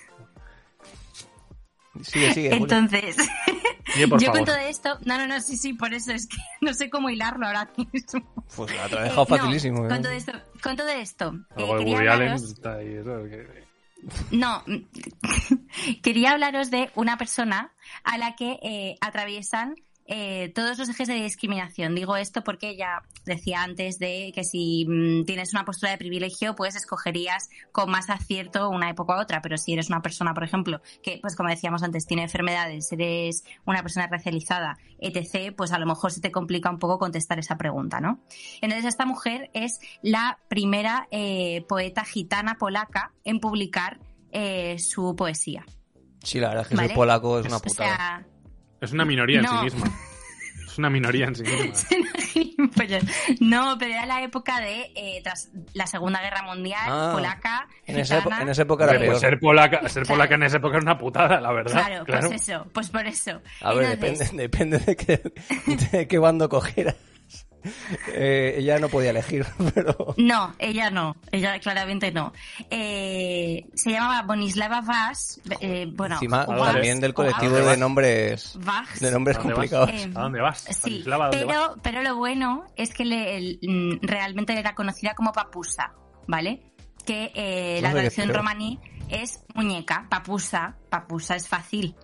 [2.04, 2.56] Sigue, sigue.
[2.56, 3.16] Entonces,
[3.96, 4.40] Oye, por yo favor.
[4.40, 7.10] con todo esto, no, no, no, sí, sí, por eso es que no sé cómo
[7.10, 8.44] hilarlo ahora mismo.
[8.56, 9.86] Pues la te lo he dejado Eh, no, facilísimo.
[9.86, 9.90] ¿eh?
[9.90, 10.32] con todo esto,
[10.62, 13.66] con todo esto, eh, Algo de quería Woody Allen hablaros, está ahí, eso, que-
[14.32, 14.64] no,
[16.04, 17.72] quería hablaros de una persona
[18.04, 19.76] a la que eh, atraviesan
[20.08, 21.96] eh, todos los ejes de discriminación.
[21.96, 26.56] Digo esto porque ya decía antes de que si mm, tienes una postura de privilegio,
[26.56, 30.44] pues escogerías con más acierto una época u otra, pero si eres una persona, por
[30.44, 35.80] ejemplo, que, pues como decíamos antes, tiene enfermedades, eres una persona racializada, etc., pues a
[35.80, 38.20] lo mejor se te complica un poco contestar esa pregunta, ¿no?
[38.62, 44.00] Entonces, esta mujer es la primera eh, poeta gitana polaca en publicar
[44.32, 45.66] eh, su poesía.
[46.24, 46.94] Sí, la verdad es que ¿Vale?
[46.94, 47.96] polaco es una O putada.
[47.96, 48.26] sea,
[48.82, 49.58] Es una minoría en No.
[49.60, 49.92] sí misma.
[50.68, 51.74] Es una minoría en sí misma.
[52.76, 52.90] Pues,
[53.40, 58.00] no, pero era la época de eh, tras la Segunda Guerra Mundial, Ah, polaca, en,
[58.00, 58.42] esa gitana.
[58.42, 59.06] en esa época era peor.
[59.12, 60.08] pues ser polaca, ser Claro.
[60.18, 61.86] polaca en esa época era una putada, la verdad.
[62.06, 63.42] Claro, pues eso, pues por eso.
[63.62, 65.34] A ver, Entonces, depende, depende de qué,
[65.92, 66.96] de qué bando cogieras.
[68.08, 70.14] Eh, ella no podía elegir, pero...
[70.18, 72.34] No, ella no, ella claramente no.
[72.70, 78.58] Eh, se llamaba Bonislava Vas, eh, bueno, Encima, también del colectivo de nombres,
[79.00, 79.70] de nombres ¿A dónde vas?
[79.70, 79.90] complicados.
[79.92, 80.60] Eh, ¿A dónde vas?
[80.62, 81.56] Sí, Bratislava, ¿a dónde vas?
[81.58, 85.94] pero, pero lo bueno es que le- el- mm, realmente era conocida como papusa,
[86.28, 86.62] ¿vale?
[87.06, 88.80] Que eh, la No sé qué traducción romaní
[89.10, 91.96] es muñeca, papusa, papusa es fácil.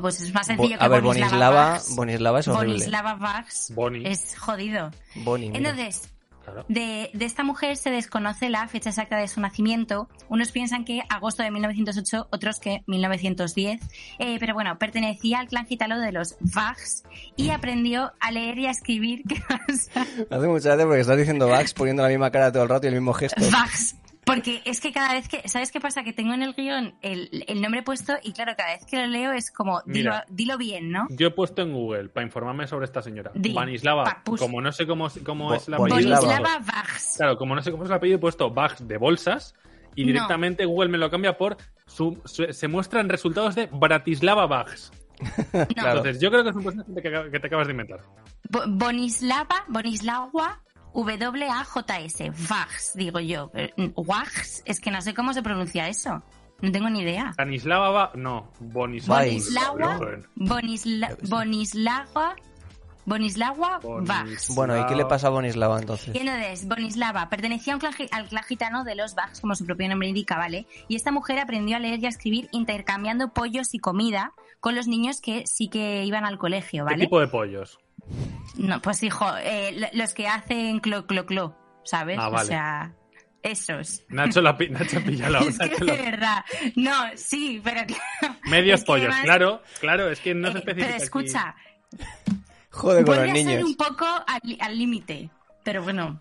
[0.00, 2.74] Pues es más Bo- sencillo que a ver, Bonislava Bonislava, es horrible.
[2.74, 4.06] Bonislava Vax Boni.
[4.06, 4.90] es jodido.
[5.16, 5.50] Boni.
[5.54, 6.08] Entonces,
[6.44, 6.64] Claro.
[6.68, 10.08] de, de esta mujer se desconoce la fecha exacta de su nacimiento.
[10.30, 13.80] Unos piensan que agosto de 1908, otros que 1910.
[14.18, 17.02] Eh, pero bueno, pertenecía al clan gitano de los Vax
[17.36, 19.24] y aprendió a leer y a escribir.
[19.28, 20.06] ¿Qué pasa?
[20.30, 22.86] Me hace mucha gracia porque estás diciendo Vax poniendo la misma cara todo el rato
[22.86, 23.42] y el mismo gesto.
[23.52, 23.96] Vax.
[24.34, 26.02] Porque es que cada vez que, ¿sabes qué pasa?
[26.04, 29.06] Que tengo en el guion el, el nombre puesto y claro, cada vez que lo
[29.06, 30.24] leo es como, dilo, Mira.
[30.28, 31.06] dilo bien, ¿no?
[31.10, 33.30] Yo he puesto en Google para informarme sobre esta señora.
[33.34, 34.04] Di, Banislava.
[34.04, 34.38] papus.
[34.40, 36.20] Como no sé cómo, cómo Bo- es la Bonislava.
[36.20, 37.14] Bonislava Vax.
[37.16, 39.54] Claro, como no sé cómo es el apellido, he puesto bags de bolsas
[39.96, 40.06] y No.
[40.08, 41.56] directamente Google me lo cambia por
[41.86, 44.92] su- su- se muestran resultados de Bratislava Bags.
[45.52, 45.66] No.
[45.66, 45.98] Claro.
[45.98, 46.92] Entonces, yo creo que es un personaje
[47.30, 48.00] que, te acabas de inventar.
[48.50, 50.60] Bo- Bonislava, Bonislawa,
[50.94, 53.50] W-A-J-S, Vax, digo yo.
[53.96, 56.22] Vax, es que no sé cómo se pronuncia eso.
[56.60, 57.32] No tengo ni idea.
[57.38, 58.12] Banislava va...
[58.16, 59.20] No, Bonislava.
[59.20, 59.54] Vais.
[59.54, 62.36] Bonislawa, Bonisla, Bonislawa,
[63.06, 64.54] Bonislawa, Bonis- Vax.
[64.54, 66.14] Bueno, ¿y qué le pasa a Bonislava entonces?
[66.14, 69.54] Y entonces, Bonislava pertenecía a un clan gi- al clan gitano de los Vax, como
[69.54, 70.66] su propio nombre indica, ¿vale?
[70.88, 74.88] Y esta mujer aprendió a leer y a escribir intercambiando pollos y comida con los
[74.88, 77.04] niños que sí que iban al colegio, ¿Qué ¿vale?
[77.04, 77.78] tipo de pollos?
[78.56, 82.18] No, pues hijo, eh, lo- los que hacen clo, clo, clo, ¿sabes?
[82.20, 82.48] Ah, O vale.
[82.48, 82.92] sea,
[83.42, 84.04] esos.
[84.08, 86.44] Nacho la Nacho pilla la Es que de verdad.
[86.74, 88.36] No, sí, pero claro.
[88.44, 90.86] Medios pollos, además- claro, claro, es que no se eh, especifica.
[90.86, 91.04] pero aquí.
[91.04, 91.54] escucha,
[92.70, 93.64] Jode con los podría ser niños.
[93.64, 94.06] un poco
[94.60, 95.30] al límite,
[95.62, 96.20] pero bueno.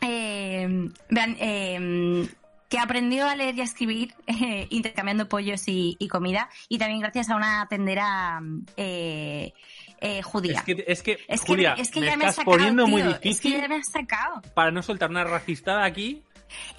[0.00, 2.28] Eh, vean, eh,
[2.68, 7.00] que aprendió a leer y a escribir eh, intercambiando pollos y, y comida y también
[7.00, 8.40] gracias a una tendera
[8.76, 9.52] eh,
[10.00, 10.58] eh, judía.
[10.58, 12.56] Es que, es que, Es que- Julia, es que me ya me has estás sacado,
[12.56, 14.42] poniendo muy tío, Es que difícil ya me has sacado.
[14.54, 16.22] para no soltar una racistada aquí.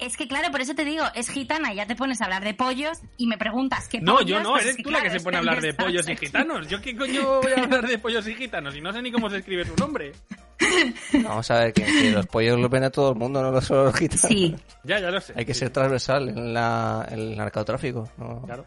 [0.00, 2.54] Es que claro, por eso te digo, es gitana, ya te pones a hablar de
[2.54, 5.20] pollos y me preguntas qué No, pollos, yo no, pues eres tú la que se
[5.20, 6.66] pone a hablar de pollos y gitanos.
[6.66, 8.74] ¿Yo qué coño voy a hablar de pollos y gitanos?
[8.74, 10.10] Y no sé ni cómo se escribe su nombre.
[11.22, 13.84] Vamos a ver, que, que los pollos los ven a todo el mundo, no solo
[13.84, 14.22] los gitanos.
[14.26, 15.34] Sí, Ya, ya lo sé.
[15.36, 18.10] Hay que ser transversal en, la, en el narcotráfico.
[18.18, 18.42] ¿no?
[18.42, 18.66] Claro.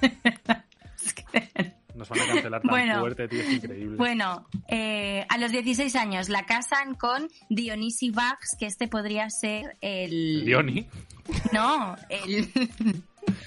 [1.96, 3.00] Nos van a cancelar tan Bueno.
[3.00, 3.96] fuerte, tío, es increíble.
[3.96, 9.76] bueno, eh, a los 16 años la casan con Dionisi Vax, que este podría ser
[9.80, 10.44] el...
[10.44, 10.86] Diony.
[11.52, 12.50] No, el...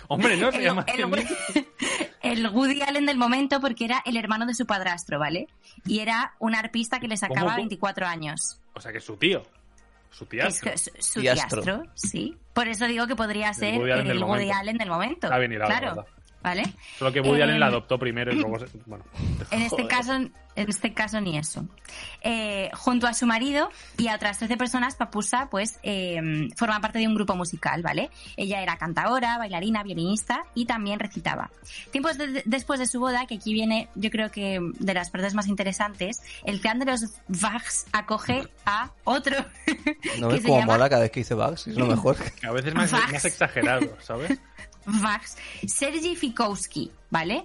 [0.10, 1.24] Hombre, no, se el, llama el- Diony.
[2.22, 5.48] el Woody Allen del momento porque era el hermano de su padrastro, ¿vale?
[5.86, 7.56] Y era un arpista que le sacaba ¿Cómo?
[7.58, 8.60] 24 años.
[8.74, 9.44] O sea, que es su tío.
[10.12, 11.62] Su es que su, su Tiastro.
[11.62, 12.36] tiastro, sí.
[12.54, 14.58] Por eso digo que podría ser Woody Allen el del Woody momento.
[14.60, 15.28] Allen del momento.
[15.28, 16.12] Está bien hilado, la claro, verdad.
[16.42, 16.64] ¿Vale?
[16.98, 18.60] Solo que Woody Eh, Allen la adoptó primero y luego...
[18.60, 19.04] se- Bueno,
[19.52, 21.66] En este caso, en este caso ni eso.
[22.22, 27.00] Eh, junto a su marido y a otras 13 personas, Papusa, pues, eh, forma parte
[27.00, 28.10] de un grupo musical, ¿vale?
[28.38, 31.50] Ella era cantadora, bailarina, violinista y también recitaba.
[31.92, 35.34] Tiempos de- después de su boda, que aquí viene, yo creo que de las partes
[35.34, 39.36] más interesantes, el clan de los Vax acoge a otro.
[40.20, 41.68] ¿No ves cómo llama mola cada vez que dice Bugs?
[41.68, 42.18] Es lo mejor.
[42.48, 44.40] a veces más, más exagerado, ¿sabes?
[45.02, 45.38] Vax,
[45.68, 47.44] Sergi Fikowski, ¿vale?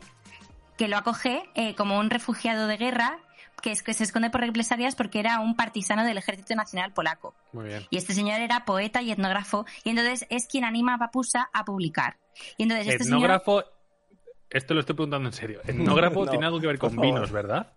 [0.76, 3.18] Que lo acoge eh, como un refugiado de guerra
[3.64, 7.34] que es que se esconde por represalias porque era un partisano del Ejército Nacional Polaco.
[7.52, 7.86] Muy bien.
[7.88, 11.64] Y este señor era poeta y etnógrafo y entonces es quien anima a Papusa a
[11.64, 12.18] publicar.
[12.58, 13.20] Y entonces este señor...
[13.20, 13.64] Etnógrafo...
[14.50, 15.62] Esto lo estoy preguntando en serio.
[15.64, 17.72] Etnógrafo No, tiene algo que ver con vinos, ¿verdad?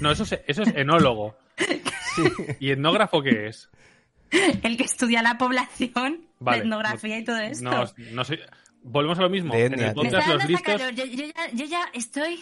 [0.00, 1.38] No, eso es, eso es enólogo.
[2.60, 3.70] ¿Y etnógrafo qué es?
[4.62, 6.58] El que estudia la población, Vale.
[6.58, 7.64] la etnografía y todo esto.
[7.64, 8.40] No, no soy...
[8.88, 9.52] Volvemos a lo mismo.
[9.54, 10.80] En el podcast Los Listos...
[10.94, 12.40] Yo, yo ya, yo ya estoy...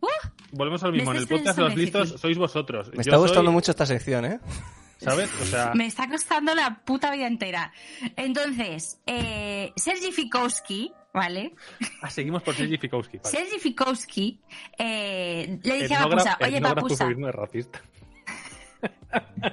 [0.00, 0.08] ¡Uh!
[0.52, 1.10] Volvemos al mismo.
[1.10, 2.88] Me En el podcast de los listos sois vosotros.
[2.88, 4.40] Me Yo está gustando soy- mucho esta sección, ¿eh?
[4.98, 5.30] ¿Sabes?
[5.40, 7.72] O sea, Me está costando la puta vida entera.
[8.16, 11.54] Entonces, eh, Sergi Fikowski, ¿vale?
[12.02, 13.16] ah, seguimos por Sergi Fikowski.
[13.18, 13.30] Vale.
[13.30, 14.38] Sergi Fikowski
[14.78, 17.80] eh, le dice a Papusa, oye Papusa, es racista.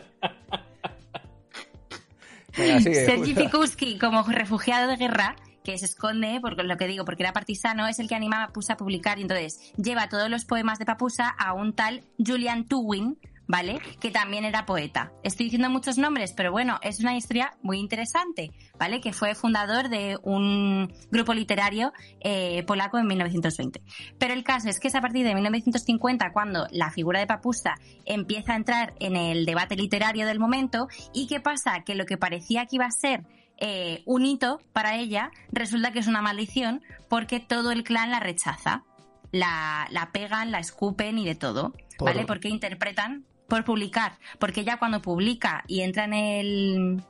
[2.58, 3.06] Venga, sigue.
[3.06, 7.34] Sergi Fikowski, como refugiado de guerra, que se esconde, por lo que digo, porque era
[7.34, 10.80] partisano, es el que anima a Papusa a publicar y entonces lleva todos los poemas
[10.80, 13.18] de Papusa a un tal Julian Tuwin,
[13.48, 13.80] ¿vale?
[14.00, 15.12] Que también era poeta.
[15.24, 19.02] Estoy diciendo muchos nombres, pero bueno, es una historia muy interesante, ¿vale?
[19.02, 23.82] Que fue fundador de un grupo literario eh, polaco en 1920.
[24.18, 27.76] Pero el caso es que es a partir de 1950 cuando la figura de Papusa
[28.06, 32.18] empieza a entrar en el debate literario del momento y qué pasa que lo que
[32.18, 33.26] parecía que iba a ser
[33.58, 38.20] eh, un hito para ella resulta que es una maldición porque todo el clan la
[38.20, 38.84] rechaza.
[39.32, 42.26] La, la pegan, la escupen y de todo, Por- ¿vale?
[42.26, 47.04] Porque interpretan por publicar, porque ella cuando publica y entra en el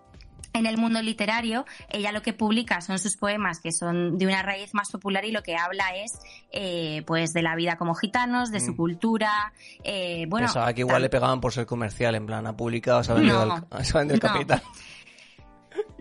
[0.56, 4.44] en el mundo literario, ella lo que publica son sus poemas que son de una
[4.44, 6.12] raíz más popular y lo que habla es
[6.52, 8.76] eh, pues de la vida como gitanos, de su Mm.
[8.78, 9.52] cultura,
[9.84, 13.04] eh, bueno, Pensaba que igual tal- le pegaban por ser comercial, en plan, ha publicado,
[13.04, 14.62] se ha vendido, No, se ha vendido el capital.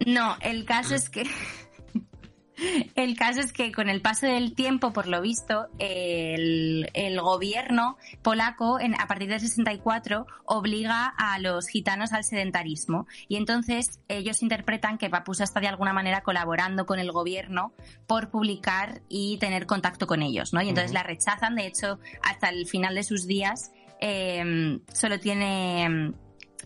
[0.06, 1.24] No, el caso es que.
[2.94, 7.96] El caso es que con el paso del tiempo, por lo visto, el, el gobierno
[8.22, 13.08] polaco, en, a partir del 64, obliga a los gitanos al sedentarismo.
[13.26, 17.72] Y entonces ellos interpretan que Papusa está de alguna manera colaborando con el gobierno
[18.06, 20.62] por publicar y tener contacto con ellos, ¿no?
[20.62, 21.56] Y entonces la rechazan.
[21.56, 26.14] De hecho, hasta el final de sus días, eh, solo tiene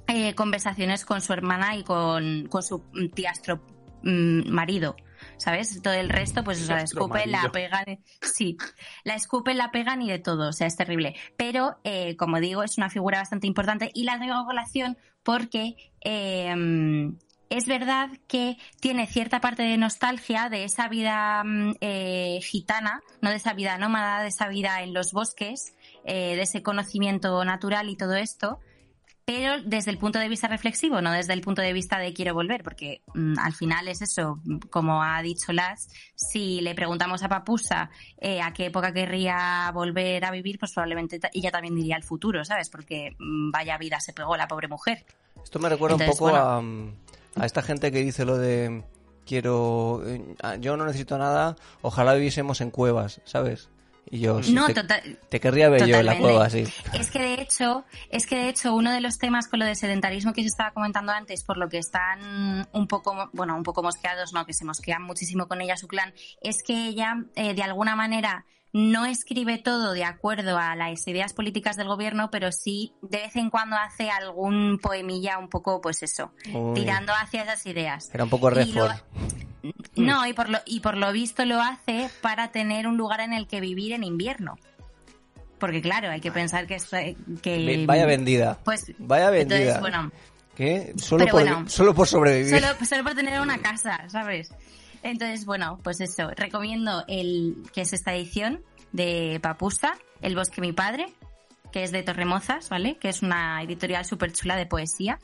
[0.08, 2.82] eh, conversaciones con su hermana y con, con su
[3.14, 3.62] tiastro
[4.02, 4.96] mm, marido.
[5.38, 5.80] ¿Sabes?
[5.82, 7.98] Todo el resto, pues, o sea, escupen, la pegan.
[8.22, 8.56] Sí,
[9.04, 10.50] la escupen, la pegan y de todo.
[10.50, 11.14] O sea, es terrible.
[11.36, 15.76] Pero, eh, como digo, es una figura bastante importante y la traigo a colación porque
[16.02, 16.54] eh,
[17.48, 23.30] es verdad que tiene cierta parte de nostalgia de esa vida mm, eh, gitana, no
[23.30, 25.74] de esa vida nómada, de esa vida en los bosques,
[26.04, 28.60] eh, de ese conocimiento natural y todo esto,
[29.26, 32.32] pero desde el punto de vista reflexivo, no desde el punto de vista de quiero
[32.32, 34.40] volver, porque mm, al final es eso,
[34.70, 40.24] como ha dicho Las, si le preguntamos a Papusa eh, a qué época querría volver
[40.24, 42.70] a vivir, pues probablemente ella también diría el futuro, ¿sabes?
[42.70, 45.04] Porque mm, vaya vida se pegó la pobre mujer.
[45.42, 46.48] Esto me recuerda Entonces, un poco bueno.
[46.48, 46.94] a, mm,
[47.34, 48.84] a esta gente que dice lo de
[49.26, 53.70] quiero eh, yo no necesito nada, ojalá viviésemos en cuevas, ¿sabes?
[54.10, 56.64] Y yo sí, no, te, total, te querría ver yo en la cueva, sí.
[56.92, 59.76] Es que de hecho, es que de hecho uno de los temas con lo del
[59.76, 63.82] sedentarismo que se estaba comentando antes, por lo que están un poco, bueno, un poco
[63.82, 67.62] mosqueados, no, que se mosquean muchísimo con ella su clan, es que ella eh, de
[67.62, 72.92] alguna manera no escribe todo de acuerdo a las ideas políticas del gobierno, pero sí
[73.00, 77.64] de vez en cuando hace algún poemilla un poco, pues eso, Uy, tirando hacia esas
[77.66, 78.10] ideas.
[78.12, 78.90] Era un poco refor.
[79.96, 83.32] No, y por, lo, y por lo visto lo hace para tener un lugar en
[83.32, 84.56] el que vivir en invierno.
[85.58, 86.76] Porque claro, hay que pensar que...
[87.42, 88.58] Ve- Vaya vendida.
[88.64, 89.56] Pues, Vaya vendida.
[89.58, 90.12] entonces, bueno,
[90.54, 90.92] ¿Qué?
[90.96, 91.68] Solo Pero por, bueno.
[91.68, 92.50] solo por sobrevivir.
[92.60, 94.50] solo, solo por tener una casa, ¿sabes?
[95.02, 98.62] Entonces, bueno, pues eso, recomiendo el que es esta edición
[98.92, 101.06] de Papusa, El bosque mi padre,
[101.72, 102.96] que es de Torremozas, ¿vale?
[102.98, 105.18] Que es una editorial súper chula de poesía,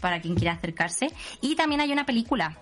[0.00, 1.08] para quien quiera acercarse.
[1.42, 2.58] Y también hay una película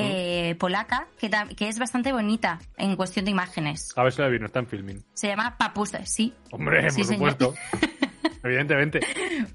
[0.00, 3.92] eh, polaca que, que es bastante bonita en cuestión de imágenes.
[3.96, 5.04] A ver si la vi, no está en filming.
[5.14, 6.34] Se llama Papusa, sí.
[6.50, 7.32] Hombre, Sí, por señor.
[7.32, 7.54] supuesto.
[8.42, 9.00] Evidentemente.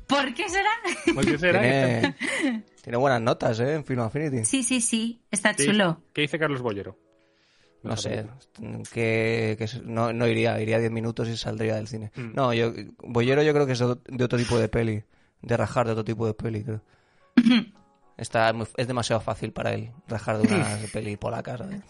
[0.07, 0.69] ¿Por qué será?
[1.13, 1.59] ¿Por qué será?
[1.61, 2.15] Tiene,
[2.83, 3.73] tiene buenas notas, ¿eh?
[3.75, 4.45] En Film Affinity.
[4.45, 6.01] Sí, sí, sí, está ¿Qué, chulo.
[6.13, 6.97] ¿Qué dice Carlos Bollero?
[7.81, 8.25] No sé,
[8.91, 12.11] que, que no, no iría, iría 10 minutos y saldría del cine.
[12.15, 12.33] Mm.
[12.33, 15.03] No, yo, Bollero yo creo que es de de otro tipo de peli,
[15.43, 16.81] de rajar de otro tipo de peli, creo.
[18.17, 21.81] Está muy- es demasiado fácil para él rajar de una peli polaca, ¿sabes?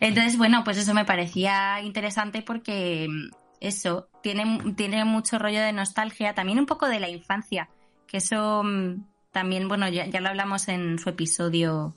[0.00, 3.30] Entonces, bueno, pues eso me parecía interesante porque mm,
[3.60, 7.68] eso, tiene, tiene mucho rollo de nostalgia, también un poco de la infancia,
[8.06, 11.94] que eso mm, también, bueno, ya, ya lo hablamos en su episodio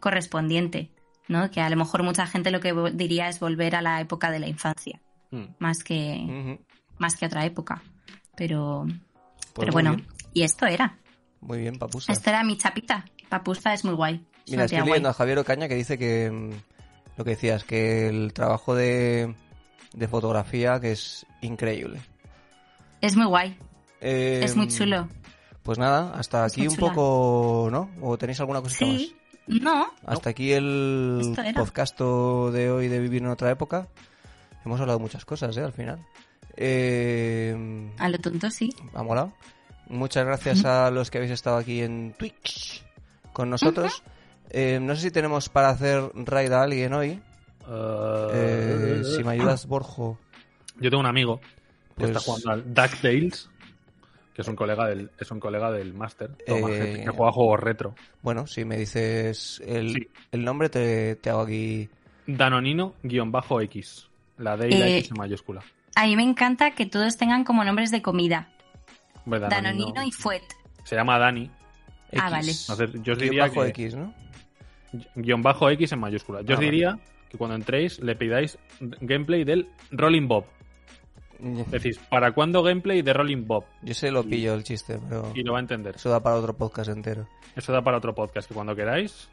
[0.00, 0.90] correspondiente,
[1.28, 1.50] ¿no?
[1.50, 4.38] Que a lo mejor mucha gente lo que diría es volver a la época de
[4.40, 5.00] la infancia,
[5.30, 5.44] Mm.
[5.58, 6.64] más que, Ujú.
[6.98, 7.82] más que otra época.
[8.34, 10.06] Pero, Pues pero bueno, bien.
[10.32, 10.96] y esto era,
[11.40, 12.12] Muy bien, papusa.
[12.12, 13.04] esto era mi chapita.
[13.28, 14.24] Papusta es muy guay.
[14.46, 14.88] es Mira, estoy guay.
[14.90, 16.50] leyendo a Javier Ocaña que dice que mm,
[17.16, 19.34] lo que decías, que el trabajo de,
[19.94, 22.00] de fotografía que es increíble.
[23.00, 23.56] Es muy guay,
[24.00, 25.08] Eh, es muy chulo.
[25.62, 26.88] Pues nada, hasta Es aquí un chula.
[26.88, 27.90] poco, ¿no?
[28.00, 29.14] ¿O tenéis alguna cosita Sí,
[29.46, 29.88] no, más?
[30.06, 33.86] Hasta aquí el podcast de hoy de Vivir en otra época.
[34.64, 35.62] Hemos hablado muchas cosas, ¿eh?
[35.62, 36.04] Al final.
[36.56, 38.74] Eh, A lo tonto sí.
[38.94, 39.32] ha molado.
[39.88, 42.84] Muchas gracias a los que habéis estado aquí en Twitch
[43.32, 44.02] con nosotros.
[44.50, 47.20] Eh, no sé si tenemos para hacer raid a alguien hoy.
[47.70, 50.18] Eh, si me ayudas, Borjo.
[50.80, 51.48] Yo tengo un amigo que
[51.96, 53.50] Pues- está jugando al DuckTales,
[54.34, 57.60] que es un colega del, es un colega del máster, Toma, Eh, que juega juegos
[57.60, 57.94] retro.
[58.22, 60.08] Bueno, si me dices el, Sí.
[60.32, 61.88] el nombre, te, te hago aquí.
[62.26, 64.04] Danonino-X.
[64.38, 65.62] La D y la Eh, X en mayúscula.
[65.96, 68.48] A mí me encanta que todos tengan como nombres de comida.
[69.26, 70.42] Danonino y Fuet.
[70.84, 71.50] Se llama Dani.
[72.16, 72.52] Ah, vale.
[72.52, 73.68] Entonces, yo os Guión diría bajo que...
[73.68, 74.14] X, ¿no?
[75.14, 76.40] Guión bajo X en mayúscula.
[76.42, 80.46] Yo Ah, os diría que cuando entréis le pidáis gameplay del Rolling Bob.
[81.38, 83.64] Decís, ¿para cuándo gameplay de Rolling Bob?
[83.82, 85.96] Yo sé lo pillo el chiste, pero Y lo va a entender.
[85.96, 87.28] eso da para otro podcast entero.
[87.54, 89.28] Eso da para otro podcast, que cuando queráis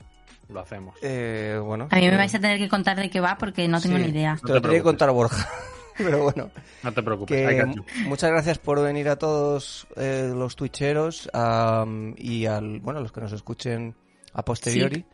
[0.49, 0.95] lo hacemos.
[1.01, 1.87] Eh, bueno.
[1.89, 3.97] A mí me eh, vais a tener que contar de qué va porque no tengo
[3.97, 4.37] sí, ni idea.
[4.45, 5.47] Te lo te tenía que contar Borja.
[6.03, 6.51] pero bueno.
[6.83, 7.47] No te preocupes.
[7.47, 7.65] Que
[8.07, 11.29] muchas gracias por venir a todos eh, los twitcheros
[12.17, 13.95] y al bueno los que nos escuchen
[14.33, 15.05] a posteriori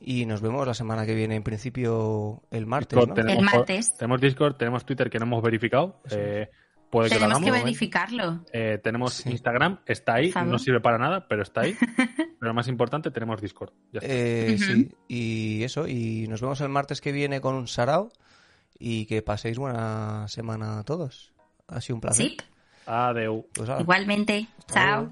[0.00, 3.14] y nos vemos la semana que viene en principio el martes Discord ¿no?
[3.14, 3.96] tenemos, El martes.
[3.96, 6.00] Tenemos Discord, tenemos Twitter que no hemos verificado.
[6.10, 6.50] eh,
[6.90, 7.64] puede que lo Tenemos que hagamos.
[7.64, 8.44] verificarlo.
[8.52, 9.30] Eh, tenemos Sí.
[9.30, 11.74] Instagram, está ahí, no sirve para nada, pero está ahí.
[11.96, 13.72] pero lo más importante, tenemos Discord.
[13.92, 14.12] Ya está.
[14.12, 18.10] Eh, sí y eso y nos vemos el martes que viene con un sarao
[18.78, 21.32] y que paséis buena semana a todos
[21.68, 22.36] ha sido un placer Sí,
[22.86, 23.46] Adeu.
[23.54, 24.46] Pues, igualmente.
[24.66, 25.10] Chao.